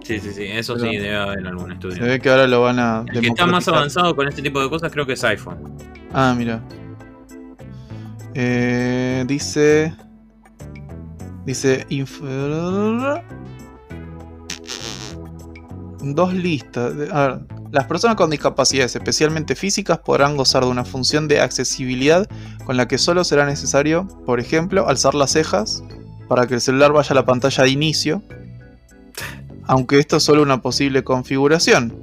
Sí, 0.03 0.19
sí, 0.19 0.31
sí. 0.33 0.43
Eso 0.45 0.75
Pero- 0.75 0.89
sí 0.91 0.97
debe 0.97 1.15
haber 1.15 1.45
algún 1.47 1.67
Se 1.67 1.73
estudio. 1.73 2.03
ve 2.05 2.19
que 2.19 2.29
ahora 2.29 2.47
lo 2.47 2.61
van 2.61 2.79
a. 2.79 3.03
El 3.13 3.21
que 3.21 3.27
está 3.27 3.45
más 3.45 3.67
avanzado 3.67 4.15
con 4.15 4.27
este 4.27 4.41
tipo 4.41 4.61
de 4.61 4.69
cosas 4.69 4.91
creo 4.91 5.05
que 5.05 5.13
es 5.13 5.23
iPhone. 5.23 5.57
Ah, 6.13 6.33
mira. 6.37 6.61
Eh, 8.33 9.23
dice. 9.27 9.93
Dice. 11.45 11.85
Dos 16.03 16.33
listas. 16.33 16.93
Las 17.71 17.85
personas 17.85 18.17
con 18.17 18.29
discapacidades, 18.29 18.95
especialmente 18.95 19.55
físicas, 19.55 19.99
podrán 19.99 20.35
gozar 20.35 20.63
de 20.65 20.69
una 20.69 20.83
función 20.83 21.27
de 21.27 21.39
accesibilidad 21.39 22.27
con 22.65 22.75
la 22.75 22.87
que 22.87 22.97
solo 22.97 23.23
será 23.23 23.45
necesario, 23.45 24.07
por 24.25 24.39
ejemplo, 24.39 24.87
alzar 24.89 25.15
las 25.15 25.31
cejas 25.31 25.83
para 26.27 26.47
que 26.47 26.55
el 26.55 26.61
celular 26.61 26.91
vaya 26.91 27.11
a 27.11 27.15
la 27.15 27.25
pantalla 27.25 27.63
de 27.63 27.69
inicio. 27.69 28.23
Aunque 29.67 29.99
esto 29.99 30.17
es 30.17 30.23
solo 30.23 30.41
una 30.41 30.61
posible 30.61 31.03
configuración. 31.03 31.93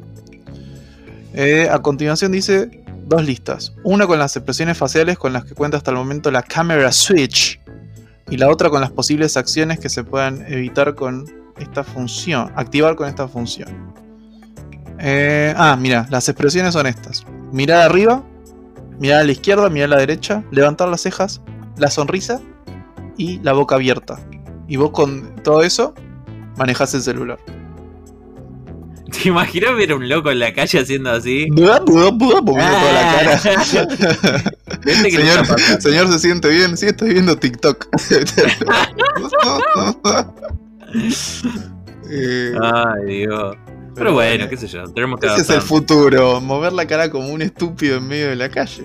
Eh, 1.34 1.68
a 1.70 1.80
continuación 1.80 2.32
dice 2.32 2.82
dos 3.06 3.24
listas. 3.24 3.74
Una 3.84 4.06
con 4.06 4.18
las 4.18 4.36
expresiones 4.36 4.78
faciales 4.78 5.18
con 5.18 5.32
las 5.32 5.44
que 5.44 5.54
cuenta 5.54 5.76
hasta 5.76 5.90
el 5.90 5.98
momento 5.98 6.30
la 6.30 6.42
Camera 6.42 6.90
Switch. 6.92 7.60
Y 8.30 8.36
la 8.36 8.48
otra 8.48 8.70
con 8.70 8.80
las 8.80 8.90
posibles 8.90 9.36
acciones 9.36 9.78
que 9.78 9.88
se 9.88 10.04
puedan 10.04 10.44
evitar 10.52 10.94
con 10.94 11.24
esta 11.58 11.82
función. 11.82 12.52
Activar 12.56 12.94
con 12.96 13.08
esta 13.08 13.28
función. 13.28 13.94
Eh, 14.98 15.54
ah, 15.56 15.76
mira, 15.78 16.06
las 16.10 16.28
expresiones 16.28 16.74
son 16.74 16.86
estas. 16.86 17.24
Mirar 17.52 17.82
arriba, 17.82 18.24
mirar 18.98 19.20
a 19.20 19.24
la 19.24 19.32
izquierda, 19.32 19.70
mirar 19.70 19.92
a 19.92 19.94
la 19.94 19.98
derecha, 19.98 20.44
levantar 20.50 20.88
las 20.88 21.02
cejas, 21.02 21.40
la 21.76 21.90
sonrisa 21.90 22.40
y 23.16 23.38
la 23.40 23.52
boca 23.52 23.76
abierta. 23.76 24.18
Y 24.66 24.76
vos 24.76 24.90
con 24.90 25.36
todo 25.42 25.62
eso 25.62 25.94
manejás 26.56 26.94
el 26.94 27.02
celular. 27.02 27.38
¿Te 29.10 29.28
imaginas 29.28 29.76
ver 29.76 29.92
a 29.92 29.96
un 29.96 30.08
loco 30.08 30.30
en 30.30 30.38
la 30.38 30.52
calle 30.52 30.80
haciendo 30.80 31.10
así? 31.10 31.46
Moviendo 31.50 32.44
toda 32.44 32.92
la 32.92 33.40
cara. 33.40 33.40
¿Viste 34.84 35.10
que 35.10 35.18
le 35.18 35.24
Señor, 35.24 35.80
señor, 35.80 36.12
¿se 36.12 36.18
siente 36.18 36.48
bien? 36.48 36.76
Sí, 36.76 36.86
estoy 36.86 37.14
viendo 37.14 37.36
TikTok. 37.36 37.86
Eh, 42.10 42.54
Ay, 42.58 43.18
Dios. 43.18 43.54
Pero 43.94 44.14
bueno, 44.14 44.48
qué 44.48 44.56
sé 44.56 44.66
yo, 44.66 44.84
tenemos 44.84 45.20
que 45.20 45.26
Ese 45.26 45.42
es 45.42 45.50
el 45.50 45.60
futuro, 45.60 46.40
mover 46.40 46.72
la 46.72 46.86
cara 46.86 47.10
como 47.10 47.28
un 47.28 47.42
estúpido 47.42 47.98
en 47.98 48.06
medio 48.06 48.28
de 48.28 48.36
la 48.36 48.48
calle. 48.48 48.84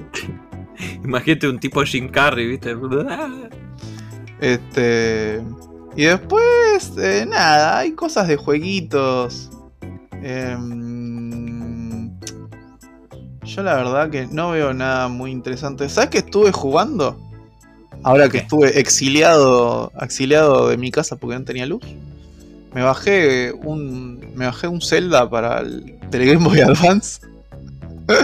Imagínate 1.03 1.47
un 1.47 1.59
tipo 1.59 1.84
Jim 1.84 2.09
Carrey, 2.09 2.47
¿viste? 2.47 2.76
Este. 4.41 5.41
Y 5.95 6.03
después, 6.03 6.91
eh, 6.97 7.26
nada, 7.28 7.78
hay 7.78 7.93
cosas 7.93 8.28
de 8.28 8.36
jueguitos. 8.36 9.51
Em, 10.24 12.11
yo 13.43 13.61
la 13.63 13.76
verdad 13.76 14.09
que 14.09 14.26
no 14.28 14.51
veo 14.51 14.74
nada 14.74 15.07
muy 15.09 15.32
interesante. 15.32 15.88
¿Sabes 15.89 16.09
qué 16.09 16.17
estuve 16.19 16.51
jugando? 16.51 17.19
Ahora 18.03 18.28
que 18.30 18.39
estuve 18.39 18.80
exiliado, 18.80 19.91
exiliado 20.01 20.69
de 20.69 20.78
mi 20.78 20.91
casa 20.91 21.15
porque 21.15 21.38
no 21.38 21.45
tenía 21.45 21.65
luz. 21.65 21.82
Me 22.74 22.82
bajé 22.82 23.51
un. 23.51 24.19
Me 24.36 24.45
bajé 24.45 24.67
un 24.67 24.82
Zelda 24.82 25.30
para 25.30 25.59
el, 25.59 25.99
Game 26.11 26.43
Boy 26.43 26.61
Advance. 26.61 27.21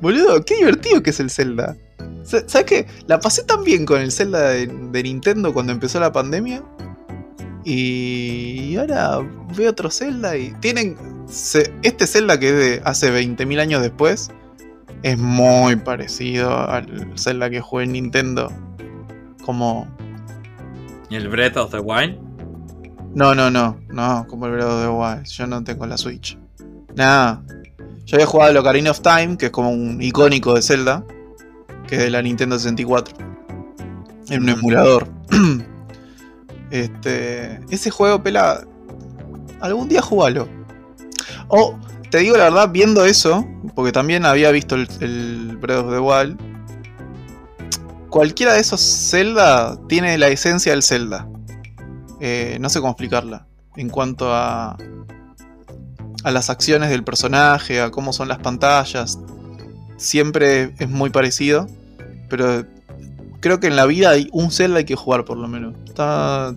Boludo, 0.00 0.44
qué 0.44 0.56
divertido 0.56 1.02
que 1.02 1.10
es 1.10 1.20
el 1.20 1.30
Zelda. 1.30 1.76
Sa- 2.24 2.42
¿Sabes 2.48 2.66
qué? 2.66 2.86
La 3.06 3.20
pasé 3.20 3.44
tan 3.44 3.64
bien 3.64 3.86
con 3.86 4.00
el 4.00 4.12
Zelda 4.12 4.48
de, 4.48 4.66
de 4.66 5.02
Nintendo 5.02 5.52
cuando 5.52 5.72
empezó 5.72 6.00
la 6.00 6.12
pandemia. 6.12 6.62
Y 7.64 8.76
ahora 8.76 9.18
veo 9.56 9.70
otro 9.70 9.90
Zelda 9.90 10.36
y 10.36 10.52
tienen... 10.60 10.96
se- 11.28 11.72
este 11.82 12.06
Zelda 12.06 12.38
que 12.40 12.48
es 12.48 12.54
de 12.56 12.82
hace 12.84 13.10
20.000 13.12 13.60
años 13.60 13.82
después 13.82 14.30
es 15.02 15.18
muy 15.18 15.76
parecido 15.76 16.68
al 16.68 17.12
Zelda 17.16 17.48
que 17.50 17.60
jugué 17.60 17.84
en 17.84 17.92
Nintendo. 17.92 18.52
Como... 19.44 19.86
¿El 21.10 21.28
Breath 21.28 21.56
of 21.56 21.70
the 21.72 21.80
Wild? 21.80 22.18
No, 23.14 23.34
no, 23.34 23.50
no, 23.50 23.80
no, 23.88 24.26
como 24.28 24.46
el 24.46 24.52
Breath 24.52 24.66
of 24.68 24.82
the 24.82 24.88
Wild. 24.88 25.26
Yo 25.26 25.46
no 25.46 25.64
tengo 25.64 25.86
la 25.86 25.96
Switch. 25.96 26.38
Nada. 26.94 27.42
Yo 28.04 28.16
había 28.16 28.26
jugado 28.26 28.50
el 28.50 28.56
Ocarina 28.56 28.90
of 28.90 29.00
Time, 29.00 29.36
que 29.36 29.46
es 29.46 29.52
como 29.52 29.70
un 29.70 30.00
icónico 30.02 30.54
de 30.54 30.62
Zelda, 30.62 31.04
que 31.86 31.96
es 31.96 32.02
de 32.02 32.10
la 32.10 32.22
Nintendo 32.22 32.58
64. 32.58 33.16
En 34.28 34.42
un 34.42 34.48
emulador. 34.50 35.08
este. 36.70 37.60
Ese 37.70 37.90
juego, 37.90 38.22
pela. 38.22 38.66
Algún 39.60 39.88
día 39.88 40.00
jugalo. 40.00 40.48
O, 41.48 41.78
te 42.10 42.18
digo 42.18 42.36
la 42.36 42.44
verdad, 42.44 42.70
viendo 42.70 43.04
eso, 43.04 43.46
porque 43.74 43.92
también 43.92 44.24
había 44.24 44.50
visto 44.50 44.74
el, 44.74 44.88
el 45.00 45.56
Breath 45.58 45.84
of 45.84 45.92
the 45.92 45.98
Wild. 45.98 46.50
Cualquiera 48.08 48.54
de 48.54 48.60
esos 48.60 48.80
Zelda 48.80 49.78
tiene 49.88 50.18
la 50.18 50.28
esencia 50.28 50.72
del 50.72 50.82
Zelda. 50.82 51.28
Eh, 52.20 52.58
no 52.60 52.68
sé 52.68 52.80
cómo 52.80 52.92
explicarla. 52.92 53.46
En 53.76 53.88
cuanto 53.88 54.32
a. 54.34 54.76
a 56.24 56.30
las 56.30 56.50
acciones 56.50 56.90
del 56.90 57.04
personaje, 57.04 57.80
a 57.80 57.90
cómo 57.90 58.12
son 58.12 58.28
las 58.28 58.38
pantallas. 58.38 59.18
Siempre 59.96 60.74
es 60.78 60.88
muy 60.88 61.10
parecido. 61.10 61.66
Pero 62.28 62.64
creo 63.40 63.60
que 63.60 63.66
en 63.66 63.76
la 63.76 63.86
vida 63.86 64.10
hay 64.10 64.28
un 64.32 64.50
Zelda 64.50 64.78
hay 64.78 64.84
que 64.84 64.96
jugar 64.96 65.24
por 65.24 65.36
lo 65.36 65.48
menos. 65.48 65.74
Está. 65.86 66.54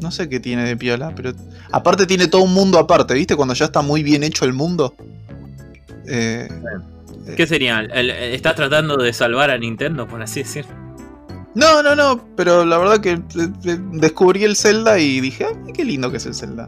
No 0.00 0.10
sé 0.10 0.28
qué 0.28 0.40
tiene 0.40 0.64
de 0.64 0.76
piola, 0.76 1.12
pero. 1.14 1.32
Aparte 1.72 2.06
tiene 2.06 2.26
todo 2.26 2.42
un 2.42 2.54
mundo 2.54 2.78
aparte, 2.78 3.14
¿viste? 3.14 3.36
Cuando 3.36 3.54
ya 3.54 3.66
está 3.66 3.82
muy 3.82 4.02
bien 4.02 4.22
hecho 4.22 4.44
el 4.44 4.52
mundo. 4.52 4.94
Eh, 6.06 6.48
¿Qué 7.36 7.46
sería? 7.46 7.82
¿Estás 7.82 8.56
tratando 8.56 8.96
de 8.96 9.12
salvar 9.12 9.50
a 9.50 9.58
Nintendo, 9.58 10.08
por 10.08 10.22
así 10.22 10.42
decir? 10.42 10.64
no, 11.54 11.82
no, 11.82 11.94
no, 11.96 12.24
pero 12.36 12.64
la 12.64 12.78
verdad 12.78 13.00
que 13.00 13.10
eh, 13.12 13.20
eh, 13.64 13.78
descubrí 13.92 14.44
el 14.44 14.56
Zelda 14.56 14.98
y 14.98 15.20
dije, 15.20 15.46
"Ay, 15.46 15.72
qué 15.72 15.84
lindo 15.84 16.10
que 16.10 16.16
es 16.18 16.26
el 16.26 16.34
Zelda. 16.34 16.66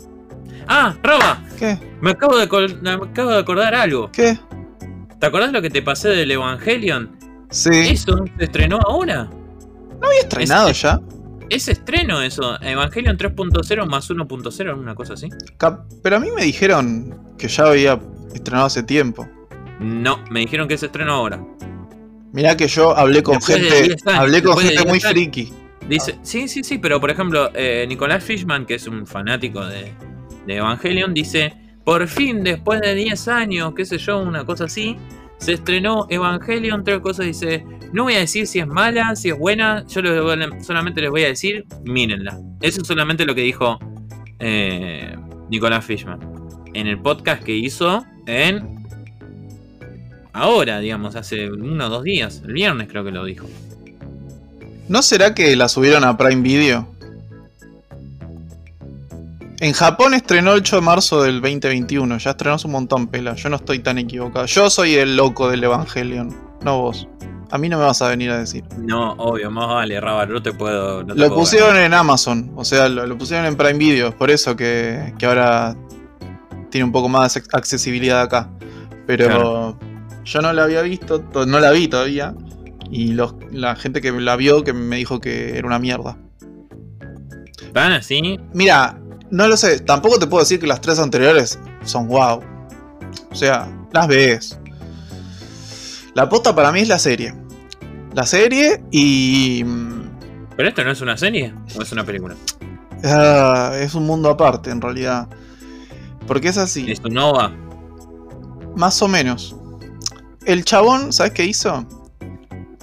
¡Ah, 0.68 0.96
Roba! 1.02 1.42
¿Qué? 1.58 1.78
Me 2.00 2.10
acabo, 2.10 2.36
de 2.36 2.46
me 2.80 2.90
acabo 2.90 3.30
de 3.30 3.38
acordar 3.38 3.74
algo. 3.74 4.10
¿Qué? 4.12 4.38
¿Te 5.18 5.26
acordás 5.26 5.52
lo 5.52 5.62
que 5.62 5.70
te 5.70 5.82
pasé 5.82 6.08
del 6.08 6.30
Evangelion? 6.30 7.21
Sí. 7.53 7.70
Eso 7.90 8.16
se 8.38 8.44
estrenó 8.44 8.80
ahora. 8.86 9.24
¿No 10.00 10.07
había 10.09 10.20
estrenado 10.20 10.68
es- 10.70 10.82
ya? 10.82 11.00
Es 11.50 11.68
estreno 11.68 12.22
eso. 12.22 12.61
Evangelion 12.62 13.16
3.0 13.18 13.86
más 13.86 14.09
1.0, 14.11 14.74
una 14.78 14.94
cosa 14.94 15.14
así. 15.14 15.28
Cap- 15.59 15.84
Pero 16.03 16.16
a 16.16 16.20
mí 16.20 16.28
me 16.34 16.42
dijeron 16.44 17.14
que 17.38 17.46
ya 17.46 17.66
había 17.66 18.00
estrenado 18.34 18.66
hace 18.66 18.82
tiempo. 18.82 19.28
No, 19.78 20.18
me 20.30 20.40
dijeron 20.40 20.66
que 20.66 20.78
se 20.78 20.86
estrenó 20.86 21.12
ahora. 21.12 21.44
Mirá 22.32 22.57
que 22.57 22.66
yo 22.68 22.96
hablé 22.96 23.22
con 23.22 23.34
Después 23.36 23.59
gente, 23.59 23.82
10 23.82 24.07
años, 24.07 24.20
hablé 24.20 24.42
con 24.42 24.57
gente 24.57 24.82
muy 24.84 24.92
10 24.92 25.05
años. 25.05 25.12
friki. 25.12 25.53
Dice, 25.88 26.18
sí, 26.22 26.48
sí, 26.48 26.64
sí, 26.64 26.78
pero 26.78 26.98
por 27.00 27.11
ejemplo, 27.11 27.50
eh, 27.55 27.84
Nicolás 27.86 28.24
Fishman, 28.24 28.64
que 28.64 28.76
es 28.76 28.86
un 28.86 29.07
fanático 29.07 29.62
de, 29.66 29.92
de 30.46 30.57
Evangelion, 30.57 31.12
dice, 31.12 31.53
por 31.84 32.07
fin, 32.09 32.42
después 32.42 32.80
de 32.80 32.94
10 32.94 33.28
años, 33.28 33.74
qué 33.76 33.84
sé 33.84 33.98
yo, 33.98 34.20
una 34.20 34.46
cosa 34.46 34.64
así, 34.64 34.96
se 35.43 35.55
estrenó 35.55 36.07
Evangelion, 36.09 36.84
tres 36.84 37.01
cosas, 37.01 37.26
dice, 37.26 37.64
no 37.93 38.05
voy 38.05 38.14
a 38.14 38.20
decir 38.20 38.47
si 38.47 38.61
es 38.61 38.66
mala, 38.66 39.16
si 39.16 39.30
es 39.30 39.36
buena, 39.36 39.84
yo 39.88 40.01
solamente 40.62 41.01
les 41.01 41.11
voy 41.11 41.24
a 41.24 41.26
decir, 41.26 41.64
mírenla. 41.84 42.38
Eso 42.61 42.80
es 42.80 42.86
solamente 42.86 43.24
lo 43.24 43.34
que 43.34 43.40
dijo 43.40 43.80
eh, 44.38 45.16
Nicolás 45.51 45.84
Fishman. 45.84 46.20
en 46.74 46.86
el 46.86 47.01
podcast 47.01 47.43
que 47.43 47.57
hizo 47.57 48.05
en. 48.26 48.86
Ahora, 50.32 50.78
digamos, 50.78 51.16
hace 51.16 51.51
uno 51.51 51.86
o 51.86 51.88
dos 51.90 52.05
días. 52.05 52.43
El 52.47 52.53
viernes 52.53 52.86
creo 52.88 53.05
que 53.05 53.11
lo 53.11 53.24
dijo. 53.24 53.49
¿No 54.88 55.03
será 55.03 55.34
que 55.34 55.57
la 55.57 55.68
subieron 55.68 56.05
a 56.05 56.16
Prime 56.16 56.40
Video? 56.43 56.91
En 59.62 59.74
Japón 59.74 60.12
estrenó 60.12 60.54
el 60.54 60.58
8 60.58 60.74
de 60.74 60.82
marzo 60.82 61.22
del 61.22 61.40
2021. 61.40 62.18
Ya 62.18 62.30
estrenó 62.30 62.56
un 62.64 62.72
montón, 62.72 63.06
pela. 63.06 63.36
Yo 63.36 63.48
no 63.48 63.54
estoy 63.54 63.78
tan 63.78 63.96
equivocado. 63.96 64.44
Yo 64.46 64.68
soy 64.68 64.96
el 64.96 65.16
loco 65.16 65.48
del 65.48 65.62
Evangelion, 65.62 66.36
no 66.64 66.80
vos. 66.80 67.06
A 67.48 67.58
mí 67.58 67.68
no 67.68 67.78
me 67.78 67.84
vas 67.84 68.02
a 68.02 68.08
venir 68.08 68.32
a 68.32 68.38
decir. 68.38 68.64
No, 68.76 69.12
obvio, 69.12 69.52
más 69.52 69.68
vale, 69.68 70.00
Rabar, 70.00 70.30
no 70.30 70.42
te 70.42 70.52
puedo. 70.52 71.04
lo 71.04 71.32
pusieron 71.32 71.76
en 71.76 71.94
Amazon, 71.94 72.50
o 72.56 72.64
sea, 72.64 72.88
lo, 72.88 73.16
pusieron 73.16 73.46
en 73.46 73.54
Prime 73.54 73.74
Video, 73.74 74.10
por 74.16 74.32
eso 74.32 74.56
que, 74.56 75.14
ahora 75.22 75.76
tiene 76.70 76.84
un 76.84 76.90
poco 76.90 77.08
más 77.08 77.36
accesibilidad 77.52 78.20
acá. 78.20 78.50
Pero 79.06 79.78
yo 80.24 80.42
no 80.42 80.52
la 80.52 80.64
había 80.64 80.82
visto, 80.82 81.22
no 81.46 81.60
la 81.60 81.70
vi 81.70 81.86
todavía. 81.86 82.34
Y 82.90 83.12
la 83.12 83.76
gente 83.76 84.00
que 84.00 84.10
la 84.10 84.34
vio 84.34 84.64
que 84.64 84.72
me 84.72 84.96
dijo 84.96 85.20
que 85.20 85.56
era 85.56 85.68
una 85.68 85.78
mierda. 85.78 86.18
¿Van 87.72 87.92
así? 87.92 88.40
Mira, 88.52 88.98
no 89.32 89.48
lo 89.48 89.56
sé, 89.56 89.80
tampoco 89.80 90.18
te 90.18 90.26
puedo 90.26 90.42
decir 90.42 90.60
que 90.60 90.66
las 90.66 90.82
tres 90.82 90.98
anteriores 90.98 91.58
son 91.84 92.06
wow. 92.06 92.40
O 93.30 93.34
sea, 93.34 93.66
las 93.90 94.06
ves. 94.06 94.58
La 96.14 96.28
posta 96.28 96.54
para 96.54 96.70
mí 96.70 96.80
es 96.80 96.88
la 96.88 96.98
serie. 96.98 97.34
La 98.12 98.26
serie 98.26 98.84
y. 98.90 99.64
Mm, 99.64 100.02
¿Pero 100.54 100.68
esto 100.68 100.84
no 100.84 100.90
es 100.90 101.00
una 101.00 101.16
serie 101.16 101.54
o 101.74 101.80
es 101.80 101.90
una 101.92 102.04
película? 102.04 102.36
Ah, 103.04 103.72
es 103.80 103.94
un 103.94 104.04
mundo 104.04 104.28
aparte, 104.28 104.70
en 104.70 104.82
realidad. 104.82 105.26
Porque 106.26 106.48
es 106.48 106.58
así. 106.58 106.92
¿Es 106.92 107.00
Nova? 107.00 107.50
Más 108.76 109.00
o 109.00 109.08
menos. 109.08 109.56
El 110.44 110.62
chabón, 110.66 111.10
¿sabes 111.10 111.32
qué 111.32 111.46
hizo? 111.46 111.86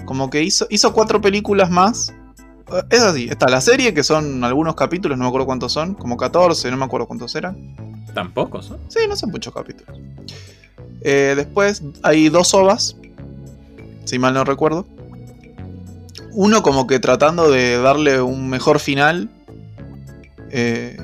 Como 0.05 0.31
que 0.31 0.41
hizo, 0.41 0.65
hizo 0.71 0.93
cuatro 0.93 1.21
películas 1.21 1.69
más. 1.69 2.11
Es 2.89 3.01
así, 3.01 3.27
está 3.29 3.47
la 3.49 3.61
serie, 3.61 3.93
que 3.93 4.03
son 4.03 4.43
algunos 4.43 4.75
capítulos, 4.75 5.17
no 5.17 5.23
me 5.23 5.27
acuerdo 5.29 5.45
cuántos 5.45 5.71
son, 5.71 5.95
como 5.95 6.17
14, 6.17 6.69
no 6.71 6.77
me 6.77 6.85
acuerdo 6.85 7.07
cuántos 7.07 7.35
eran. 7.35 7.75
¿Tampoco 8.13 8.61
son? 8.61 8.79
Sí, 8.89 8.99
no 9.07 9.15
son 9.15 9.31
muchos 9.31 9.53
capítulos. 9.53 9.97
Eh, 11.01 11.33
después 11.35 11.83
hay 12.03 12.29
dos 12.29 12.53
ovas, 12.53 12.95
si 14.05 14.19
mal 14.19 14.33
no 14.33 14.43
recuerdo. 14.43 14.85
Uno 16.31 16.61
como 16.61 16.87
que 16.87 16.99
tratando 16.99 17.49
de 17.49 17.77
darle 17.77 18.21
un 18.21 18.49
mejor 18.49 18.79
final. 18.79 19.29
Eh, 20.51 20.97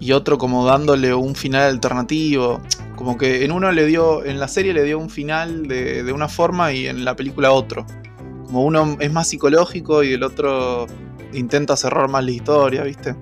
y 0.00 0.12
otro 0.12 0.38
como 0.38 0.64
dándole 0.64 1.14
un 1.14 1.34
final 1.34 1.70
alternativo. 1.70 2.60
Como 2.96 3.16
que 3.16 3.44
en 3.44 3.52
uno 3.52 3.70
le 3.70 3.86
dio, 3.86 4.24
en 4.24 4.40
la 4.40 4.48
serie 4.48 4.72
le 4.72 4.82
dio 4.82 4.98
un 4.98 5.10
final 5.10 5.68
de, 5.68 6.10
una 6.12 6.28
forma 6.28 6.72
y 6.72 6.86
en 6.86 7.04
la 7.04 7.16
película 7.16 7.52
otro. 7.52 7.86
Como 8.50 8.64
uno 8.64 8.96
es 8.98 9.12
más 9.12 9.28
psicológico 9.28 10.02
y 10.02 10.14
el 10.14 10.24
otro 10.24 10.88
intenta 11.32 11.76
cerrar 11.76 12.10
más 12.10 12.24
la 12.24 12.32
historia, 12.32 12.82
¿viste? 12.82 13.14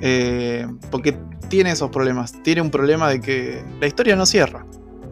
Eh, 0.00 0.66
porque 0.90 1.18
tiene 1.50 1.72
esos 1.72 1.90
problemas. 1.90 2.32
Tiene 2.42 2.62
un 2.62 2.70
problema 2.70 3.10
de 3.10 3.20
que 3.20 3.62
la 3.80 3.86
historia 3.86 4.16
no 4.16 4.24
cierra. 4.24 4.64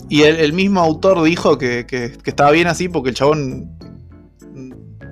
Y 0.08 0.22
el, 0.22 0.54
mismo 0.54 0.80
autor 0.80 1.22
dijo 1.24 1.58
que, 1.58 1.86
estaba 2.24 2.52
bien 2.52 2.68
así 2.68 2.88
porque 2.88 3.10
el 3.10 3.14
chabón 3.14 3.70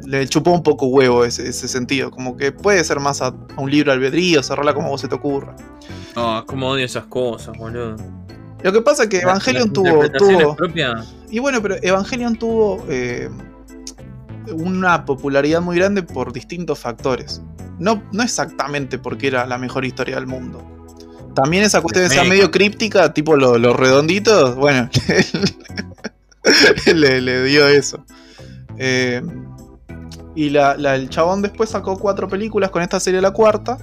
le 0.07 0.27
chupó 0.29 0.53
un 0.53 0.63
poco 0.63 0.87
huevo 0.87 1.27
ese, 1.27 1.53
sentido. 1.53 2.11
Como 2.11 2.39
que 2.39 2.53
puede 2.53 2.83
ser 2.85 3.01
más 3.01 3.21
a, 3.21 3.35
un 3.59 3.71
libro 3.71 3.93
albedrío, 3.93 4.43
cerrarla 4.43 4.73
como 4.73 4.89
vos 4.89 5.03
se 5.03 5.09
te 5.09 5.15
ocurra. 5.15 5.55
Ah, 6.17 6.43
como 6.47 6.71
odio 6.71 6.87
esas 6.87 7.05
cosas, 7.05 7.55
boludo. 7.59 7.97
Lo 8.63 8.73
que 8.73 8.81
pasa 8.81 9.03
es 9.03 9.11
que 9.11 9.19
Evangelion 9.19 9.71
tuvo. 9.75 10.09
tuvo 10.11 10.57
y 11.31 11.39
bueno, 11.39 11.63
pero 11.63 11.77
Evangelion 11.83 12.37
tuvo 12.37 12.85
eh, 12.89 13.29
una 14.53 15.05
popularidad 15.05 15.61
muy 15.61 15.77
grande 15.77 16.03
por 16.03 16.33
distintos 16.33 16.79
factores. 16.79 17.43
No, 17.79 18.03
no 18.13 18.23
exactamente 18.23 18.99
porque 18.99 19.29
era 19.29 19.47
la 19.47 19.59
mejor 19.59 19.85
historia 19.85 20.17
del 20.17 20.27
mundo. 20.27 20.63
También 21.35 21.65
esa 21.65 21.81
cuestión 21.81 22.09
de 22.09 22.15
ser 22.15 22.29
medio 22.29 22.51
críptica, 22.51 23.13
tipo 23.15 23.37
los 23.37 23.77
redonditos, 23.77 24.57
bueno, 24.57 24.91
le, 26.95 27.45
dio 27.45 27.69
eso. 27.69 28.05
Eh, 28.77 29.23
y 30.35 30.57
el 30.57 31.09
chabón 31.09 31.43
después 31.43 31.71
sacó 31.71 31.99
cuatro 31.99 32.29
películas 32.29 32.71
con 32.71 32.83
esta 32.83 32.99
serie 32.99 33.21
la 33.21 33.31
cuarta, 33.31 33.79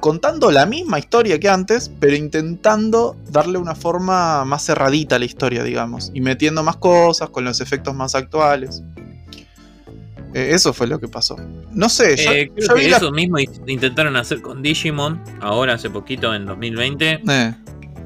contando 0.00 0.50
la 0.50 0.66
misma 0.66 0.98
historia 0.98 1.38
que 1.38 1.48
antes, 1.48 1.90
pero 2.00 2.16
intentando 2.16 3.16
darle 3.30 3.58
una 3.58 3.74
forma 3.74 4.44
más 4.44 4.64
cerradita 4.64 5.16
a 5.16 5.18
la 5.18 5.24
historia, 5.24 5.62
digamos, 5.62 6.10
y 6.14 6.20
metiendo 6.20 6.62
más 6.62 6.76
cosas 6.76 7.30
con 7.30 7.44
los 7.44 7.60
efectos 7.60 7.94
más 7.94 8.14
actuales. 8.14 8.82
Eh, 10.34 10.50
eso 10.52 10.72
fue 10.72 10.86
lo 10.86 11.00
que 11.00 11.08
pasó. 11.08 11.36
No 11.72 11.88
sé, 11.88 12.16
yo, 12.16 12.32
eh, 12.32 12.52
creo 12.54 12.76
que 12.76 12.88
eso 12.88 13.10
mismo 13.10 13.38
intentaron 13.66 14.16
hacer 14.16 14.40
con 14.40 14.62
Digimon, 14.62 15.22
ahora 15.40 15.74
hace 15.74 15.90
poquito, 15.90 16.34
en 16.34 16.46
2020. 16.46 17.22
Eh. 17.28 17.54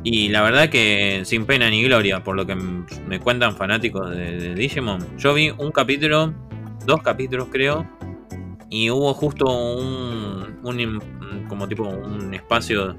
Y 0.04 0.28
la 0.28 0.42
verdad 0.42 0.68
que 0.68 1.22
sin 1.24 1.46
pena 1.46 1.70
ni 1.70 1.82
gloria, 1.84 2.24
por 2.24 2.34
lo 2.34 2.46
que 2.46 2.56
me 2.56 3.20
cuentan 3.20 3.56
fanáticos 3.56 4.10
de, 4.10 4.54
Digimon. 4.54 5.16
Yo 5.18 5.34
vi 5.34 5.50
un 5.50 5.70
capítulo, 5.70 6.34
dos 6.86 7.02
capítulos 7.02 7.48
creo, 7.50 7.86
y 8.68 8.90
hubo 8.90 9.12
justo 9.14 9.44
un, 9.46 10.41
un 10.62 11.46
como 11.48 11.68
tipo 11.68 11.84
un 11.84 12.32
espacio 12.34 12.96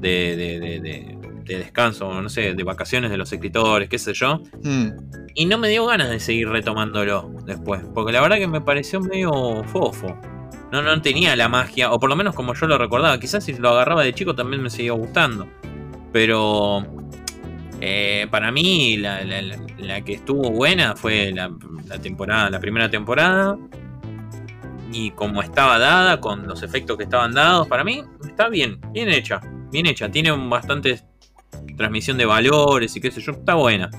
de, 0.00 0.36
de, 0.36 1.18
de 1.44 1.58
descanso, 1.58 2.20
no 2.20 2.28
sé, 2.28 2.54
de 2.54 2.64
vacaciones 2.64 3.10
de 3.10 3.16
los 3.16 3.32
escritores, 3.32 3.88
qué 3.88 3.98
sé 3.98 4.14
yo. 4.14 4.40
Hmm. 4.62 4.90
Y 5.34 5.46
no 5.46 5.58
me 5.58 5.68
dio 5.68 5.86
ganas 5.86 6.10
de 6.10 6.20
seguir 6.20 6.48
retomándolo 6.48 7.30
después, 7.44 7.82
porque 7.92 8.12
la 8.12 8.20
verdad 8.20 8.38
que 8.38 8.46
me 8.46 8.60
pareció 8.60 9.00
medio 9.00 9.62
fofo. 9.64 10.18
No, 10.72 10.82
no 10.82 11.00
tenía 11.02 11.36
la 11.36 11.48
magia, 11.48 11.92
o 11.92 12.00
por 12.00 12.08
lo 12.08 12.16
menos 12.16 12.34
como 12.34 12.54
yo 12.54 12.66
lo 12.66 12.78
recordaba. 12.78 13.18
Quizás 13.20 13.44
si 13.44 13.52
lo 13.54 13.70
agarraba 13.70 14.02
de 14.02 14.12
chico 14.12 14.34
también 14.34 14.62
me 14.62 14.70
seguía 14.70 14.92
gustando. 14.92 15.46
Pero 16.12 16.84
eh, 17.80 18.26
para 18.30 18.50
mí 18.50 18.96
la, 18.96 19.20
que 20.04 20.14
estuvo 20.14 20.50
buena 20.50 20.96
fue 20.96 21.32
la, 21.32 21.50
temporada, 22.00 22.50
la 22.50 22.60
primera 22.60 22.90
temporada. 22.90 23.56
Y 24.94 25.10
como 25.10 25.42
estaba 25.42 25.80
dada, 25.80 26.20
con 26.20 26.46
los 26.46 26.62
efectos 26.62 26.96
que 26.96 27.02
estaban 27.02 27.32
dados, 27.32 27.66
para 27.66 27.82
mí 27.82 28.04
está 28.24 28.48
bien, 28.48 28.80
bien 28.92 29.08
hecha, 29.08 29.40
bien 29.72 29.86
hecha. 29.86 30.08
Tiene 30.08 30.30
bastantes 30.30 31.04
transmisión 31.76 32.16
de 32.16 32.24
valores 32.24 32.94
y 32.96 33.00
qué 33.00 33.10
sé 33.10 33.20
yo, 33.20 33.32
está 33.32 33.54
buena. 33.54 33.90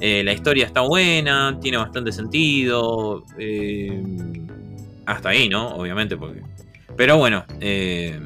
Eh, 0.00 0.22
la 0.24 0.32
historia 0.32 0.64
está 0.64 0.80
buena, 0.80 1.58
tiene 1.60 1.76
bastante 1.76 2.10
sentido. 2.10 3.22
Eh, 3.38 4.02
hasta 5.04 5.28
ahí, 5.28 5.48
¿no? 5.50 5.74
Obviamente, 5.74 6.16
porque. 6.16 6.40
Pero 6.96 7.18
bueno, 7.18 7.44
eh, 7.60 8.18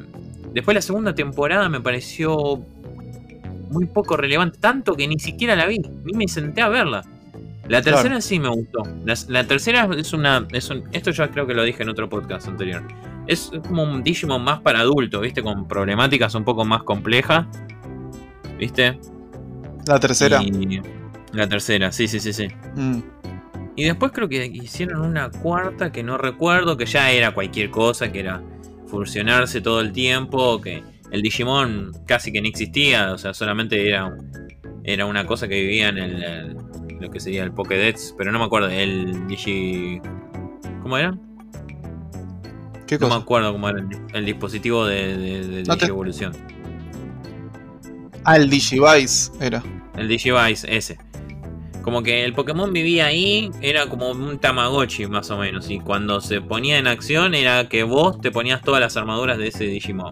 después 0.53 0.73
la 0.73 0.81
segunda 0.81 1.13
temporada 1.13 1.67
me 1.67 1.81
pareció 1.81 2.63
muy 3.69 3.87
poco 3.87 4.15
relevante, 4.15 4.57
tanto 4.59 4.95
que 4.95 5.05
ni 5.05 5.19
siquiera 5.19 5.53
la 5.53 5.65
vi, 5.65 5.79
ni 5.79 6.13
me 6.13 6.29
senté 6.29 6.61
a 6.61 6.69
verla. 6.69 7.03
La 7.67 7.81
tercera 7.81 8.21
sí 8.21 8.39
me 8.39 8.49
gustó. 8.49 8.83
La, 9.27 9.43
tercera 9.45 9.89
es 9.97 10.13
una. 10.13 10.47
Es 10.51 10.69
esto 10.91 11.11
ya 11.11 11.29
creo 11.29 11.47
que 11.47 11.53
lo 11.53 11.63
dije 11.63 11.83
en 11.83 11.89
otro 11.89 12.07
podcast 12.09 12.47
anterior. 12.47 12.83
Es 13.27 13.51
como 13.67 13.83
un 13.83 14.03
Digimon 14.03 14.43
más 14.43 14.59
para 14.59 14.79
adultos, 14.79 15.21
¿viste? 15.21 15.41
Con 15.41 15.67
problemáticas 15.67 16.35
un 16.35 16.43
poco 16.43 16.63
más 16.63 16.83
complejas. 16.83 17.47
¿Viste? 18.57 18.99
La 19.87 19.99
tercera. 19.99 20.41
la 21.33 21.47
tercera, 21.47 21.91
sí, 21.91 22.07
sí, 22.07 22.19
sí, 22.19 22.33
sí. 22.33 22.47
Mm. 22.75 22.99
Y 23.75 23.83
después 23.83 24.11
creo 24.13 24.29
que 24.29 24.45
hicieron 24.45 25.01
una 25.01 25.29
cuarta 25.29 25.91
que 25.91 26.01
no 26.01 26.17
recuerdo, 26.17 26.77
que 26.77 26.85
ya 26.85 27.11
era 27.11 27.33
cualquier 27.33 27.71
cosa, 27.71 28.11
que 28.11 28.21
era 28.21 28.41
fusionarse 28.87 29.59
todo 29.59 29.81
el 29.81 29.91
tiempo, 29.91 30.61
que 30.61 30.83
el 31.11 31.21
Digimon 31.21 31.91
casi 32.05 32.31
que 32.31 32.41
no 32.41 32.47
existía, 32.47 33.11
o 33.11 33.17
sea, 33.17 33.33
solamente 33.33 33.87
era, 33.87 34.15
era 34.83 35.05
una 35.05 35.25
cosa 35.25 35.47
que 35.47 35.59
vivía 35.59 35.89
en 35.89 35.97
el, 35.97 36.57
lo 36.99 37.09
que 37.09 37.19
sería 37.19 37.43
el 37.43 37.51
Pokédex, 37.51 38.15
pero 38.17 38.31
no 38.31 38.39
me 38.39 38.45
acuerdo, 38.45 38.69
el 38.69 39.27
Digi... 39.27 40.01
¿Cómo 40.81 40.97
era? 40.97 41.17
¿Qué 42.87 42.99
no 42.99 43.09
me 43.09 43.15
acuerdo 43.15 43.51
cómo 43.51 43.67
era 43.69 43.83
el, 44.13 44.25
dispositivo 44.25 44.85
de, 44.85 45.63
de, 45.63 45.85
Evolución. 45.87 46.33
Ah, 48.23 48.37
el 48.37 48.49
Digivice 48.49 49.31
era. 49.39 49.63
El 49.97 50.07
Digivice, 50.07 50.67
ese. 50.75 50.97
Como 51.81 52.01
que 52.03 52.23
el 52.23 52.33
Pokémon 52.33 52.71
vivía 52.73 53.07
ahí, 53.07 53.51
era 53.61 53.87
como 53.87 54.09
un 54.09 54.39
Tamagotchi 54.39 55.07
más 55.07 55.29
o 55.29 55.37
menos. 55.37 55.69
Y 55.69 55.79
cuando 55.79 56.21
se 56.21 56.41
ponía 56.41 56.77
en 56.77 56.87
acción 56.87 57.35
era 57.35 57.69
que 57.69 57.83
vos 57.83 58.19
te 58.21 58.31
ponías 58.31 58.61
todas 58.61 58.81
las 58.81 58.97
armaduras 58.97 59.37
de 59.37 59.47
ese 59.47 59.65
Digimon. 59.65 60.11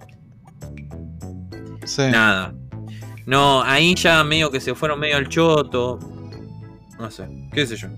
Sí. 1.86 2.04
Nada. 2.12 2.54
No, 3.26 3.64
ahí 3.64 3.96
ya 3.96 4.24
medio 4.24 4.52
que 4.52 4.60
se 4.60 4.76
fueron 4.76 5.00
medio 5.00 5.18
al 5.18 5.30
choto. 5.30 6.00
No 7.04 7.12
sé, 7.12 7.28
qué 7.52 7.68
sé 7.68 7.76
yo. 7.76 7.90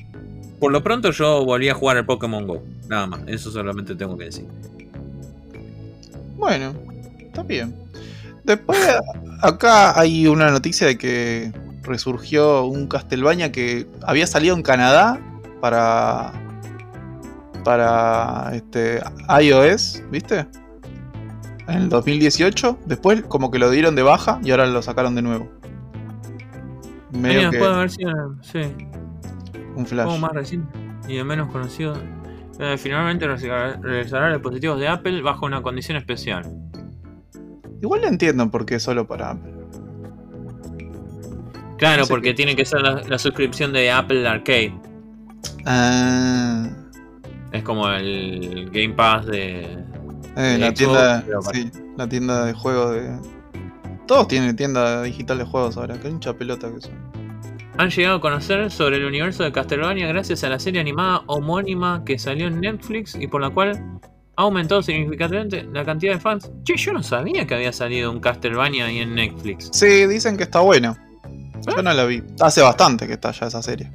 Por 0.59 0.71
lo 0.71 0.81
pronto 0.81 1.11
yo 1.11 1.45
volví 1.45 1.69
a 1.69 1.75
jugar 1.75 1.97
al 1.97 2.07
Pokémon 2.07 2.47
Go. 2.47 2.63
Nada 2.87 3.05
más, 3.05 3.19
eso 3.27 3.51
solamente 3.51 3.93
tengo 3.93 4.17
que 4.17 4.25
decir. 4.25 4.47
Bueno, 6.35 6.73
está 7.19 7.43
bien. 7.43 7.75
Después, 8.45 8.79
acá 9.43 9.99
hay 9.99 10.25
una 10.25 10.49
noticia 10.49 10.87
de 10.87 10.97
que 10.97 11.53
resurgió 11.83 12.65
un 12.65 12.87
Castlevania 12.87 13.51
que 13.51 13.85
había 14.01 14.25
salido 14.25 14.55
en 14.55 14.63
Canadá 14.63 15.21
para 15.61 16.33
para 17.63 18.55
este 18.55 19.03
iOS, 19.39 20.01
¿viste? 20.09 20.47
En 21.67 21.75
el 21.77 21.89
2018, 21.89 22.79
después 22.87 23.21
como 23.21 23.51
que 23.51 23.59
lo 23.59 23.69
dieron 23.69 23.93
de 23.93 24.01
baja 24.01 24.39
y 24.43 24.49
ahora 24.49 24.65
lo 24.65 24.81
sacaron 24.81 25.13
de 25.13 25.21
nuevo. 25.21 25.47
Medio 27.15 27.51
que 27.51 27.57
haber 27.57 27.89
sido, 27.89 28.35
sí. 28.41 28.61
Un 29.75 29.85
flash. 29.85 30.19
Más 30.19 30.31
reciente 30.31 30.85
y 31.07 31.17
de 31.17 31.23
menos 31.23 31.51
conocido. 31.51 31.95
Eh, 32.59 32.77
finalmente 32.77 33.27
regresará 33.27 34.27
a 34.27 34.33
dispositivos 34.33 34.79
de 34.79 34.87
Apple 34.87 35.21
bajo 35.21 35.45
una 35.45 35.61
condición 35.61 35.97
especial. 35.97 36.43
Igual 37.81 38.01
lo 38.01 38.07
entiendo 38.07 38.49
por 38.49 38.65
qué 38.65 38.79
solo 38.79 39.07
para 39.07 39.31
Apple. 39.31 39.53
Claro, 41.77 42.05
porque 42.07 42.33
tiene 42.33 42.55
que 42.55 42.63
ser 42.63 42.81
la, 42.81 43.19
suscripción 43.19 43.73
de 43.73 43.91
Apple 43.91 44.25
Arcade. 44.25 44.73
Ah. 45.65 46.69
Es 47.51 47.63
como 47.63 47.89
el 47.89 48.69
Game 48.71 48.93
Pass 48.93 49.25
de. 49.25 49.83
Eh, 50.37 50.57
la, 50.59 50.73
tienda, 50.73 51.23
sí, 51.53 51.71
la 51.97 52.07
tienda 52.07 52.45
de 52.45 52.53
juegos 52.53 52.95
de. 52.95 53.34
Todos 54.07 54.27
tienen 54.27 54.55
tienda 54.55 55.01
digital 55.01 55.39
de 55.39 55.45
juegos 55.45 55.77
ahora, 55.77 55.99
que 55.99 56.09
hincha 56.09 56.33
pelota 56.33 56.71
que 56.71 56.81
son. 56.81 56.93
Han 57.77 57.89
llegado 57.89 58.17
a 58.17 58.21
conocer 58.21 58.71
sobre 58.71 58.97
el 58.97 59.05
universo 59.05 59.43
de 59.43 59.51
Castlevania 59.51 60.07
gracias 60.07 60.43
a 60.43 60.49
la 60.49 60.59
serie 60.59 60.79
animada 60.79 61.23
homónima 61.27 62.03
que 62.05 62.17
salió 62.17 62.47
en 62.47 62.61
Netflix 62.61 63.15
y 63.19 63.27
por 63.27 63.41
la 63.41 63.49
cual 63.49 63.99
ha 64.37 64.41
aumentado 64.43 64.81
significativamente 64.81 65.63
la 65.73 65.83
cantidad 65.83 66.13
de 66.13 66.19
fans. 66.19 66.49
Che, 66.63 66.77
yo 66.77 66.93
no 66.93 67.03
sabía 67.03 67.45
que 67.45 67.55
había 67.55 67.73
salido 67.73 68.11
un 68.11 68.19
Castlevania 68.19 68.85
ahí 68.85 68.99
en 68.99 69.15
Netflix. 69.15 69.69
Sí, 69.73 70.05
dicen 70.07 70.37
que 70.37 70.43
está 70.43 70.59
bueno. 70.61 70.95
Yo 71.67 71.81
no 71.81 71.93
la 71.93 72.05
vi. 72.05 72.23
Hace 72.39 72.61
bastante 72.61 73.07
que 73.07 73.13
está 73.13 73.31
ya 73.31 73.47
esa 73.47 73.61
serie. 73.61 73.91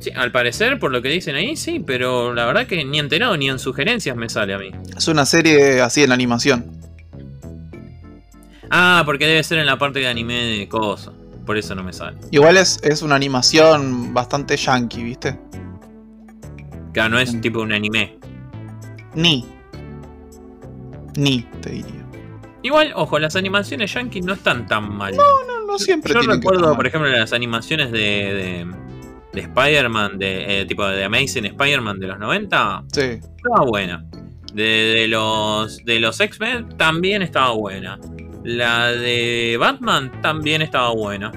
Sí, 0.00 0.10
al 0.10 0.32
parecer, 0.32 0.78
por 0.80 0.90
lo 0.90 1.00
que 1.02 1.08
dicen 1.08 1.36
ahí, 1.36 1.54
sí, 1.56 1.78
pero 1.78 2.34
la 2.34 2.46
verdad 2.46 2.66
que 2.66 2.84
ni 2.84 2.98
enterado 2.98 3.36
ni 3.36 3.48
en 3.48 3.58
sugerencias 3.58 4.16
me 4.16 4.28
sale 4.28 4.54
a 4.54 4.58
mí. 4.58 4.70
Es 4.96 5.06
una 5.06 5.24
serie 5.24 5.80
así 5.80 6.02
en 6.02 6.12
animación. 6.12 6.83
Ah, 8.76 9.02
porque 9.04 9.26
debe 9.26 9.42
ser 9.44 9.58
en 9.58 9.66
la 9.66 9.78
parte 9.78 10.00
de 10.00 10.08
anime 10.08 10.34
de 10.34 10.68
cosas. 10.68 11.14
Por 11.46 11.56
eso 11.56 11.76
no 11.76 11.84
me 11.84 11.92
sale. 11.92 12.18
Igual 12.32 12.56
es, 12.56 12.80
es 12.82 13.02
una 13.02 13.14
animación 13.14 14.12
bastante 14.12 14.56
yankee, 14.56 15.04
¿viste? 15.04 15.38
Claro, 16.92 17.10
no 17.10 17.18
es 17.20 17.40
tipo 17.40 17.60
un 17.60 17.72
anime. 17.72 18.18
Ni. 19.14 19.46
Ni, 21.16 21.42
te 21.60 21.70
diría. 21.70 22.04
Igual, 22.62 22.92
ojo, 22.96 23.18
las 23.20 23.36
animaciones 23.36 23.92
yankee 23.94 24.22
no 24.22 24.32
están 24.32 24.66
tan 24.66 24.92
mal. 24.92 25.14
No, 25.14 25.44
no, 25.46 25.66
no 25.66 25.78
siempre. 25.78 26.12
Yo, 26.12 26.22
yo 26.22 26.32
recuerdo, 26.32 26.74
por 26.74 26.86
ejemplo, 26.86 27.08
las 27.08 27.32
animaciones 27.32 27.92
de 27.92 28.66
de 29.34 29.40
Spider-Man, 29.42 30.18
de 30.18 30.60
eh, 30.60 30.66
tipo 30.66 30.86
de 30.86 31.04
Amazing 31.04 31.46
Spider-Man 31.46 31.98
de 31.98 32.06
los 32.06 32.18
90, 32.18 32.84
sí. 32.92 33.00
estaba 33.00 33.64
buena. 33.66 34.04
De, 34.52 35.06
los 35.08 35.84
de 35.84 35.98
los 35.98 36.20
X-Men 36.20 36.76
también 36.76 37.22
estaba 37.22 37.52
buena. 37.52 37.98
La 38.44 38.92
de 38.92 39.56
Batman 39.58 40.12
también 40.22 40.62
estaba 40.62 40.94
buena. 40.94 41.32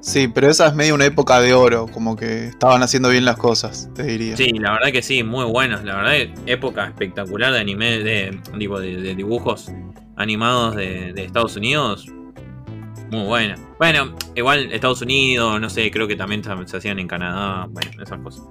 Sí, 0.00 0.28
pero 0.28 0.48
esa 0.48 0.68
es 0.68 0.74
medio 0.74 0.94
una 0.94 1.06
época 1.06 1.40
de 1.40 1.54
oro, 1.54 1.86
como 1.86 2.14
que 2.14 2.48
estaban 2.48 2.82
haciendo 2.82 3.08
bien 3.08 3.24
las 3.24 3.36
cosas, 3.36 3.90
te 3.94 4.02
diría. 4.04 4.36
Sí, 4.36 4.50
la 4.52 4.72
verdad 4.72 4.92
que 4.92 5.02
sí, 5.02 5.22
muy 5.22 5.44
buenas. 5.44 5.84
La 5.84 5.96
verdad, 5.96 6.34
época 6.46 6.86
espectacular 6.86 7.52
de 7.52 7.60
anime, 7.60 7.98
de, 7.98 8.40
tipo, 8.58 8.78
de, 8.78 9.14
dibujos 9.14 9.70
animados 10.16 10.76
de, 10.76 11.12
de 11.12 11.24
Estados 11.24 11.56
Unidos 11.56 12.08
muy 13.10 13.24
buena. 13.24 13.56
Bueno, 13.78 14.14
igual 14.34 14.72
Estados 14.72 15.02
Unidos, 15.02 15.60
no 15.60 15.70
sé, 15.70 15.90
creo 15.90 16.06
que 16.06 16.16
también 16.16 16.42
se 16.66 16.76
hacían 16.76 16.98
en 16.98 17.08
Canadá, 17.08 17.66
bueno, 17.70 18.02
esas 18.02 18.18
cosas. 18.20 18.44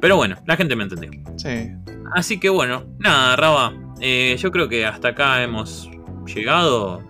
Pero 0.00 0.16
bueno, 0.16 0.36
la 0.46 0.56
gente 0.56 0.76
me 0.76 0.84
entendió. 0.84 1.10
Sí. 1.36 1.70
Así 2.14 2.38
que 2.38 2.48
bueno, 2.48 2.84
nada, 2.98 3.36
Raba, 3.36 3.72
eh, 4.00 4.36
yo 4.38 4.50
creo 4.50 4.68
que 4.68 4.86
hasta 4.86 5.08
acá 5.08 5.42
hemos 5.42 5.90
llegado. 6.26 7.02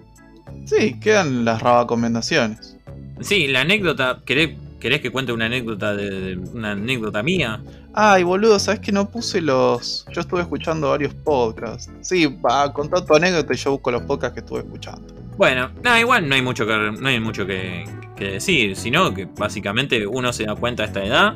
Sí, 0.69 1.01
quedan 1.01 1.47
las 1.47 1.63
Raba 1.63 1.83
recomendaciones. 1.83 2.77
Sí, 3.21 3.49
la 3.49 3.63
anécdota, 3.63 4.21
¿querés, 4.27 4.51
que 4.79 5.11
cuente 5.11 5.33
una 5.33 5.47
anécdota 5.47 5.97
de, 5.97 6.37
una 6.53 6.73
anécdota 6.73 7.23
mía? 7.23 7.63
Ay, 7.95 8.23
boludo, 8.23 8.59
¿sabes 8.59 8.81
que 8.81 8.93
no 8.93 9.09
puse 9.09 9.41
los. 9.41 10.05
Yo 10.13 10.21
estuve 10.21 10.43
escuchando 10.43 10.91
varios 10.91 11.15
podcasts. 11.15 11.91
Sí, 12.03 12.27
va, 12.27 12.71
contar 12.73 13.05
tu 13.07 13.15
anécdota 13.15 13.55
y 13.55 13.57
yo 13.57 13.73
busco 13.73 13.91
los 13.91 14.03
podcasts 14.03 14.35
que 14.35 14.41
estuve 14.41 14.61
escuchando. 14.61 15.15
Bueno, 15.39 15.71
nada, 15.83 16.01
igual 16.01 16.29
no 16.29 16.35
hay 16.35 16.43
mucho 16.43 16.67
que, 16.67 16.77
no 17.01 17.09
hay 17.09 17.19
mucho 17.19 17.47
que, 17.47 17.87
decir, 18.19 18.77
sino 18.77 19.15
que 19.15 19.25
básicamente 19.25 20.07
uno 20.07 20.35
se 20.35 20.45
da 20.45 20.55
cuenta 20.55 20.83
a 20.83 20.87
esta 20.87 21.03
edad 21.03 21.35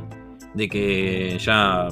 de 0.52 0.68
que 0.68 1.38
ya 1.38 1.88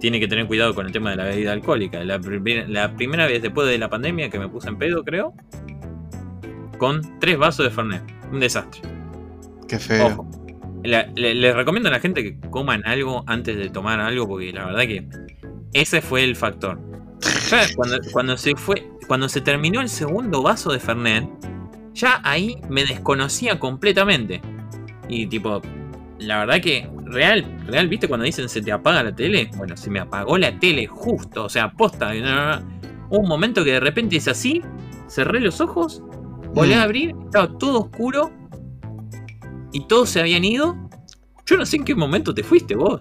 tiene 0.00 0.18
que 0.18 0.26
tener 0.26 0.46
cuidado 0.46 0.74
con 0.74 0.86
el 0.86 0.92
tema 0.92 1.10
de 1.10 1.16
la 1.16 1.24
bebida 1.26 1.52
alcohólica. 1.52 2.02
La, 2.02 2.18
primera 2.18 3.26
vez 3.26 3.40
después 3.40 3.68
de 3.68 3.78
la 3.78 3.88
pandemia 3.88 4.30
que 4.30 4.38
me 4.40 4.48
puse 4.48 4.68
en 4.68 4.76
pedo, 4.76 5.04
creo, 5.04 5.32
con 6.84 7.18
tres 7.18 7.38
vasos 7.38 7.64
de 7.64 7.70
Fernet. 7.70 8.02
Un 8.30 8.40
desastre. 8.40 8.82
Qué 9.66 9.78
feo. 9.78 10.28
les 10.82 11.56
recomiendo 11.56 11.88
a 11.88 11.92
la 11.92 11.98
gente 11.98 12.22
que 12.22 12.38
coman 12.50 12.86
algo 12.86 13.24
antes 13.26 13.56
de 13.56 13.70
tomar 13.70 14.00
algo, 14.00 14.28
porque 14.28 14.52
la 14.52 14.66
verdad 14.66 14.82
que 14.82 15.08
ese 15.72 16.02
fue 16.02 16.24
el 16.24 16.36
factor. 16.36 16.78
cuando, 17.76 17.96
cuando 18.12 18.36
se 18.36 18.54
fue, 18.54 18.86
cuando 19.08 19.30
se 19.30 19.40
terminó 19.40 19.80
el 19.80 19.88
segundo 19.88 20.42
vaso 20.42 20.72
de 20.72 20.78
Fernet, 20.78 21.26
ya 21.94 22.20
ahí 22.22 22.60
me 22.68 22.84
desconocía 22.84 23.58
completamente. 23.58 24.42
Y 25.08 25.26
tipo, 25.26 25.62
la 26.18 26.40
verdad 26.40 26.60
que 26.60 26.86
real, 27.06 27.46
real, 27.66 27.88
¿viste 27.88 28.08
cuando 28.08 28.26
dicen 28.26 28.46
se 28.50 28.60
te 28.60 28.72
apaga 28.72 29.02
la 29.02 29.16
tele? 29.16 29.50
Bueno, 29.56 29.74
se 29.74 29.88
me 29.88 30.00
apagó 30.00 30.36
la 30.36 30.58
tele 30.58 30.86
justo, 30.86 31.44
o 31.44 31.48
sea, 31.48 31.72
posta. 31.72 32.12
Un 33.08 33.26
momento 33.26 33.64
que 33.64 33.72
de 33.72 33.80
repente 33.80 34.16
es 34.16 34.28
así, 34.28 34.60
cerré 35.08 35.40
los 35.40 35.62
ojos, 35.62 36.02
volví 36.54 36.72
a 36.72 36.78
mm. 36.78 36.82
abrir, 36.82 37.14
estaba 37.24 37.58
todo 37.58 37.80
oscuro 37.80 38.32
y 39.72 39.86
todos 39.86 40.10
se 40.10 40.20
habían 40.20 40.44
ido. 40.44 40.76
Yo 41.46 41.56
no 41.56 41.66
sé 41.66 41.76
en 41.76 41.84
qué 41.84 41.94
momento 41.94 42.34
te 42.34 42.42
fuiste 42.42 42.74
vos. 42.74 43.00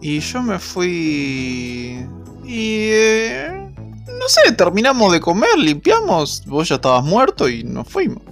Y 0.00 0.20
yo 0.20 0.42
me 0.42 0.58
fui... 0.58 2.06
Y... 2.44 2.88
Eh, 2.90 3.68
no 4.06 4.28
sé, 4.28 4.52
terminamos 4.52 5.12
de 5.12 5.20
comer, 5.20 5.56
limpiamos, 5.58 6.44
vos 6.46 6.68
ya 6.68 6.76
estabas 6.76 7.04
muerto 7.04 7.48
y 7.48 7.64
nos 7.64 7.88
fuimos. 7.88 8.22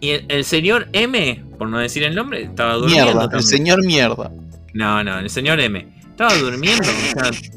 Y 0.00 0.10
el, 0.28 0.44
señor 0.44 0.88
M, 0.92 1.44
por 1.58 1.68
no 1.68 1.78
decir 1.78 2.02
el 2.02 2.14
nombre, 2.14 2.42
estaba 2.42 2.74
durmiendo. 2.74 3.14
Mierda, 3.14 3.36
el 3.36 3.42
señor 3.42 3.84
mierda. 3.84 4.30
No, 4.74 5.02
no, 5.02 5.18
el 5.18 5.30
señor 5.30 5.60
M. 5.60 5.88
Estaba 6.10 6.34
durmiendo 6.34 6.84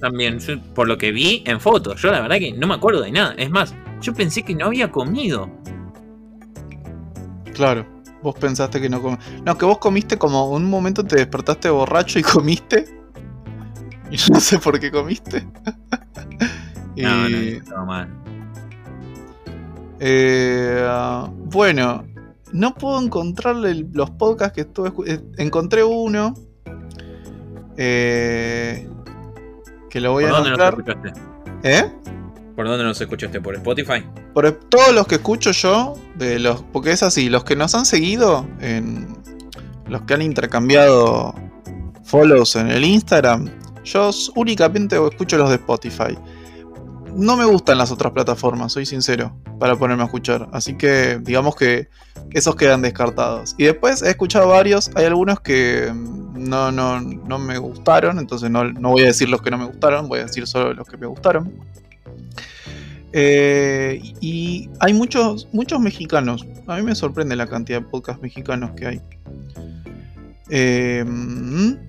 también, 0.01 0.39
por 0.73 0.87
lo 0.87 0.97
que 0.97 1.11
vi 1.11 1.43
en 1.45 1.59
fotos. 1.59 2.01
Yo 2.01 2.11
la 2.11 2.21
verdad 2.21 2.37
que 2.37 2.53
no 2.53 2.67
me 2.67 2.75
acuerdo 2.75 3.01
de 3.01 3.11
nada. 3.11 3.35
Es 3.37 3.49
más, 3.49 3.73
yo 4.01 4.13
pensé 4.13 4.43
que 4.43 4.55
no 4.55 4.65
había 4.65 4.91
comido. 4.91 5.49
Claro, 7.53 7.85
vos 8.21 8.35
pensaste 8.35 8.79
que 8.79 8.89
no 8.89 9.01
comiste. 9.01 9.41
No, 9.43 9.57
que 9.57 9.65
vos 9.65 9.77
comiste 9.79 10.17
como 10.17 10.49
un 10.51 10.69
momento 10.69 11.03
te 11.03 11.15
despertaste 11.15 11.69
borracho 11.69 12.19
y 12.19 12.23
comiste. 12.23 12.85
Y 14.09 14.15
yo 14.15 14.33
no 14.33 14.39
sé 14.39 14.57
por 14.57 14.79
qué 14.79 14.89
comiste. 14.89 15.45
No, 16.95 17.29
no, 17.29 17.85
mal. 17.85 18.09
Eh, 19.99 20.83
bueno, 21.45 22.03
no 22.53 22.73
puedo 22.73 22.99
encontrarle 22.99 23.85
los 23.93 24.09
podcasts 24.11 24.55
que 24.55 24.61
estuve 24.61 24.91
eh, 25.05 25.21
Encontré 25.37 25.83
uno. 25.83 26.33
Eh, 27.77 28.89
que 29.91 30.01
lo 30.01 30.13
voy 30.13 30.23
¿Por 30.23 30.33
a 30.33 30.37
dónde 30.37 30.49
nos 30.51 30.59
escuchaste? 30.59 31.13
¿Eh? 31.63 31.91
¿Por 32.57 32.67
dónde 32.67 32.83
nos 32.83 32.99
escuchaste? 32.99 33.39
¿Por 33.39 33.55
Spotify? 33.55 34.03
Por 34.33 34.51
todos 34.51 34.93
los 34.93 35.07
que 35.07 35.15
escucho 35.15 35.51
yo, 35.51 35.93
de 36.15 36.39
los, 36.39 36.63
porque 36.73 36.91
es 36.91 37.03
así, 37.03 37.29
los 37.29 37.43
que 37.43 37.55
nos 37.55 37.75
han 37.75 37.85
seguido, 37.85 38.47
en, 38.59 39.07
los 39.87 40.01
que 40.01 40.15
han 40.15 40.23
intercambiado 40.23 41.35
follows 42.03 42.55
en 42.55 42.69
el 42.69 42.83
Instagram, 42.83 43.49
yo 43.85 44.09
únicamente 44.35 44.97
escucho 44.97 45.37
los 45.37 45.49
de 45.49 45.55
Spotify 45.55 46.17
no 47.17 47.35
me 47.35 47.45
gustan 47.45 47.79
las 47.79 47.91
otras 47.91 48.13
plataformas, 48.13 48.73
soy 48.73 48.85
sincero, 48.85 49.35
para 49.59 49.75
ponerme 49.75 50.03
a 50.03 50.05
escuchar. 50.05 50.47
Así 50.53 50.77
que 50.77 51.19
digamos 51.21 51.55
que 51.55 51.89
esos 52.31 52.55
quedan 52.55 52.83
descartados. 52.83 53.55
Y 53.57 53.65
después 53.65 54.03
he 54.03 54.09
escuchado 54.09 54.49
varios, 54.49 54.91
hay 54.95 55.05
algunos 55.05 55.39
que 55.39 55.91
mm, 55.91 56.47
no, 56.47 56.71
no, 56.71 57.01
no 57.01 57.39
me 57.39 57.57
gustaron, 57.57 58.19
entonces 58.19 58.51
no, 58.51 58.71
voy 58.79 59.01
a 59.01 59.07
decir 59.07 59.29
los 59.29 59.41
que 59.41 59.49
no 59.49 59.57
me 59.57 59.65
gustaron, 59.65 60.07
voy 60.07 60.19
a 60.19 60.25
decir 60.25 60.45
solo 60.45 60.73
los 60.73 60.87
que 60.87 60.97
me 60.97 61.07
gustaron. 61.07 61.51
Eh, 63.19 63.99
y 64.21 64.69
hay 64.79 64.93
muchos, 64.93 65.47
muchos 65.51 65.79
mexicanos. 65.79 66.45
A 66.67 66.75
mí 66.75 66.83
me 66.83 66.93
sorprende 66.93 67.35
la 67.35 67.47
cantidad 67.47 67.81
de 67.81 67.87
podcasts 67.87 68.21
mexicanos 68.21 68.73
que 68.75 68.85
hay. 68.85 69.01
Em, 70.51 71.79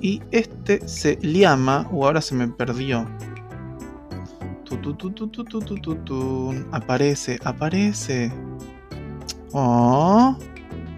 y 0.00 0.22
este 0.30 0.86
se 0.86 1.16
llama, 1.16 1.88
o 1.90 2.06
ahora 2.06 2.20
se 2.20 2.36
me 2.36 2.46
perdió. 2.46 3.04
Tu, 4.64 4.76
tu, 4.76 6.54
aparece, 6.70 7.40
aparece. 7.42 8.32
Oh. 9.50 10.36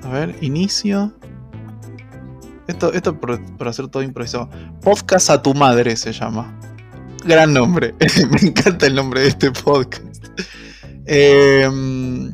A 0.02 0.08
ver, 0.10 0.36
inicio. 0.42 1.14
Esto, 2.66 2.92
esto 2.92 3.18
por, 3.18 3.42
por 3.56 3.68
hacer 3.68 3.88
todo 3.88 4.02
improvisado. 4.02 4.50
Podcast 4.82 5.30
a 5.30 5.42
tu 5.42 5.54
madre 5.54 5.96
se 5.96 6.12
llama. 6.12 6.54
Gran 7.24 7.52
nombre. 7.52 7.94
Me 8.30 8.48
encanta 8.48 8.86
el 8.86 8.94
nombre 8.94 9.22
de 9.22 9.28
este 9.28 9.50
podcast. 9.50 10.04
Em, 11.06 12.30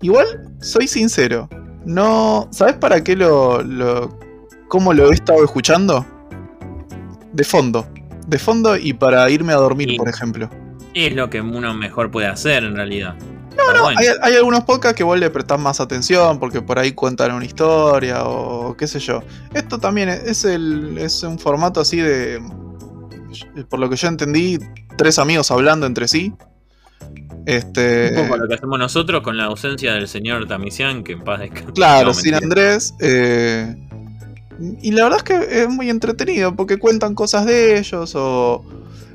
igual, 0.00 0.26
soy 0.60 0.86
sincero. 0.86 1.48
No. 1.84 2.48
¿Sabes 2.50 2.74
para 2.76 3.02
qué 3.02 3.16
lo, 3.16 3.62
lo. 3.62 4.18
cómo 4.68 4.92
lo 4.92 5.10
he 5.10 5.14
estado 5.14 5.44
escuchando? 5.44 6.04
De 7.32 7.44
fondo. 7.44 7.86
De 8.26 8.38
fondo 8.38 8.76
y 8.76 8.92
para 8.92 9.28
irme 9.30 9.52
a 9.52 9.56
dormir, 9.56 9.90
Y- 9.90 9.96
por 9.96 10.08
ejemplo. 10.08 10.48
Es 10.94 11.14
lo 11.14 11.30
que 11.30 11.40
uno 11.40 11.72
mejor 11.72 12.10
puede 12.10 12.26
hacer 12.26 12.64
en 12.64 12.76
realidad. 12.76 13.14
No, 13.56 13.72
no, 13.74 13.82
bueno. 13.84 13.98
hay, 13.98 14.06
hay 14.22 14.34
algunos 14.36 14.64
podcasts 14.64 14.96
que 14.96 15.04
vos 15.04 15.18
le 15.18 15.28
prestás 15.30 15.58
más 15.58 15.80
atención 15.80 16.38
porque 16.38 16.60
por 16.62 16.78
ahí 16.78 16.92
cuentan 16.92 17.32
una 17.32 17.44
historia 17.44 18.24
o 18.24 18.76
qué 18.76 18.86
sé 18.86 18.98
yo. 18.98 19.22
Esto 19.54 19.78
también 19.78 20.08
es 20.10 20.44
el, 20.44 20.98
es 20.98 21.22
un 21.22 21.38
formato 21.38 21.80
así 21.80 21.98
de. 21.98 22.40
Por 23.68 23.78
lo 23.80 23.88
que 23.90 23.96
yo 23.96 24.08
entendí, 24.08 24.58
tres 24.96 25.18
amigos 25.18 25.50
hablando 25.50 25.86
entre 25.86 26.08
sí. 26.08 26.32
Este. 27.46 28.12
Un 28.16 28.28
poco 28.28 28.36
lo 28.38 28.48
que 28.48 28.54
hacemos 28.54 28.78
nosotros 28.78 29.22
con 29.22 29.36
la 29.36 29.44
ausencia 29.44 29.94
del 29.94 30.06
señor 30.08 30.46
Tamisian, 30.46 31.02
que 31.02 31.12
en 31.12 31.24
paz 31.24 31.40
descanse. 31.40 31.72
Claro, 31.72 32.14
sin. 32.14 32.34
Andrés. 32.34 32.94
eh, 33.00 33.74
y 34.80 34.92
la 34.92 35.04
verdad 35.04 35.18
es 35.18 35.24
que 35.24 35.62
es 35.62 35.68
muy 35.68 35.90
entretenido 35.90 36.54
porque 36.54 36.78
cuentan 36.78 37.14
cosas 37.16 37.46
de 37.46 37.78
ellos 37.78 38.12
o 38.14 38.64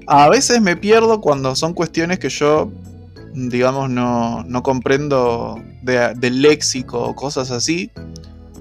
a 0.08 0.28
veces 0.30 0.62
me 0.62 0.76
pierdo 0.76 1.22
cuando 1.22 1.56
son 1.56 1.74
cuestiones 1.74 2.20
que 2.20 2.28
yo, 2.30 2.70
digamos, 3.34 3.90
no, 3.90 4.44
no 4.44 4.64
comprendo 4.64 5.58
de- 5.84 6.14
del 6.16 6.42
léxico 6.42 7.00
o 7.02 7.16
cosas 7.16 7.52
así. 7.52 7.92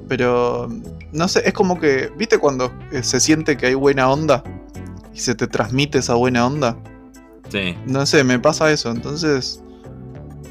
Pero 0.08 0.68
no 1.10 1.26
sé, 1.26 1.42
es 1.44 1.52
como 1.52 1.80
que, 1.80 2.10
¿viste 2.16 2.38
cuando 2.38 2.72
eh, 2.92 3.02
se 3.02 3.18
siente 3.18 3.56
que 3.56 3.66
hay 3.66 3.74
buena 3.74 4.08
onda? 4.08 4.44
Y 5.16 5.20
se 5.20 5.34
te 5.34 5.46
transmite 5.46 5.98
esa 5.98 6.12
buena 6.14 6.46
onda. 6.46 6.76
Sí. 7.50 7.74
No 7.86 8.04
sé, 8.04 8.22
me 8.22 8.38
pasa 8.38 8.70
eso. 8.70 8.90
Entonces, 8.90 9.62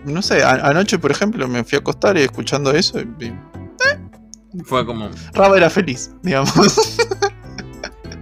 no 0.05 0.22
sé, 0.24 0.43
anoche, 0.43 0.97
por 0.97 1.11
ejemplo, 1.11 1.47
me 1.47 1.63
fui 1.63 1.76
a 1.76 1.80
acostar 1.80 2.18
y 2.18 2.22
escuchando 2.22 2.72
eso 2.72 2.99
y- 2.99 3.26
y 3.26 4.63
Fue 4.63 4.84
como. 4.86 5.09
Raba 5.34 5.55
era 5.57 5.70
feliz, 5.70 6.11
digamos. 6.24 6.51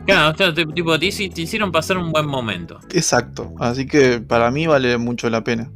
Claro, 0.05 0.33
tipo, 0.53 0.99
te, 0.99 1.05
hici- 1.05 1.33
te 1.33 1.43
hicieron 1.43 1.71
pasar 1.71 1.97
un 1.97 2.11
buen 2.11 2.27
momento. 2.27 2.77
Exacto. 2.91 3.53
Así 3.57 3.85
que 3.85 4.19
para 4.19 4.51
mí 4.51 4.67
vale 4.67 4.97
mucho 4.97 5.29
la 5.29 5.41
pena. 5.45 5.71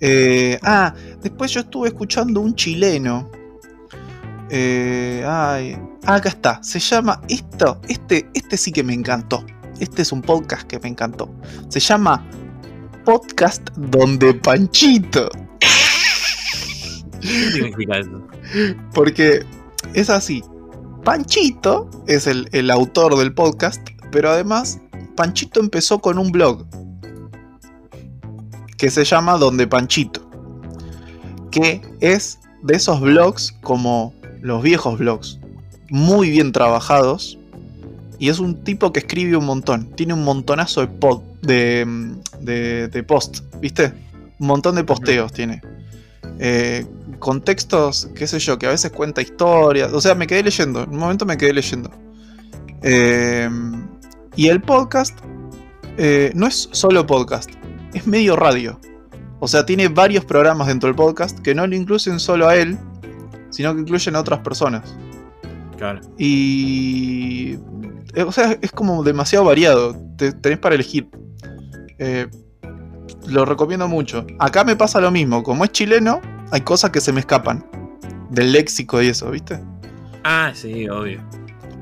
Eh, 0.00 0.58
ah, 0.62 0.92
después 1.22 1.50
yo 1.52 1.60
estuve 1.60 1.88
escuchando 1.88 2.40
un 2.42 2.54
chileno. 2.54 3.30
Eh, 4.50 5.24
ay, 5.26 5.78
acá 6.04 6.28
está. 6.28 6.62
Se 6.62 6.78
llama 6.78 7.22
esto. 7.28 7.80
Este, 7.88 8.28
este 8.34 8.58
sí 8.58 8.70
que 8.70 8.82
me 8.82 8.92
encantó. 8.92 9.46
Este 9.80 10.02
es 10.02 10.12
un 10.12 10.22
podcast 10.22 10.66
que 10.66 10.78
me 10.78 10.88
encantó. 10.88 11.32
Se 11.68 11.80
llama 11.80 12.24
Podcast 13.04 13.68
Donde 13.76 14.34
Panchito. 14.34 15.28
¿Qué 17.20 17.50
significa 17.52 17.98
eso? 17.98 18.26
Porque 18.92 19.44
es 19.94 20.10
así. 20.10 20.42
Panchito 21.04 21.90
es 22.06 22.26
el, 22.26 22.48
el 22.52 22.70
autor 22.70 23.16
del 23.16 23.34
podcast, 23.34 23.80
pero 24.10 24.30
además 24.30 24.80
Panchito 25.16 25.60
empezó 25.60 25.98
con 25.98 26.18
un 26.18 26.32
blog 26.32 26.66
que 28.78 28.90
se 28.90 29.04
llama 29.04 29.38
Donde 29.38 29.66
Panchito, 29.66 30.28
que 31.50 31.82
es 32.00 32.38
de 32.62 32.76
esos 32.76 33.00
blogs 33.00 33.52
como 33.62 34.14
los 34.40 34.62
viejos 34.62 34.98
blogs, 34.98 35.38
muy 35.90 36.30
bien 36.30 36.52
trabajados, 36.52 37.38
y 38.18 38.28
es 38.28 38.38
un 38.38 38.62
tipo 38.64 38.92
que 38.92 39.00
escribe 39.00 39.36
un 39.36 39.44
montón, 39.44 39.90
tiene 39.96 40.14
un 40.14 40.24
montonazo 40.24 40.80
de, 40.80 40.88
pod, 40.88 41.22
de, 41.42 41.86
de, 42.40 42.88
de 42.88 43.02
post, 43.02 43.40
¿viste? 43.60 43.92
Un 44.38 44.46
montón 44.46 44.74
de 44.76 44.84
posteos 44.84 45.32
tiene. 45.32 45.62
Eh, 46.38 46.86
contextos, 47.18 48.08
qué 48.14 48.26
sé 48.26 48.38
yo, 48.38 48.58
que 48.58 48.66
a 48.66 48.70
veces 48.70 48.90
cuenta 48.90 49.22
historias. 49.22 49.92
O 49.92 50.00
sea, 50.00 50.14
me 50.14 50.26
quedé 50.26 50.42
leyendo. 50.42 50.82
En 50.82 50.90
un 50.90 50.98
momento 50.98 51.24
me 51.24 51.36
quedé 51.36 51.52
leyendo. 51.52 51.90
Eh, 52.82 53.48
y 54.36 54.48
el 54.48 54.60
podcast 54.60 55.18
eh, 55.96 56.32
no 56.34 56.46
es 56.46 56.68
solo 56.72 57.06
podcast, 57.06 57.50
es 57.94 58.06
medio 58.06 58.36
radio. 58.36 58.80
O 59.40 59.48
sea, 59.48 59.64
tiene 59.64 59.88
varios 59.88 60.24
programas 60.24 60.68
dentro 60.68 60.88
del 60.88 60.96
podcast 60.96 61.38
que 61.38 61.54
no 61.54 61.66
lo 61.66 61.74
incluyen 61.74 62.18
solo 62.18 62.48
a 62.48 62.56
él, 62.56 62.78
sino 63.50 63.74
que 63.74 63.80
incluyen 63.80 64.16
a 64.16 64.20
otras 64.20 64.40
personas. 64.40 64.96
Claro. 65.76 66.00
Y. 66.18 67.58
eh, 68.14 68.22
O 68.22 68.32
sea, 68.32 68.56
es 68.60 68.70
como 68.72 69.02
demasiado 69.02 69.44
variado. 69.44 69.96
Te, 70.16 70.32
tenés 70.32 70.58
para 70.58 70.74
elegir. 70.74 71.08
Eh, 71.98 72.26
lo 73.28 73.44
recomiendo 73.44 73.88
mucho. 73.88 74.26
Acá 74.38 74.64
me 74.64 74.76
pasa 74.76 75.00
lo 75.00 75.10
mismo. 75.10 75.42
Como 75.42 75.64
es 75.64 75.72
chileno, 75.72 76.20
hay 76.50 76.60
cosas 76.62 76.90
que 76.90 77.00
se 77.00 77.12
me 77.12 77.20
escapan. 77.20 77.64
Del 78.30 78.52
léxico 78.52 79.00
y 79.02 79.08
eso, 79.08 79.30
¿viste? 79.30 79.60
Ah, 80.24 80.50
sí, 80.54 80.88
obvio. 80.88 81.20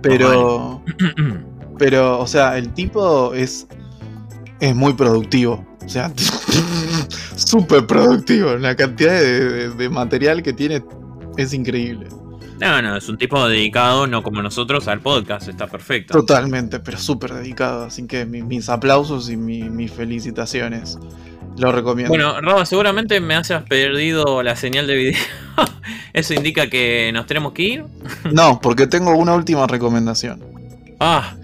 Pero. 0.02 0.82
Pero, 1.78 2.20
o 2.20 2.26
sea, 2.26 2.58
el 2.58 2.72
tipo 2.74 3.32
es. 3.34 3.66
Es 4.60 4.74
muy 4.76 4.92
productivo. 4.92 5.66
O 5.84 5.88
sea, 5.88 6.12
súper 7.36 7.86
productivo. 7.86 8.54
La 8.56 8.76
cantidad 8.76 9.12
de, 9.12 9.48
de- 9.50 9.70
de 9.70 9.88
material 9.88 10.42
que 10.42 10.52
tiene 10.52 10.84
es 11.36 11.52
increíble. 11.52 12.06
No, 12.62 12.80
no, 12.82 12.96
es 12.96 13.08
un 13.08 13.18
tipo 13.18 13.46
dedicado, 13.48 14.06
no 14.06 14.22
como 14.22 14.40
nosotros, 14.42 14.86
al 14.88 15.00
podcast. 15.00 15.48
Está 15.48 15.66
perfecto. 15.66 16.14
Totalmente, 16.14 16.80
pero 16.80 16.96
súper 16.98 17.34
dedicado. 17.34 17.84
Así 17.84 18.06
que 18.06 18.24
mi- 18.24 18.42
mis 18.42 18.68
aplausos 18.68 19.28
y 19.30 19.36
mi- 19.36 19.68
mis 19.68 19.90
felicitaciones. 19.92 20.98
Lo 21.58 21.70
recomiendo. 21.72 22.08
Bueno, 22.08 22.40
Raba, 22.40 22.64
seguramente 22.64 23.20
me 23.20 23.34
hayas 23.34 23.62
perdido 23.64 24.42
la 24.42 24.56
señal 24.56 24.86
de 24.86 24.94
video. 24.94 25.20
Eso 26.14 26.32
indica 26.34 26.68
que 26.70 27.10
nos 27.12 27.26
tenemos 27.26 27.52
que 27.52 27.62
ir. 27.62 27.84
No, 28.32 28.58
porque 28.60 28.86
tengo 28.86 29.14
una 29.16 29.34
última 29.34 29.66
recomendación. 29.66 30.42
Ah, 31.00 31.34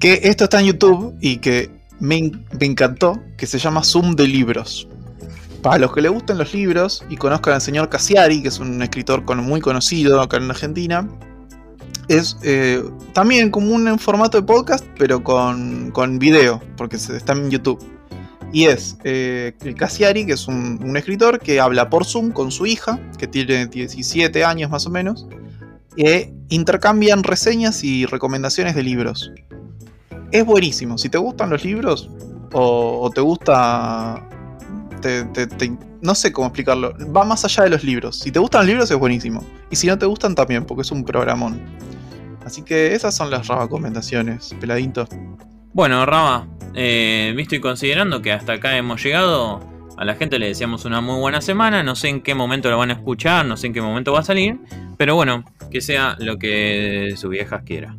Que 0.00 0.20
esto 0.24 0.44
está 0.44 0.58
en 0.60 0.66
YouTube 0.66 1.14
y 1.20 1.36
que 1.36 1.70
me, 2.00 2.32
me 2.58 2.66
encantó, 2.66 3.22
que 3.36 3.46
se 3.46 3.58
llama 3.58 3.84
Zoom 3.84 4.16
de 4.16 4.26
Libros. 4.26 4.88
Para 5.62 5.78
los 5.78 5.92
que 5.94 6.00
le 6.00 6.08
gusten 6.08 6.38
los 6.38 6.52
libros 6.54 7.04
y 7.08 7.16
conozcan 7.16 7.54
al 7.54 7.60
señor 7.60 7.88
Cassiari, 7.88 8.42
que 8.42 8.48
es 8.48 8.58
un 8.58 8.82
escritor 8.82 9.22
muy 9.36 9.60
conocido 9.60 10.20
acá 10.20 10.36
en 10.38 10.50
Argentina, 10.50 11.08
es 12.08 12.36
eh, 12.42 12.82
también 13.12 13.50
como 13.50 13.72
un 13.72 13.98
formato 13.98 14.40
de 14.40 14.46
podcast, 14.46 14.84
pero 14.98 15.22
con, 15.22 15.92
con 15.92 16.18
video, 16.18 16.60
porque 16.76 16.98
se- 16.98 17.16
está 17.16 17.32
en 17.34 17.48
YouTube. 17.48 17.78
Y 18.52 18.64
es 18.66 18.98
eh, 19.04 19.54
el 19.62 19.74
Cassiari, 19.76 20.26
que 20.26 20.32
es 20.32 20.46
un, 20.48 20.94
escritor 20.96 21.38
que 21.38 21.60
habla 21.60 21.88
por 21.88 22.04
Zoom 22.04 22.32
con 22.32 22.50
su 22.50 22.66
hija, 22.66 22.98
que 23.16 23.26
tiene 23.28 23.66
17 23.66 24.44
años 24.44 24.68
más 24.68 24.86
o 24.86 24.90
menos, 24.90 25.26
e 25.96 26.34
intercambian 26.48 27.22
reseñas 27.22 27.84
y 27.84 28.04
recomendaciones 28.04 28.74
de 28.74 28.82
libros. 28.82 29.30
Es 30.32 30.44
buenísimo. 30.44 30.98
Si 30.98 31.08
te 31.08 31.18
gustan 31.18 31.50
los 31.50 31.64
libros 31.64 32.10
o 32.52 33.10
te 33.14 33.20
gusta... 33.20 34.28
te- 35.02 35.24
te- 35.26 35.46
te- 35.46 35.76
no 36.00 36.14
sé 36.14 36.32
cómo 36.32 36.46
explicarlo. 36.48 36.94
Va 37.14 37.24
más 37.24 37.44
allá 37.44 37.64
de 37.64 37.70
los 37.70 37.84
libros. 37.84 38.18
Si 38.20 38.30
te 38.32 38.38
gustan 38.38 38.62
los 38.62 38.68
libros 38.68 38.90
es 38.90 38.96
buenísimo. 38.96 39.44
Y 39.70 39.76
si 39.76 39.86
no 39.88 39.98
te 39.98 40.06
gustan 40.06 40.34
también, 40.34 40.64
porque 40.64 40.80
es 40.82 40.90
un 40.90 41.04
programón. 41.04 41.60
Así 42.46 42.62
que 42.62 42.94
esas 42.94 43.14
son 43.14 43.30
las 43.30 43.46
recomendaciones, 43.48 44.54
peladito. 44.60 45.06
bueno, 45.74 46.04
Raba, 46.06 46.46
eh, 46.74 47.32
visto 47.36 47.54
y 47.54 47.60
considerando 47.60 48.20
que 48.22 48.32
hasta 48.32 48.54
acá 48.54 48.76
hemos 48.76 49.02
llegado, 49.02 49.60
a 49.96 50.04
la 50.04 50.14
gente 50.14 50.38
le 50.38 50.48
deseamos 50.48 50.84
una 50.84 51.00
muy 51.00 51.20
buena 51.20 51.40
semana. 51.40 51.82
No 51.82 51.94
sé 51.94 52.08
en 52.08 52.20
qué 52.22 52.34
momento 52.34 52.70
lo 52.70 52.78
van 52.78 52.90
a 52.90 52.94
escuchar, 52.94 53.44
no 53.46 53.56
sé 53.56 53.68
en 53.68 53.74
qué 53.74 53.80
momento 53.82 54.12
va 54.12 54.20
a 54.20 54.24
salir. 54.24 54.58
Pero 54.96 55.14
bueno, 55.14 55.44
que 55.70 55.80
sea 55.80 56.16
lo 56.18 56.38
que 56.38 57.14
su 57.16 57.28
viejas 57.28 57.62
quiera. 57.64 57.96